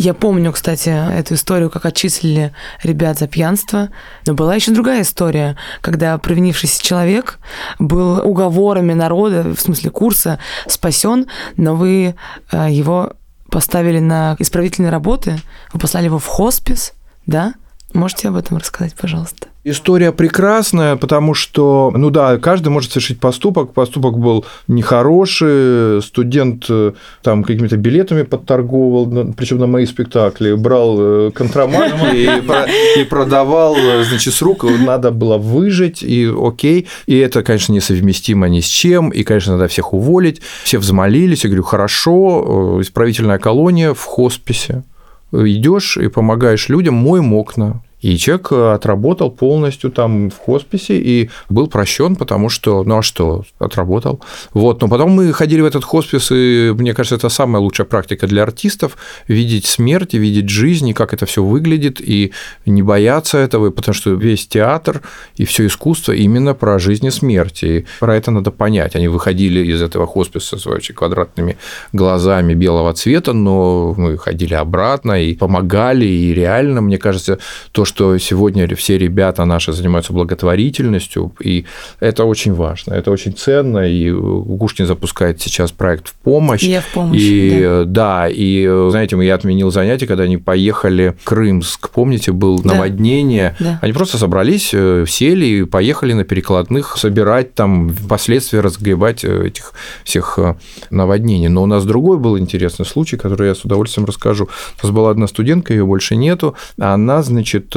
Я 0.01 0.13
помню, 0.13 0.53
кстати, 0.53 0.87
эту 0.87 1.33
историю, 1.33 1.69
как 1.69 1.85
отчислили 1.85 2.53
ребят 2.83 3.19
за 3.19 3.27
пьянство. 3.27 3.89
Но 4.25 4.33
была 4.33 4.55
еще 4.55 4.71
другая 4.71 5.01
история, 5.01 5.57
когда 5.81 6.17
провинившийся 6.17 6.81
человек 6.81 7.37
был 7.79 8.25
уговорами 8.25 8.93
народа, 8.93 9.43
в 9.43 9.59
смысле 9.59 9.89
курса, 9.89 10.39
спасен, 10.67 11.27
но 11.57 11.75
вы 11.75 12.15
э, 12.49 12.67
его 12.71 13.11
поставили 13.51 13.99
на 13.99 14.37
исправительные 14.39 14.89
работы, 14.89 15.37
вы 15.73 15.81
послали 15.81 16.05
его 16.05 16.17
в 16.17 16.27
хоспис, 16.27 16.93
да? 17.25 17.55
Можете 17.93 18.29
об 18.29 18.37
этом 18.37 18.55
рассказать, 18.55 18.95
пожалуйста? 18.95 19.47
История 19.69 20.11
прекрасная, 20.11 20.95
потому 20.95 21.35
что, 21.35 21.91
ну 21.95 22.09
да, 22.09 22.37
каждый 22.37 22.69
может 22.69 22.91
совершить 22.91 23.19
поступок. 23.19 23.73
Поступок 23.73 24.17
был 24.17 24.43
нехороший, 24.67 26.01
студент 26.01 26.65
э, 26.69 26.93
там 27.21 27.43
какими-то 27.43 27.77
билетами 27.77 28.23
подторговал, 28.23 29.05
причем 29.37 29.59
на 29.59 29.67
мои 29.67 29.85
спектакли, 29.85 30.53
брал 30.53 30.97
э, 30.99 31.31
контрабанду 31.31 32.07
и, 32.13 32.41
про- 32.41 32.65
и 32.97 33.03
продавал, 33.03 33.75
э, 33.77 34.03
значит, 34.05 34.33
с 34.33 34.41
рук 34.41 34.63
надо 34.63 35.11
было 35.11 35.37
выжить, 35.37 36.01
и 36.01 36.27
окей. 36.27 36.87
И 37.05 37.17
это, 37.17 37.43
конечно, 37.43 37.73
несовместимо 37.73 38.49
ни 38.49 38.61
с 38.61 38.65
чем, 38.67 39.09
и, 39.09 39.23
конечно, 39.23 39.53
надо 39.53 39.67
всех 39.67 39.93
уволить. 39.93 40.41
Все 40.63 40.79
взмолились, 40.79 41.43
я 41.43 41.49
говорю, 41.49 41.63
хорошо, 41.63 42.79
исправительная 42.81 43.37
колония 43.37 43.93
в 43.93 44.03
хосписе. 44.03 44.83
Идешь 45.31 45.97
и 45.97 46.07
помогаешь 46.07 46.69
людям, 46.69 46.95
моем 46.95 47.33
окна. 47.33 47.83
И 48.01 48.17
человек 48.17 48.51
отработал 48.51 49.31
полностью 49.31 49.91
там 49.91 50.29
в 50.29 50.37
хосписе 50.37 50.97
и 50.97 51.29
был 51.49 51.67
прощен, 51.67 52.15
потому 52.15 52.49
что, 52.49 52.83
ну 52.83 52.99
а 52.99 53.01
что, 53.01 53.43
отработал. 53.59 54.21
Вот, 54.53 54.81
но 54.81 54.87
потом 54.87 55.11
мы 55.11 55.33
ходили 55.33 55.61
в 55.61 55.65
этот 55.65 55.83
хоспис, 55.83 56.31
и 56.31 56.73
мне 56.75 56.93
кажется, 56.93 57.15
это 57.15 57.29
самая 57.29 57.61
лучшая 57.61 57.87
практика 57.87 58.27
для 58.27 58.43
артистов– 58.43 58.97
видеть 59.27 59.65
смерть, 59.65 60.13
и 60.13 60.17
видеть 60.17 60.49
жизнь, 60.49 60.87
и 60.89 60.93
как 60.93 61.13
это 61.13 61.25
все 61.25 61.43
выглядит, 61.43 62.01
и 62.01 62.31
не 62.65 62.81
бояться 62.81 63.37
этого, 63.37 63.71
потому 63.71 63.93
что 63.93 64.11
весь 64.11 64.47
театр 64.47 65.01
и 65.35 65.45
все 65.45 65.65
искусство 65.65 66.13
именно 66.13 66.53
про 66.53 66.79
жизнь 66.79 67.05
и 67.05 67.11
смерть, 67.11 67.63
и 67.63 67.85
про 67.99 68.15
это 68.15 68.31
надо 68.31 68.51
понять. 68.51 68.95
Они 68.95 69.07
выходили 69.07 69.65
из 69.65 69.81
этого 69.81 70.07
хосписа 70.07 70.57
с 70.57 70.67
очень 70.67 70.95
квадратными 70.95 71.57
глазами 71.93 72.53
белого 72.53 72.93
цвета, 72.93 73.33
но 73.33 73.93
мы 73.97 74.17
ходили 74.17 74.53
обратно 74.53 75.21
и 75.21 75.35
помогали, 75.35 76.05
и 76.05 76.33
реально, 76.33 76.81
мне 76.81 76.97
кажется, 76.97 77.39
то, 77.71 77.85
что 77.89 78.17
сегодня 78.19 78.73
все 78.75 78.97
ребята 78.97 79.43
наши 79.45 79.73
занимаются 79.73 80.13
благотворительностью, 80.13 81.33
и 81.41 81.65
это 81.99 82.23
очень 82.25 82.53
важно, 82.53 82.93
это 82.93 83.11
очень 83.11 83.33
ценно, 83.33 83.79
и 83.79 84.09
Гушкин 84.11 84.85
запускает 84.85 85.41
сейчас 85.41 85.71
проект 85.71 86.07
в 86.09 86.13
помощь. 86.13 86.63
Я 86.63 86.81
в 86.81 86.87
помощь, 86.93 87.19
И 87.21 87.83
да. 87.85 88.27
и 88.29 88.67
знаете, 88.89 89.17
я 89.21 89.35
отменил 89.35 89.71
занятия, 89.71 90.07
когда 90.07 90.23
они 90.23 90.37
поехали 90.37 91.15
в 91.19 91.23
Крымск, 91.25 91.89
помните, 91.89 92.31
было 92.31 92.61
Да. 92.63 92.75
наводнение, 92.75 93.55
Да. 93.59 93.79
они 93.81 93.91
просто 93.93 94.17
собрались, 94.17 94.69
э, 94.73 95.05
сели 95.07 95.45
и 95.45 95.63
поехали 95.65 96.13
на 96.13 96.23
перекладных 96.23 96.95
собирать 96.97 97.53
там 97.55 97.93
последствия, 98.07 98.61
разгребать 98.61 99.23
э, 99.25 99.47
этих 99.47 99.73
всех 100.03 100.37
э, 100.37 100.55
наводнений. 100.89 101.47
Но 101.49 101.63
у 101.63 101.65
нас 101.65 101.85
другой 101.85 102.17
был 102.19 102.37
интересный 102.37 102.85
случай, 102.85 103.17
который 103.17 103.47
я 103.47 103.55
с 103.55 103.65
удовольствием 103.65 104.05
расскажу. 104.05 104.47
У 104.83 104.85
нас 104.85 104.93
была 104.95 105.09
одна 105.11 105.27
студентка, 105.27 105.73
ее 105.73 105.85
больше 105.85 106.15
нету. 106.15 106.55
Она, 106.77 107.23
значит, 107.23 107.73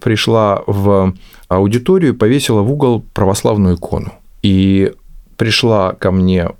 пришла 0.00 0.62
в 0.66 1.14
аудиторию 1.48 2.12
и 2.12 2.16
повесила 2.16 2.62
в 2.62 2.72
угол 2.72 3.04
православную 3.12 3.76
икону. 3.76 4.12
И 4.42 4.92
пришла 5.36 5.92
ко 5.92 6.10
мне 6.10 6.50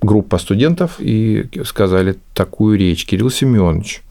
группа 0.00 0.38
студентов 0.38 0.96
и 0.98 1.48
сказали 1.64 2.16
такую 2.34 2.78
речь. 2.78 3.06
Кирилл 3.06 3.30
Семенович, 3.30 4.02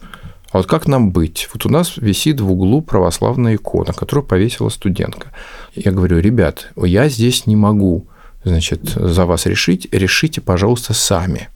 а 0.51 0.57
вот 0.57 0.67
как 0.67 0.87
нам 0.87 1.11
быть? 1.11 1.49
Вот 1.53 1.65
у 1.65 1.69
нас 1.69 1.97
висит 1.97 2.39
в 2.39 2.51
углу 2.51 2.81
православная 2.81 3.55
икона, 3.55 3.93
которую 3.93 4.25
повесила 4.25 4.69
студентка. 4.69 5.29
Я 5.75 5.91
говорю, 5.91 6.19
ребят, 6.19 6.71
я 6.75 7.09
здесь 7.09 7.47
не 7.47 7.55
могу 7.55 8.05
значит, 8.43 8.81
за 8.89 9.25
вас 9.25 9.45
решить, 9.45 9.87
решите, 9.91 10.41
пожалуйста, 10.41 10.93
сами. 10.93 11.49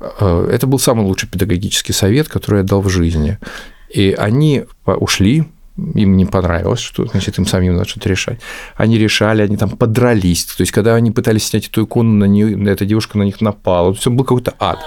Э, 0.00 0.48
Это 0.52 0.66
был 0.66 0.78
самый 0.78 1.04
лучший 1.04 1.28
педагогический 1.28 1.92
совет, 1.92 2.28
который 2.28 2.58
я 2.58 2.62
дал 2.64 2.80
в 2.80 2.88
жизни. 2.88 3.38
И 3.92 4.12
они 4.12 4.64
ушли, 4.86 5.44
им 5.94 6.16
не 6.16 6.26
понравилось, 6.26 6.80
что 6.80 7.06
значит, 7.06 7.38
им 7.38 7.46
самим 7.46 7.74
надо 7.74 7.88
что-то 7.88 8.08
решать. 8.08 8.40
Они 8.76 8.98
решали, 8.98 9.42
они 9.42 9.56
там 9.56 9.70
подрались. 9.70 10.44
То 10.44 10.60
есть, 10.60 10.72
когда 10.72 10.94
они 10.94 11.10
пытались 11.10 11.46
снять 11.46 11.68
эту 11.68 11.84
икону, 11.84 12.12
на 12.12 12.24
нее, 12.24 12.70
эта 12.70 12.84
девушка 12.84 13.18
на 13.18 13.22
них 13.22 13.40
напала. 13.40 13.92
Все 13.94 14.10
был 14.10 14.24
какой-то 14.24 14.54
ад. 14.58 14.78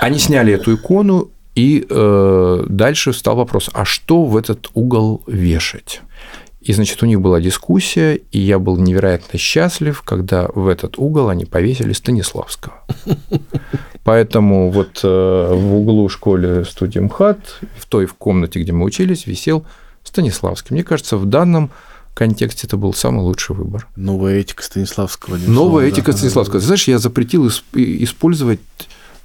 Они 0.00 0.18
сняли 0.18 0.52
эту 0.52 0.74
икону, 0.74 1.30
и 1.54 1.86
э, 1.88 2.64
дальше 2.68 3.12
встал 3.12 3.36
вопрос, 3.36 3.70
а 3.72 3.84
что 3.84 4.24
в 4.24 4.36
этот 4.36 4.70
угол 4.74 5.22
вешать? 5.26 6.00
И, 6.64 6.72
значит, 6.72 7.02
у 7.02 7.06
них 7.06 7.20
была 7.20 7.42
дискуссия, 7.42 8.14
и 8.14 8.38
я 8.38 8.58
был 8.58 8.78
невероятно 8.78 9.38
счастлив, 9.38 10.00
когда 10.00 10.48
в 10.54 10.66
этот 10.66 10.98
угол 10.98 11.28
они 11.28 11.44
повесили 11.44 11.92
Станиславского. 11.92 12.82
Поэтому 14.02 14.70
вот 14.70 15.00
э, 15.02 15.54
в 15.54 15.74
углу 15.74 16.08
школы 16.08 16.64
студии 16.64 17.00
МХАТ, 17.00 17.60
в 17.78 17.86
той 17.86 18.06
в 18.06 18.14
комнате, 18.14 18.60
где 18.60 18.72
мы 18.72 18.86
учились, 18.86 19.26
висел 19.26 19.66
Станиславский. 20.02 20.74
Мне 20.74 20.84
кажется, 20.84 21.18
в 21.18 21.26
данном 21.26 21.70
контексте 22.14 22.66
это 22.66 22.78
был 22.78 22.94
самый 22.94 23.20
лучший 23.20 23.54
выбор. 23.54 23.86
Новая 23.96 24.38
этика 24.40 24.62
Станиславского. 24.62 25.36
Новая 25.36 25.46
словом, 25.46 25.84
этика 25.84 26.12
да. 26.12 26.18
Станиславского. 26.18 26.60
Ты 26.60 26.66
знаешь, 26.66 26.88
я 26.88 26.98
запретил 26.98 27.46
исп- 27.46 27.62
использовать 27.74 28.60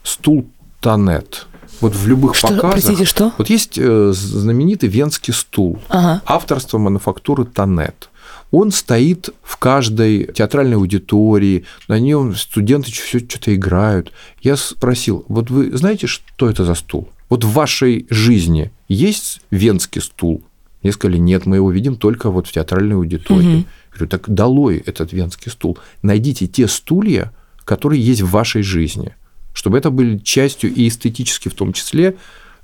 стул 0.03 0.45
Тонет. 0.81 1.47
Вот 1.81 1.95
в 1.95 2.07
любых 2.07 2.35
Что, 2.35 2.47
показах. 2.49 2.71
простите, 2.71 3.05
что? 3.05 3.31
Вот 3.37 3.49
есть 3.49 3.77
э, 3.77 4.11
знаменитый 4.13 4.89
венский 4.89 5.33
стул 5.33 5.79
Ага. 5.89 6.21
авторство 6.25 6.77
мануфактуры 6.77 7.45
Тонет. 7.45 8.09
Он 8.51 8.71
стоит 8.71 9.29
в 9.43 9.57
каждой 9.57 10.25
театральной 10.33 10.75
аудитории, 10.75 11.65
на 11.87 11.99
нем 11.99 12.35
студенты 12.35 12.91
все 12.91 13.19
что-то 13.19 13.53
играют. 13.53 14.11
Я 14.41 14.57
спросил, 14.57 15.23
вот 15.27 15.49
вы 15.51 15.75
знаете, 15.77 16.07
что 16.07 16.49
это 16.49 16.65
за 16.65 16.73
стул? 16.73 17.09
Вот 17.29 17.43
в 17.43 17.51
вашей 17.51 18.07
жизни 18.09 18.71
есть 18.87 19.41
венский 19.51 20.01
стул? 20.01 20.43
Мне 20.81 20.91
сказали, 20.93 21.17
нет, 21.17 21.45
мы 21.45 21.57
его 21.57 21.71
видим 21.71 21.95
только 21.95 22.31
вот 22.31 22.47
в 22.47 22.51
театральной 22.51 22.95
аудитории. 22.95 23.57
Угу. 23.57 23.65
Говорю, 23.91 24.07
так 24.09 24.29
долой 24.29 24.77
этот 24.77 25.13
венский 25.13 25.51
стул. 25.51 25.77
Найдите 26.01 26.47
те 26.47 26.67
стулья, 26.67 27.31
которые 27.65 28.01
есть 28.01 28.21
в 28.21 28.31
вашей 28.31 28.63
жизни, 28.63 29.13
чтобы 29.59 29.77
это 29.77 29.89
были 29.91 30.17
частью 30.19 30.73
и 30.73 30.87
эстетически 30.87 31.49
в 31.49 31.53
том 31.53 31.73
числе 31.73 32.15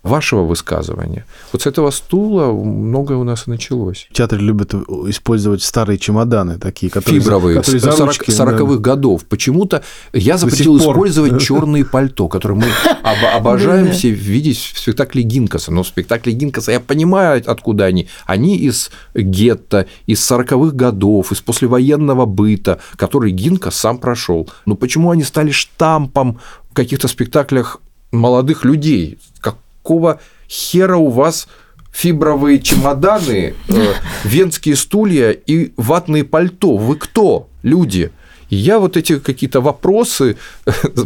вашего 0.05 0.43
высказывания. 0.43 1.25
Вот 1.51 1.63
с 1.63 1.65
этого 1.65 1.89
стула 1.89 2.51
многое 2.53 3.17
у 3.17 3.23
нас 3.23 3.47
и 3.47 3.49
началось. 3.49 4.07
В 4.11 4.13
театре 4.13 4.39
любят 4.41 4.73
использовать 4.73 5.63
старые 5.63 5.97
чемоданы 5.97 6.59
такие, 6.59 6.91
которые... 6.91 7.21
Фибровые, 7.21 7.57
которые 7.57 7.81
40, 7.81 8.29
40-х 8.29 8.73
да. 8.73 8.77
годов. 8.77 9.25
Почему-то 9.25 9.83
я 10.13 10.37
запретил 10.37 10.77
использовать 10.77 11.41
черные 11.41 11.83
пальто, 11.83 12.27
которые 12.27 12.59
мы 12.59 12.67
обожаем 13.33 13.91
все 13.91 14.11
видеть 14.11 14.59
в 14.59 14.77
спектакле 14.77 15.23
Гинкаса. 15.23 15.71
Но 15.71 15.81
в 15.81 15.87
спектакле 15.87 16.33
Гинкаса 16.33 16.71
я 16.71 16.79
понимаю, 16.79 17.43
откуда 17.43 17.85
они. 17.85 18.07
Они 18.27 18.57
из 18.57 18.91
гетто, 19.15 19.87
из 20.05 20.19
40-х 20.19 20.75
годов, 20.75 21.31
из 21.31 21.41
послевоенного 21.41 22.27
быта, 22.27 22.79
который 22.95 23.31
Гинкас 23.31 23.75
сам 23.75 23.97
прошел. 23.97 24.47
Но 24.67 24.75
почему 24.75 25.09
они 25.09 25.23
стали 25.23 25.49
штампом 25.49 26.39
каких-то 26.75 27.07
спектаклях 27.07 27.81
молодых 28.11 28.65
людей? 28.65 29.17
Как 29.41 29.55
какого 29.85 30.19
хера 30.49 30.97
у 30.97 31.09
вас 31.09 31.47
фибровые 31.91 32.59
чемоданы, 32.59 33.53
э, 33.67 33.93
венские 34.23 34.75
стулья 34.75 35.31
и 35.31 35.71
ватные 35.77 36.23
пальто? 36.23 36.75
Вы 36.75 36.95
кто, 36.95 37.47
люди? 37.61 38.11
И 38.49 38.55
я 38.55 38.79
вот 38.79 38.97
эти 38.97 39.19
какие-то 39.19 39.61
вопросы 39.61 40.37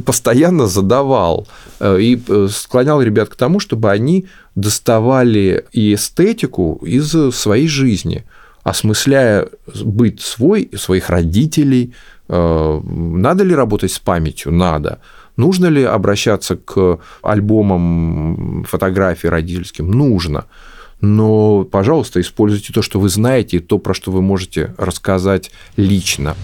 постоянно 0.06 0.68
задавал 0.68 1.48
э, 1.82 2.00
и 2.00 2.22
э, 2.26 2.48
склонял 2.50 3.02
ребят 3.02 3.28
к 3.28 3.36
тому, 3.36 3.60
чтобы 3.60 3.92
они 3.92 4.28
доставали 4.56 5.66
и 5.74 5.94
эстетику 5.94 6.80
из 6.88 7.36
своей 7.36 7.68
жизни, 7.68 8.24
осмысляя 8.64 9.48
быт 9.84 10.22
свой, 10.22 10.70
своих 10.78 11.10
родителей. 11.10 11.94
Надо 12.28 13.44
ли 13.44 13.56
работать 13.56 13.92
с 13.92 14.00
памятью? 14.00 14.52
Надо. 14.52 15.00
Нужно 15.40 15.68
ли 15.68 15.86
обращаться 15.86 16.58
к 16.58 17.00
альбомам 17.22 18.66
фотографий 18.68 19.30
родительским? 19.30 19.90
Нужно. 19.90 20.48
Но, 21.00 21.64
пожалуйста, 21.64 22.20
используйте 22.20 22.74
то, 22.74 22.82
что 22.82 23.00
вы 23.00 23.08
знаете, 23.08 23.56
и 23.56 23.60
то, 23.62 23.78
про 23.78 23.94
что 23.94 24.12
вы 24.12 24.22
можете 24.22 24.76
рассказать 24.78 25.52
лично. 25.78 26.36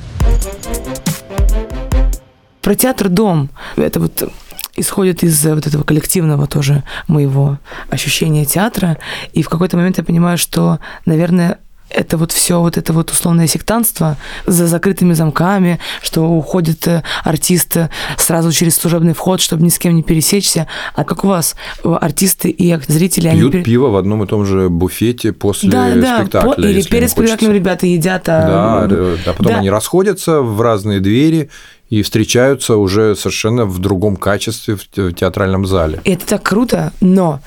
Про 2.61 2.75
театр 2.75 3.09
«Дом». 3.09 3.49
Это 3.75 3.99
вот 3.99 4.31
исходит 4.77 5.23
из 5.23 5.43
вот 5.43 5.67
этого 5.67 5.83
коллективного 5.83 6.47
тоже 6.47 6.83
моего 7.09 7.59
ощущения 7.89 8.45
театра. 8.45 8.97
И 9.33 9.43
в 9.43 9.49
какой-то 9.49 9.75
момент 9.75 9.97
я 9.97 10.05
понимаю, 10.05 10.37
что, 10.37 10.79
наверное, 11.05 11.59
это 11.89 12.17
вот 12.17 12.31
все 12.31 12.59
вот 12.59 12.77
это 12.77 12.93
вот 12.93 13.11
условное 13.11 13.47
сектантство 13.47 14.17
за 14.45 14.67
закрытыми 14.67 15.13
замками, 15.13 15.79
что 16.01 16.23
уходит 16.23 16.87
э, 16.87 17.03
артист 17.23 17.77
сразу 18.17 18.51
через 18.51 18.75
служебный 18.75 19.13
вход, 19.13 19.41
чтобы 19.41 19.63
ни 19.63 19.69
с 19.69 19.79
кем 19.79 19.95
не 19.95 20.03
пересечься. 20.03 20.67
А 20.93 21.03
как 21.03 21.23
у 21.23 21.27
вас 21.27 21.55
артисты 21.83 22.49
и 22.49 22.77
зрители? 22.87 23.29
Пьют 23.29 23.55
они... 23.55 23.63
пиво 23.63 23.87
в 23.89 23.95
одном 23.95 24.23
и 24.23 24.27
том 24.27 24.45
же 24.45 24.69
буфете 24.69 25.33
после 25.33 25.69
да, 25.69 26.19
спектакля. 26.19 26.55
Да, 26.57 26.69
или 26.69 26.81
перед 26.81 27.09
спектаклем 27.09 27.51
ребята 27.51 27.85
едят. 27.85 28.27
А... 28.27 28.87
Да, 28.87 29.15
да, 29.25 29.33
потом 29.33 29.53
да. 29.53 29.57
они 29.59 29.69
расходятся 29.69 30.41
в 30.41 30.61
разные 30.61 30.99
двери, 30.99 31.49
и 31.89 32.01
встречаются 32.01 32.77
уже 32.77 33.15
совершенно 33.15 33.65
в 33.65 33.79
другом 33.79 34.15
качестве 34.15 34.75
в 34.75 35.13
театральном 35.13 35.65
зале. 35.65 36.01
Это 36.03 36.25
так 36.25 36.43
круто, 36.43 36.93
но, 36.99 37.41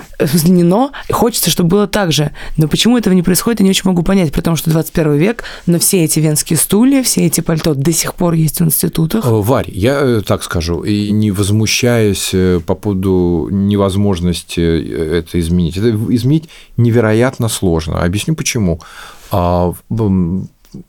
не 0.45 0.63
но, 0.63 0.93
хочется, 1.11 1.51
чтобы 1.51 1.71
было 1.71 1.87
так 1.87 2.13
же. 2.13 2.31
Но 2.57 2.69
почему 2.69 2.97
этого 2.97 3.15
не 3.15 3.23
происходит, 3.23 3.61
я 3.61 3.65
не 3.65 3.71
очень 3.71 3.83
могу 3.85 4.03
понять, 4.03 4.33
потому 4.33 4.57
что 4.57 4.71
21 4.71 5.15
век, 5.15 5.45
но 5.67 5.79
все 5.79 6.05
эти 6.05 6.21
венские 6.21 6.57
стулья, 6.57 7.03
все 7.03 7.27
эти 7.27 7.41
пальто 7.41 7.75
до 7.75 7.93
сих 7.93 8.15
пор 8.15 8.35
есть 8.35 8.61
в 8.61 8.65
институтах. 8.65 9.25
Э, 9.27 9.31
Варь, 9.31 9.71
я 9.71 10.01
э, 10.01 10.23
так 10.25 10.43
скажу, 10.43 10.83
и 10.83 11.11
не 11.11 11.31
возмущаясь 11.31 12.31
э, 12.33 12.61
по 12.65 12.75
поводу 12.75 13.49
невозможности 13.51 14.61
это 14.61 15.41
изменить. 15.41 15.77
Это 15.77 15.91
изменить 15.91 16.49
невероятно 16.77 17.49
сложно. 17.49 18.03
Объясню 18.03 18.35
почему. 18.35 18.81
А, 19.31 19.73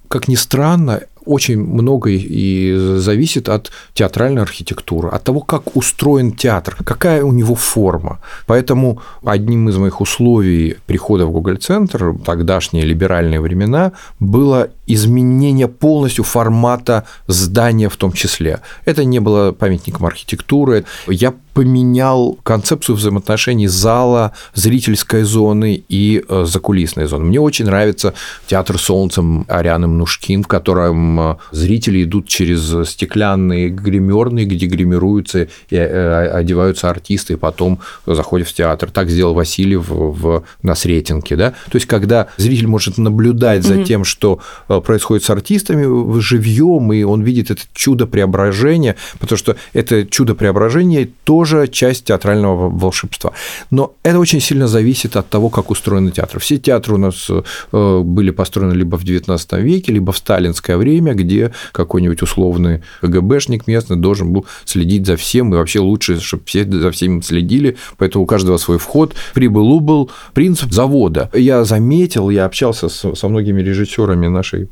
как 0.08 0.28
ни 0.28 0.36
странно, 0.36 1.02
очень 1.30 1.60
многое 1.60 2.18
и 2.18 2.76
зависит 2.98 3.50
от 3.50 3.72
театральной 3.94 4.42
архитектуры, 4.42 5.10
от 5.10 5.24
того, 5.24 5.42
как 5.42 5.76
устроен 5.76 6.32
театр, 6.32 6.76
какая 6.84 7.24
у 7.24 7.32
него 7.32 7.56
форма. 7.56 8.20
Поэтому 8.48 9.02
одним 9.24 9.70
из 9.70 9.78
моих 9.78 10.02
условий 10.02 10.78
прихода 10.88 11.26
в 11.26 11.32
Гоголь-центр, 11.32 12.16
тогдашние 12.26 12.84
либеральные 12.84 13.42
времена, 13.42 13.92
было 14.20 14.70
изменение 14.88 15.68
полностью 15.68 16.24
формата 16.24 17.04
здания 17.28 17.90
в 17.90 17.96
том 17.96 18.12
числе. 18.12 18.60
Это 18.86 19.06
не 19.06 19.20
было 19.20 19.52
памятником 19.52 20.08
архитектуры. 20.08 20.86
Я 21.08 21.34
поменял 21.60 22.40
концепцию 22.44 22.96
взаимоотношений 22.96 23.68
зала, 23.68 24.32
зрительской 24.54 25.24
зоны 25.24 25.84
и 25.90 26.24
э, 26.26 26.46
закулисной 26.46 27.06
зоны. 27.06 27.26
Мне 27.26 27.42
очень 27.42 27.66
нравится 27.66 28.14
театр 28.48 28.78
солнцем 28.78 29.44
Арианы 29.50 29.88
Мнушкин, 29.88 30.44
в 30.44 30.48
котором 30.48 31.20
э, 31.20 31.36
зрители 31.52 32.04
идут 32.04 32.30
через 32.30 32.90
стеклянные 32.90 33.68
гримерные, 33.68 34.46
где 34.46 34.68
гримируются 34.68 35.50
и 35.70 35.76
э, 35.76 36.30
одеваются 36.30 36.90
артисты, 36.90 37.34
и 37.34 37.36
потом 37.36 37.80
заходят 38.06 38.48
в 38.48 38.54
театр. 38.54 38.90
Так 38.90 39.10
сделал 39.10 39.34
Васильев 39.34 39.90
в, 39.90 40.44
на 40.64 40.76
Сретенке. 40.76 41.36
Да? 41.36 41.50
То 41.50 41.76
есть, 41.76 41.88
когда 41.88 42.28
зритель 42.38 42.68
может 42.68 42.98
наблюдать 42.98 43.66
за 43.66 43.84
тем, 43.84 44.06
что 44.06 44.40
происходит 44.68 45.26
с 45.26 45.30
артистами 45.30 46.20
живьем, 46.22 46.94
и 46.94 47.04
он 47.04 47.22
видит 47.22 47.52
это 47.52 47.64
чудо 47.74 48.08
преображения, 48.08 48.96
потому 49.20 49.38
что 49.38 49.58
это 49.74 50.06
чудо 50.06 50.36
преображения 50.36 51.10
тоже 51.26 51.49
часть 51.68 52.06
театрального 52.06 52.70
волшебства. 52.70 53.34
Но 53.72 53.94
это 54.04 54.20
очень 54.20 54.42
сильно 54.42 54.68
зависит 54.68 55.16
от 55.16 55.30
того, 55.30 55.50
как 55.50 55.72
устроены 55.72 56.12
театры. 56.12 56.40
Все 56.40 56.58
театры 56.58 56.96
у 56.96 56.98
нас 56.98 57.30
э, 57.30 58.02
были 58.04 58.32
построены 58.32 58.74
либо 58.74 58.98
в 58.98 59.04
XIX 59.04 59.62
веке, 59.62 59.92
либо 59.92 60.12
в 60.12 60.18
сталинское 60.18 60.78
время, 60.78 61.14
где 61.14 61.52
какой-нибудь 61.72 62.22
условный 62.22 62.82
КГБшник 63.02 63.68
местный 63.68 63.98
должен 63.98 64.32
был 64.32 64.46
следить 64.66 65.06
за 65.06 65.16
всем, 65.16 65.54
и 65.54 65.58
вообще 65.58 65.80
лучше, 65.80 66.20
чтобы 66.20 66.44
все 66.46 66.66
за 66.70 66.92
всем 66.92 67.22
следили, 67.22 67.78
поэтому 67.98 68.24
у 68.24 68.28
каждого 68.28 68.58
свой 68.58 68.78
вход. 68.78 69.14
Прибыл-убыл 69.34 70.12
принцип 70.34 70.72
завода. 70.72 71.30
Я 71.34 71.64
заметил, 71.66 72.30
я 72.30 72.46
общался 72.46 72.90
со 72.90 73.28
многими 73.28 73.62
режиссерами 73.62 74.28
нашей 74.28 74.70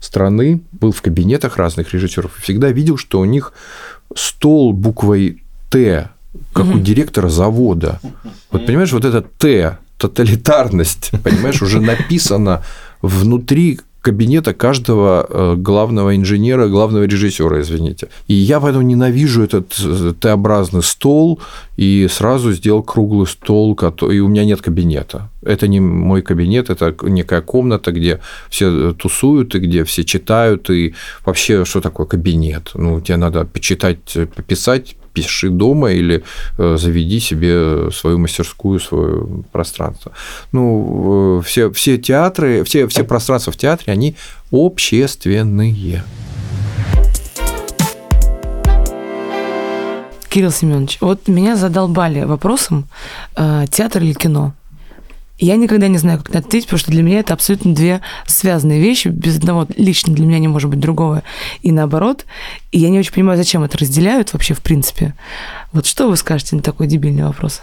страны, 0.00 0.60
был 0.72 0.92
в 0.92 1.02
кабинетах 1.02 1.56
разных 1.56 1.92
режиссеров 1.92 2.38
и 2.38 2.42
всегда 2.42 2.70
видел, 2.70 2.96
что 2.96 3.20
у 3.20 3.24
них 3.24 3.52
стол 4.14 4.72
буквой 4.72 5.42
Т, 5.70 6.10
как 6.52 6.66
угу. 6.66 6.76
у 6.76 6.78
директора 6.78 7.28
завода. 7.28 8.00
Вот 8.50 8.66
понимаешь, 8.66 8.92
вот 8.92 9.04
это 9.04 9.22
Т, 9.22 9.78
тоталитарность, 9.98 11.10
понимаешь, 11.24 11.62
уже 11.62 11.80
написано 11.80 12.62
внутри 13.02 13.80
кабинета 14.00 14.54
каждого 14.54 15.26
э, 15.28 15.54
главного 15.56 16.14
инженера, 16.14 16.68
главного 16.68 17.04
режиссера, 17.04 17.60
извините. 17.60 18.08
И 18.28 18.34
я 18.34 18.60
поэтому 18.60 18.82
ненавижу 18.82 19.42
этот 19.42 19.74
э, 19.84 20.14
Т-образный 20.18 20.82
стол 20.82 21.40
и 21.76 22.08
сразу 22.08 22.52
сделал 22.52 22.82
круглый 22.82 23.26
стол, 23.26 23.74
и 24.10 24.20
у 24.20 24.28
меня 24.28 24.44
нет 24.44 24.62
кабинета. 24.62 25.28
Это 25.42 25.68
не 25.68 25.80
мой 25.80 26.22
кабинет, 26.22 26.70
это 26.70 26.94
некая 27.02 27.40
комната, 27.40 27.92
где 27.92 28.20
все 28.48 28.92
тусуют, 28.92 29.54
и 29.54 29.58
где 29.58 29.82
все 29.82 30.04
читают, 30.04 30.70
и 30.70 30.94
вообще, 31.26 31.64
что 31.64 31.80
такое 31.80 32.06
кабинет? 32.06 32.70
Ну, 32.74 33.00
тебе 33.00 33.16
надо 33.16 33.44
почитать, 33.44 34.16
пописать, 34.36 34.96
пиши 35.22 35.50
дома 35.50 35.92
или 35.92 36.22
э, 36.58 36.76
заведи 36.78 37.20
себе 37.20 37.90
свою 37.92 38.18
мастерскую, 38.18 38.80
свое 38.80 39.26
пространство. 39.52 40.12
Ну, 40.52 41.42
все, 41.44 41.70
все 41.72 41.98
театры, 41.98 42.64
все, 42.64 42.86
все 42.86 43.04
пространства 43.04 43.52
в 43.52 43.56
театре, 43.56 43.92
они 43.92 44.16
общественные. 44.52 46.02
Кирилл 50.28 50.50
Семенович, 50.50 50.98
вот 51.00 51.26
меня 51.26 51.56
задолбали 51.56 52.24
вопросом, 52.24 52.86
э, 53.36 53.64
театр 53.70 54.02
или 54.02 54.12
кино. 54.12 54.52
Я 55.38 55.56
никогда 55.56 55.88
не 55.88 55.98
знаю, 55.98 56.18
как 56.18 56.30
на 56.30 56.38
это 56.38 56.48
ответить, 56.48 56.66
потому 56.66 56.80
что 56.80 56.90
для 56.90 57.02
меня 57.02 57.20
это 57.20 57.32
абсолютно 57.32 57.74
две 57.74 58.00
связанные 58.26 58.80
вещи. 58.80 59.08
Без 59.08 59.36
одного 59.36 59.66
лично 59.76 60.12
для 60.12 60.26
меня 60.26 60.38
не 60.40 60.48
может 60.48 60.68
быть 60.68 60.80
другого. 60.80 61.22
И 61.62 61.70
наоборот. 61.70 62.24
И 62.72 62.78
я 62.78 62.90
не 62.90 62.98
очень 62.98 63.12
понимаю, 63.12 63.38
зачем 63.38 63.62
это 63.62 63.78
разделяют 63.78 64.32
вообще 64.32 64.54
в 64.54 64.60
принципе. 64.60 65.14
Вот 65.72 65.86
что 65.86 66.08
вы 66.08 66.16
скажете 66.16 66.56
на 66.56 66.62
такой 66.62 66.88
дебильный 66.88 67.24
вопрос? 67.24 67.60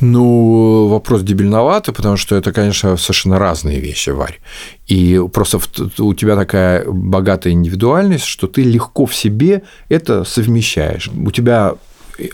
Ну, 0.00 0.88
вопрос 0.88 1.22
дебильноватый, 1.22 1.94
потому 1.94 2.16
что 2.16 2.36
это, 2.36 2.52
конечно, 2.52 2.96
совершенно 2.96 3.38
разные 3.38 3.80
вещи, 3.80 4.10
Варь. 4.10 4.40
И 4.86 5.20
просто 5.32 5.60
у 5.98 6.14
тебя 6.14 6.36
такая 6.36 6.84
богатая 6.86 7.52
индивидуальность, 7.52 8.24
что 8.24 8.46
ты 8.46 8.62
легко 8.62 9.06
в 9.06 9.14
себе 9.14 9.62
это 9.88 10.24
совмещаешь. 10.24 11.08
У 11.08 11.30
тебя 11.30 11.74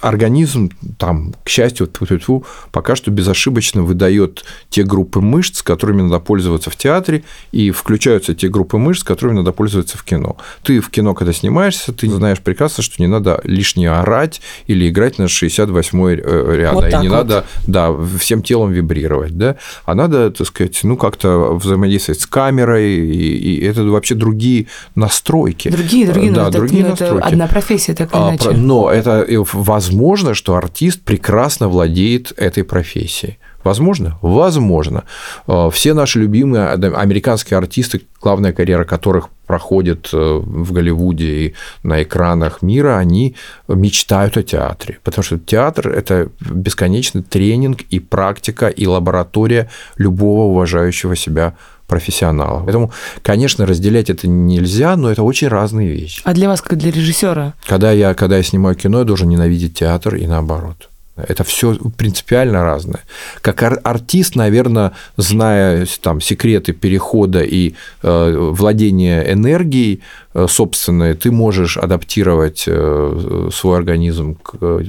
организм 0.02 0.70
там, 0.98 1.34
к 1.44 1.48
счастью, 1.48 1.86
тьфу 1.86 2.04
-тьфу 2.04 2.18
-тьфу, 2.18 2.44
пока 2.72 2.96
что 2.96 3.10
безошибочно 3.10 3.82
выдает 3.82 4.44
те 4.68 4.82
группы 4.82 5.20
мышц, 5.20 5.62
которыми 5.62 6.02
надо 6.02 6.20
пользоваться 6.20 6.70
в 6.70 6.76
театре, 6.76 7.22
и 7.52 7.70
включаются 7.70 8.34
те 8.34 8.48
группы 8.48 8.78
мышц, 8.78 9.02
которыми 9.02 9.36
надо 9.36 9.52
пользоваться 9.52 9.98
в 9.98 10.04
кино. 10.04 10.36
Ты 10.62 10.80
в 10.80 10.90
кино, 10.90 11.14
когда 11.14 11.32
снимаешься, 11.32 11.92
ты 11.92 12.08
знаешь 12.08 12.40
прекрасно, 12.40 12.82
что 12.82 13.02
не 13.02 13.06
надо 13.06 13.40
лишнее 13.44 13.90
орать 13.90 14.40
или 14.66 14.88
играть 14.88 15.18
на 15.18 15.24
68-й 15.24 16.20
э, 16.22 16.56
ряд, 16.56 16.74
вот 16.74 16.84
и 16.84 16.96
не 16.96 17.08
вот. 17.08 17.16
надо 17.16 17.44
да, 17.66 17.90
всем 18.18 18.42
телом 18.42 18.72
вибрировать, 18.72 19.36
да, 19.36 19.56
а 19.84 19.94
надо, 19.94 20.30
так 20.30 20.46
сказать, 20.46 20.80
ну, 20.82 20.96
как-то 20.96 21.54
взаимодействовать 21.54 22.20
с 22.20 22.26
камерой, 22.26 22.92
и, 22.94 23.56
и 23.56 23.64
это 23.64 23.84
вообще 23.84 24.14
другие 24.14 24.66
настройки. 24.94 25.68
Другие, 25.68 26.06
другие, 26.06 26.32
да, 26.32 26.44
ну, 26.44 26.50
другие 26.50 26.82
это, 26.82 26.90
настройки. 26.90 27.16
Это 27.18 27.26
одна 27.26 27.46
профессия, 27.46 27.94
так 27.94 28.12
или 28.12 28.20
а, 28.20 28.28
иначе. 28.30 28.50
Но 28.50 28.90
это 28.90 29.24
возможно, 29.70 30.34
что 30.34 30.56
артист 30.56 31.00
прекрасно 31.02 31.68
владеет 31.68 32.32
этой 32.36 32.64
профессией. 32.64 33.38
Возможно? 33.62 34.18
Возможно. 34.20 35.04
А, 35.46 35.68
все 35.70 35.94
наши 35.94 36.18
любимые 36.18 36.70
американские 36.70 37.58
артисты, 37.58 38.00
главная 38.20 38.52
карьера 38.52 38.84
которых 38.84 39.28
проходит 39.46 40.10
э, 40.12 40.40
в 40.44 40.72
Голливуде 40.72 41.26
и 41.26 41.54
на 41.82 42.02
экранах 42.02 42.62
мира, 42.62 42.98
они 42.98 43.36
мечтают 43.68 44.36
о 44.36 44.42
театре. 44.42 44.98
Потому 45.04 45.22
что 45.22 45.38
театр– 45.38 45.88
это 46.00 46.28
бесконечный 46.40 47.22
тренинг 47.22 47.82
и 47.92 48.00
практика, 48.00 48.68
и 48.68 48.86
лаборатория 48.86 49.68
любого 49.98 50.50
уважающего 50.50 51.14
себя 51.16 51.54
профессионала. 51.90 52.62
Поэтому, 52.64 52.92
конечно, 53.22 53.66
разделять 53.66 54.08
это 54.10 54.28
нельзя, 54.28 54.96
но 54.96 55.10
это 55.10 55.22
очень 55.22 55.48
разные 55.48 55.88
вещи. 55.88 56.22
А 56.24 56.32
для 56.32 56.48
вас, 56.48 56.62
как 56.62 56.78
для 56.78 56.90
режиссера? 56.90 57.52
Когда 57.66 57.92
я, 57.92 58.14
когда 58.14 58.36
я 58.36 58.42
снимаю 58.42 58.76
кино, 58.76 59.00
я 59.00 59.04
должен 59.04 59.28
ненавидеть 59.28 59.74
театр 59.74 60.14
и 60.14 60.26
наоборот. 60.26 60.88
Это 61.28 61.44
все 61.44 61.74
принципиально 61.96 62.62
разное. 62.64 63.00
Как 63.42 63.62
ар- 63.62 63.80
артист, 63.84 64.36
наверное, 64.36 64.92
зная 65.16 65.86
там 66.00 66.20
секреты 66.20 66.72
перехода 66.72 67.42
и 67.42 67.74
э, 68.02 68.36
владения 68.52 69.22
энергией 69.32 70.00
э, 70.34 70.46
собственной, 70.48 71.14
ты 71.14 71.30
можешь 71.30 71.76
адаптировать 71.76 72.64
э, 72.66 73.48
свой 73.52 73.78
организм 73.78 74.34
к 74.34 74.82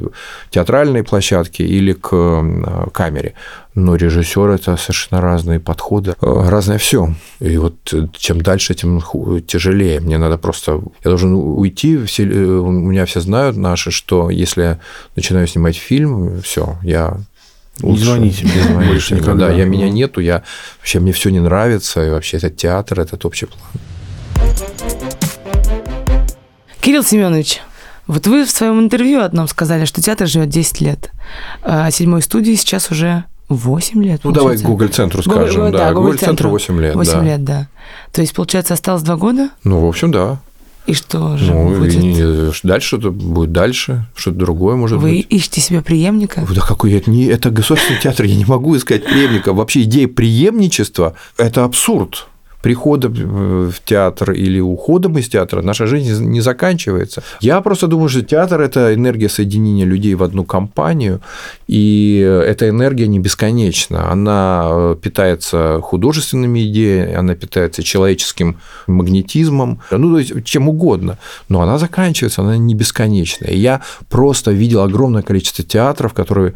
театральной 0.50 1.04
площадке 1.04 1.66
или 1.66 1.94
к 1.94 2.10
э, 2.14 2.90
камере 2.94 3.36
но 3.76 3.96
режиссер 3.96 4.50
это 4.50 4.76
совершенно 4.76 5.22
разные 5.22 5.60
подходы, 5.60 6.16
э, 6.22 6.50
разное 6.50 6.78
все. 6.78 7.14
И 7.40 7.58
вот 7.58 7.76
э, 7.94 8.08
чем 8.14 8.42
дальше, 8.42 8.74
тем 8.74 9.02
тяжелее. 9.48 10.00
Мне 10.02 10.18
надо 10.18 10.38
просто, 10.38 10.82
я 11.04 11.10
должен 11.10 11.34
уйти. 11.34 11.98
Все, 12.06 12.28
э, 12.28 12.46
у 12.46 12.70
меня 12.70 13.06
все 13.06 13.22
знают 13.22 13.56
наши, 13.56 13.92
что 13.92 14.30
если 14.30 14.62
я 14.62 14.80
начинаю 15.16 15.48
снимать 15.48 15.78
фильм, 15.78 16.42
все, 16.42 16.78
я 16.84 17.18
Лучше, 17.82 18.00
не 18.00 18.06
звоните 18.06 18.44
мне, 18.44 18.64
звоните 18.64 18.92
больше 18.92 19.16
никогда. 19.16 19.48
Да, 19.48 19.54
я 19.54 19.66
меня 19.66 19.90
нету, 19.90 20.20
я 20.20 20.44
вообще 20.80 21.00
мне 21.00 21.14
все 21.14 21.30
не 21.30 21.40
нравится, 21.40 22.06
и 22.06 22.10
вообще 22.10 22.38
этот 22.38 22.58
театр, 22.58 23.00
этот 23.00 23.26
общий 23.26 23.46
план. 23.46 23.62
Кирилл 26.82 27.04
Семенович, 27.04 27.62
вот 28.08 28.26
вы 28.26 28.44
в 28.44 28.50
своем 28.50 28.80
интервью 28.80 29.22
одном 29.22 29.48
сказали, 29.48 29.86
что 29.86 30.02
театр 30.02 30.28
живет 30.28 30.50
10 30.50 30.82
лет, 30.82 31.12
а 31.62 31.92
седьмой 31.92 32.24
студии 32.24 32.56
сейчас 32.56 32.90
уже 32.90 33.26
8 33.50 34.04
лет. 34.04 34.22
Ну, 34.24 34.32
давай 34.32 34.58
Google 34.58 34.88
центру 34.88 35.22
скажем. 35.22 35.66
Google, 35.66 35.78
да, 35.78 35.94
Google 35.94 36.18
центру 36.18 36.50
8 36.50 36.82
лет. 36.82 36.96
8 36.96 37.14
да. 37.14 37.24
лет, 37.24 37.44
да. 37.44 37.68
То 38.12 38.22
есть, 38.22 38.34
получается, 38.34 38.74
осталось 38.74 39.04
2 39.04 39.16
года? 39.18 39.50
Ну, 39.64 39.80
в 39.80 39.86
общем, 39.88 40.12
да. 40.12 40.40
И 40.88 40.94
что 40.96 41.38
же 41.38 41.54
ну, 41.54 41.78
будет? 41.78 41.96
Не, 41.96 42.52
дальше 42.64 42.88
что-то 42.88 43.12
будет 43.12 43.52
дальше, 43.52 44.08
что-то 44.16 44.38
другое 44.38 44.76
может 44.76 44.98
Вы 44.98 45.10
быть. 45.10 45.28
Вы 45.30 45.36
ищете 45.38 45.62
себе 45.62 45.82
преемника? 45.84 46.44
Да 46.50 46.62
какой 46.62 46.94
это 46.94 47.12
не 47.12 47.26
это 47.26 47.52
государственный 47.52 48.00
театр, 48.00 48.26
я 48.26 48.36
не 48.36 48.46
могу 48.46 48.76
искать 48.76 49.04
преемника. 49.04 49.54
Вообще 49.54 49.84
идея 49.84 50.08
преемничества– 50.08 51.14
это 51.38 51.64
абсурд 51.64 52.28
приходом 52.62 53.14
в 53.14 53.74
театр 53.86 54.32
или 54.32 54.60
уходом 54.60 55.18
из 55.18 55.30
театра 55.30 55.62
наша 55.62 55.88
жизнь 55.88 56.26
не 56.26 56.42
заканчивается. 56.42 57.24
Я 57.40 57.62
просто 57.62 57.88
думаю, 57.88 58.10
что 58.10 58.22
театр– 58.22 58.62
это 58.62 58.94
энергия 58.94 59.30
соединения 59.30 59.86
людей 59.86 60.16
в 60.16 60.24
одну 60.24 60.44
компанию, 60.44 61.22
и 61.68 62.20
эта 62.20 62.70
энергия 62.70 63.08
не 63.08 63.20
бесконечна. 63.20 64.12
Она 64.12 64.68
э, 64.72 64.96
питается 65.02 65.80
художественными 65.82 66.66
идеями, 66.68 67.14
она 67.14 67.36
питается 67.36 67.84
человеческим 67.84 68.58
магнетизмом, 68.88 69.82
ну, 69.92 70.12
то 70.12 70.20
есть 70.20 70.44
чем 70.46 70.70
угодно, 70.70 71.18
но 71.50 71.62
она 71.62 71.78
заканчивается, 71.78 72.42
она 72.42 72.58
не 72.58 72.76
бесконечная. 72.76 73.52
И 73.52 73.58
я 73.58 73.82
просто 74.10 74.52
видел 74.52 74.82
огромное 74.82 75.22
количество 75.22 75.64
театров, 75.64 76.14
которые 76.14 76.54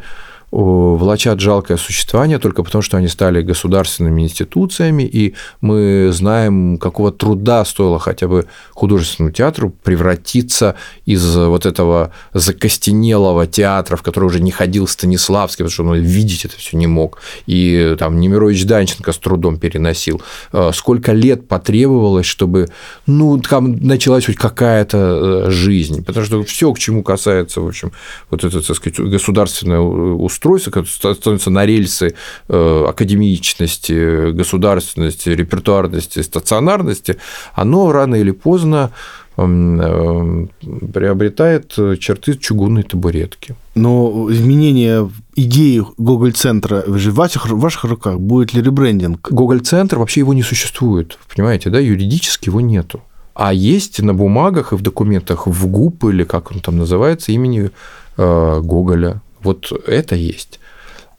влачат 0.56 1.40
жалкое 1.40 1.76
существование 1.76 2.38
только 2.38 2.62
потому, 2.62 2.80
что 2.80 2.96
они 2.96 3.08
стали 3.08 3.42
государственными 3.42 4.22
институциями, 4.22 5.02
и 5.02 5.34
мы 5.60 6.08
знаем, 6.12 6.78
какого 6.78 7.12
труда 7.12 7.64
стоило 7.64 7.98
хотя 7.98 8.26
бы 8.26 8.46
художественному 8.70 9.34
театру 9.34 9.70
превратиться 9.82 10.76
из 11.04 11.36
вот 11.36 11.66
этого 11.66 12.12
закостенелого 12.32 13.46
театра, 13.46 13.96
в 13.96 14.02
который 14.02 14.24
уже 14.24 14.40
не 14.40 14.50
ходил 14.50 14.88
Станиславский, 14.88 15.64
потому 15.64 15.72
что 15.72 15.84
он 15.84 16.00
видеть 16.00 16.46
это 16.46 16.56
все 16.56 16.78
не 16.78 16.86
мог, 16.86 17.18
и 17.46 17.94
там 17.98 18.18
Немирович 18.18 18.64
Данченко 18.64 19.12
с 19.12 19.18
трудом 19.18 19.58
переносил. 19.58 20.22
Э, 20.52 20.70
сколько 20.72 21.12
лет 21.12 21.48
потребовалось, 21.48 22.26
чтобы 22.26 22.68
ну, 23.06 23.38
там 23.38 23.76
началась 23.76 24.24
хоть 24.24 24.36
какая-то 24.36 25.46
э, 25.48 25.50
жизнь, 25.50 26.02
потому 26.02 26.24
что 26.24 26.42
все, 26.44 26.72
к 26.72 26.78
чему 26.78 27.02
касается, 27.02 27.60
в 27.60 27.66
общем, 27.66 27.92
вот 28.30 28.42
это, 28.42 28.66
так 28.66 28.76
сказать, 28.76 28.98
государственное 28.98 29.80
устройство, 29.80 30.45
устройство, 30.46 30.70
которое 30.70 31.14
становится 31.14 31.50
на 31.50 31.66
рельсы 31.66 32.14
э, 32.48 32.84
академичности, 32.88 34.30
государственности, 34.32 35.30
репертуарности, 35.30 36.22
стационарности, 36.22 37.16
оно 37.54 37.92
рано 37.92 38.14
или 38.14 38.30
поздно 38.30 38.90
эм, 39.36 39.80
э, 39.80 40.46
приобретает 40.92 41.74
черты 41.98 42.34
чугунной 42.34 42.82
табуретки. 42.82 43.54
Но 43.74 44.28
изменение 44.30 45.10
идеи 45.34 45.82
Гоголь-центра 45.98 46.84
в 46.86 47.14
ваших, 47.14 47.46
в 47.46 47.58
ваших 47.58 47.84
руках, 47.84 48.18
будет 48.18 48.54
ли 48.54 48.62
ребрендинг? 48.62 49.28
Гоголь-центр, 49.30 49.98
вообще 49.98 50.20
его 50.20 50.34
не 50.34 50.42
существует, 50.42 51.18
понимаете, 51.34 51.70
да, 51.70 51.78
юридически 51.78 52.48
его 52.48 52.60
нету. 52.60 53.00
А 53.34 53.52
есть 53.52 54.00
на 54.00 54.14
бумагах 54.14 54.72
и 54.72 54.76
в 54.76 54.80
документах 54.80 55.46
в 55.46 55.66
ГУП, 55.66 56.04
или 56.04 56.24
как 56.24 56.52
он 56.52 56.60
там 56.60 56.78
называется, 56.78 57.32
имени 57.32 57.70
э, 58.16 58.60
Гоголя. 58.62 59.20
Вот 59.46 59.72
это 59.86 60.16
есть. 60.16 60.58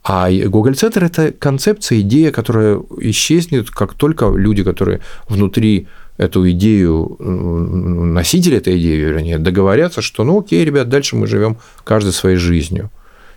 А 0.04 0.30
Google 0.30 0.74
Центр– 0.74 1.04
это 1.04 1.32
концепция, 1.32 2.00
идея, 2.00 2.30
которая 2.30 2.80
исчезнет, 2.98 3.70
как 3.70 3.94
только 3.94 4.30
люди, 4.30 4.62
которые 4.62 5.00
внутри 5.28 5.88
эту 6.18 6.50
идею, 6.50 7.16
носители 7.18 8.56
этой 8.56 8.78
идеи, 8.78 8.96
вернее, 8.96 9.38
договорятся, 9.38 10.02
что 10.02 10.24
ну 10.24 10.40
окей, 10.40 10.64
ребят, 10.64 10.88
дальше 10.88 11.16
мы 11.16 11.26
живем 11.26 11.56
каждый 11.84 12.12
своей 12.12 12.36
жизнью. 12.36 12.90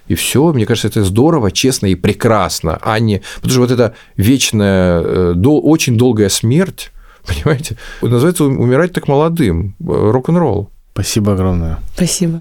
И 0.08 0.16
все, 0.16 0.52
мне 0.52 0.66
кажется, 0.66 0.88
это 0.88 1.04
здорово, 1.04 1.52
честно 1.52 1.86
и 1.88 1.96
прекрасно, 1.96 2.78
а 2.82 3.00
не... 3.00 3.22
Потому 3.36 3.52
что 3.52 3.62
вот 3.62 3.72
эта 3.72 3.96
вечная, 4.18 5.02
э, 5.02 5.34
очень 5.38 5.98
долгая 5.98 6.30
смерть, 6.30 6.92
понимаете, 7.26 7.78
называется 8.02 8.44
умирать 8.44 8.92
так 8.92 9.08
молодым, 9.08 9.76
э, 9.80 10.12
рок-н-ролл. 10.12 10.70
Спасибо 10.94 11.34
огромное. 11.34 11.80
Спасибо. 11.96 12.40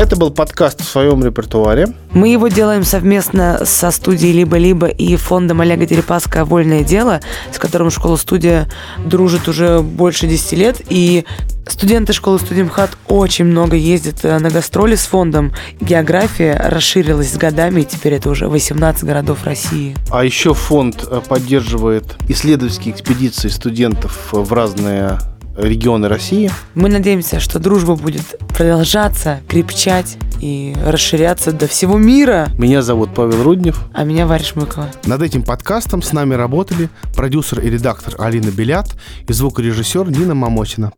Это 0.00 0.16
был 0.16 0.30
подкаст 0.30 0.80
в 0.80 0.88
своем 0.88 1.22
репертуаре. 1.22 1.88
Мы 2.12 2.30
его 2.30 2.48
делаем 2.48 2.84
совместно 2.84 3.66
со 3.66 3.90
студией 3.90 4.32
«Либо-либо» 4.32 4.86
и 4.86 5.14
фондом 5.16 5.60
Олега 5.60 5.84
Дерипаска 5.84 6.46
«Вольное 6.46 6.82
дело», 6.82 7.20
с 7.52 7.58
которым 7.58 7.90
школа-студия 7.90 8.66
дружит 9.04 9.46
уже 9.46 9.80
больше 9.80 10.26
10 10.26 10.52
лет. 10.52 10.80
И 10.88 11.26
студенты 11.68 12.14
школы 12.14 12.38
«Студимхат» 12.38 12.96
очень 13.08 13.44
много 13.44 13.76
ездят 13.76 14.20
э, 14.22 14.38
на 14.38 14.48
гастроли 14.48 14.94
с 14.94 15.04
фондом. 15.04 15.52
География 15.82 16.54
расширилась 16.54 17.34
с 17.34 17.36
годами, 17.36 17.82
и 17.82 17.84
теперь 17.84 18.14
это 18.14 18.30
уже 18.30 18.48
18 18.48 19.04
городов 19.04 19.44
России. 19.44 19.94
А 20.10 20.24
еще 20.24 20.54
фонд 20.54 21.06
э, 21.10 21.20
поддерживает 21.28 22.16
исследовательские 22.26 22.94
экспедиции 22.94 23.48
студентов 23.48 24.30
в 24.32 24.50
разные 24.50 25.18
регионы 25.56 26.08
России. 26.08 26.50
Мы 26.74 26.88
надеемся, 26.88 27.40
что 27.40 27.58
дружба 27.58 27.96
будет 27.96 28.38
продолжаться, 28.56 29.40
крепчать 29.48 30.16
и 30.40 30.74
расширяться 30.84 31.52
до 31.52 31.66
всего 31.66 31.98
мира. 31.98 32.48
Меня 32.58 32.82
зовут 32.82 33.14
Павел 33.14 33.42
Руднев. 33.42 33.80
А 33.92 34.04
меня 34.04 34.26
Варя 34.26 34.44
Шмыкова. 34.44 34.88
Над 35.04 35.22
этим 35.22 35.42
подкастом 35.42 36.02
с 36.02 36.12
нами 36.12 36.34
работали 36.34 36.88
продюсер 37.14 37.60
и 37.60 37.70
редактор 37.70 38.14
Алина 38.18 38.50
Белят 38.50 38.96
и 39.28 39.32
звукорежиссер 39.32 40.10
Нина 40.10 40.34
Мамотина. 40.34 40.92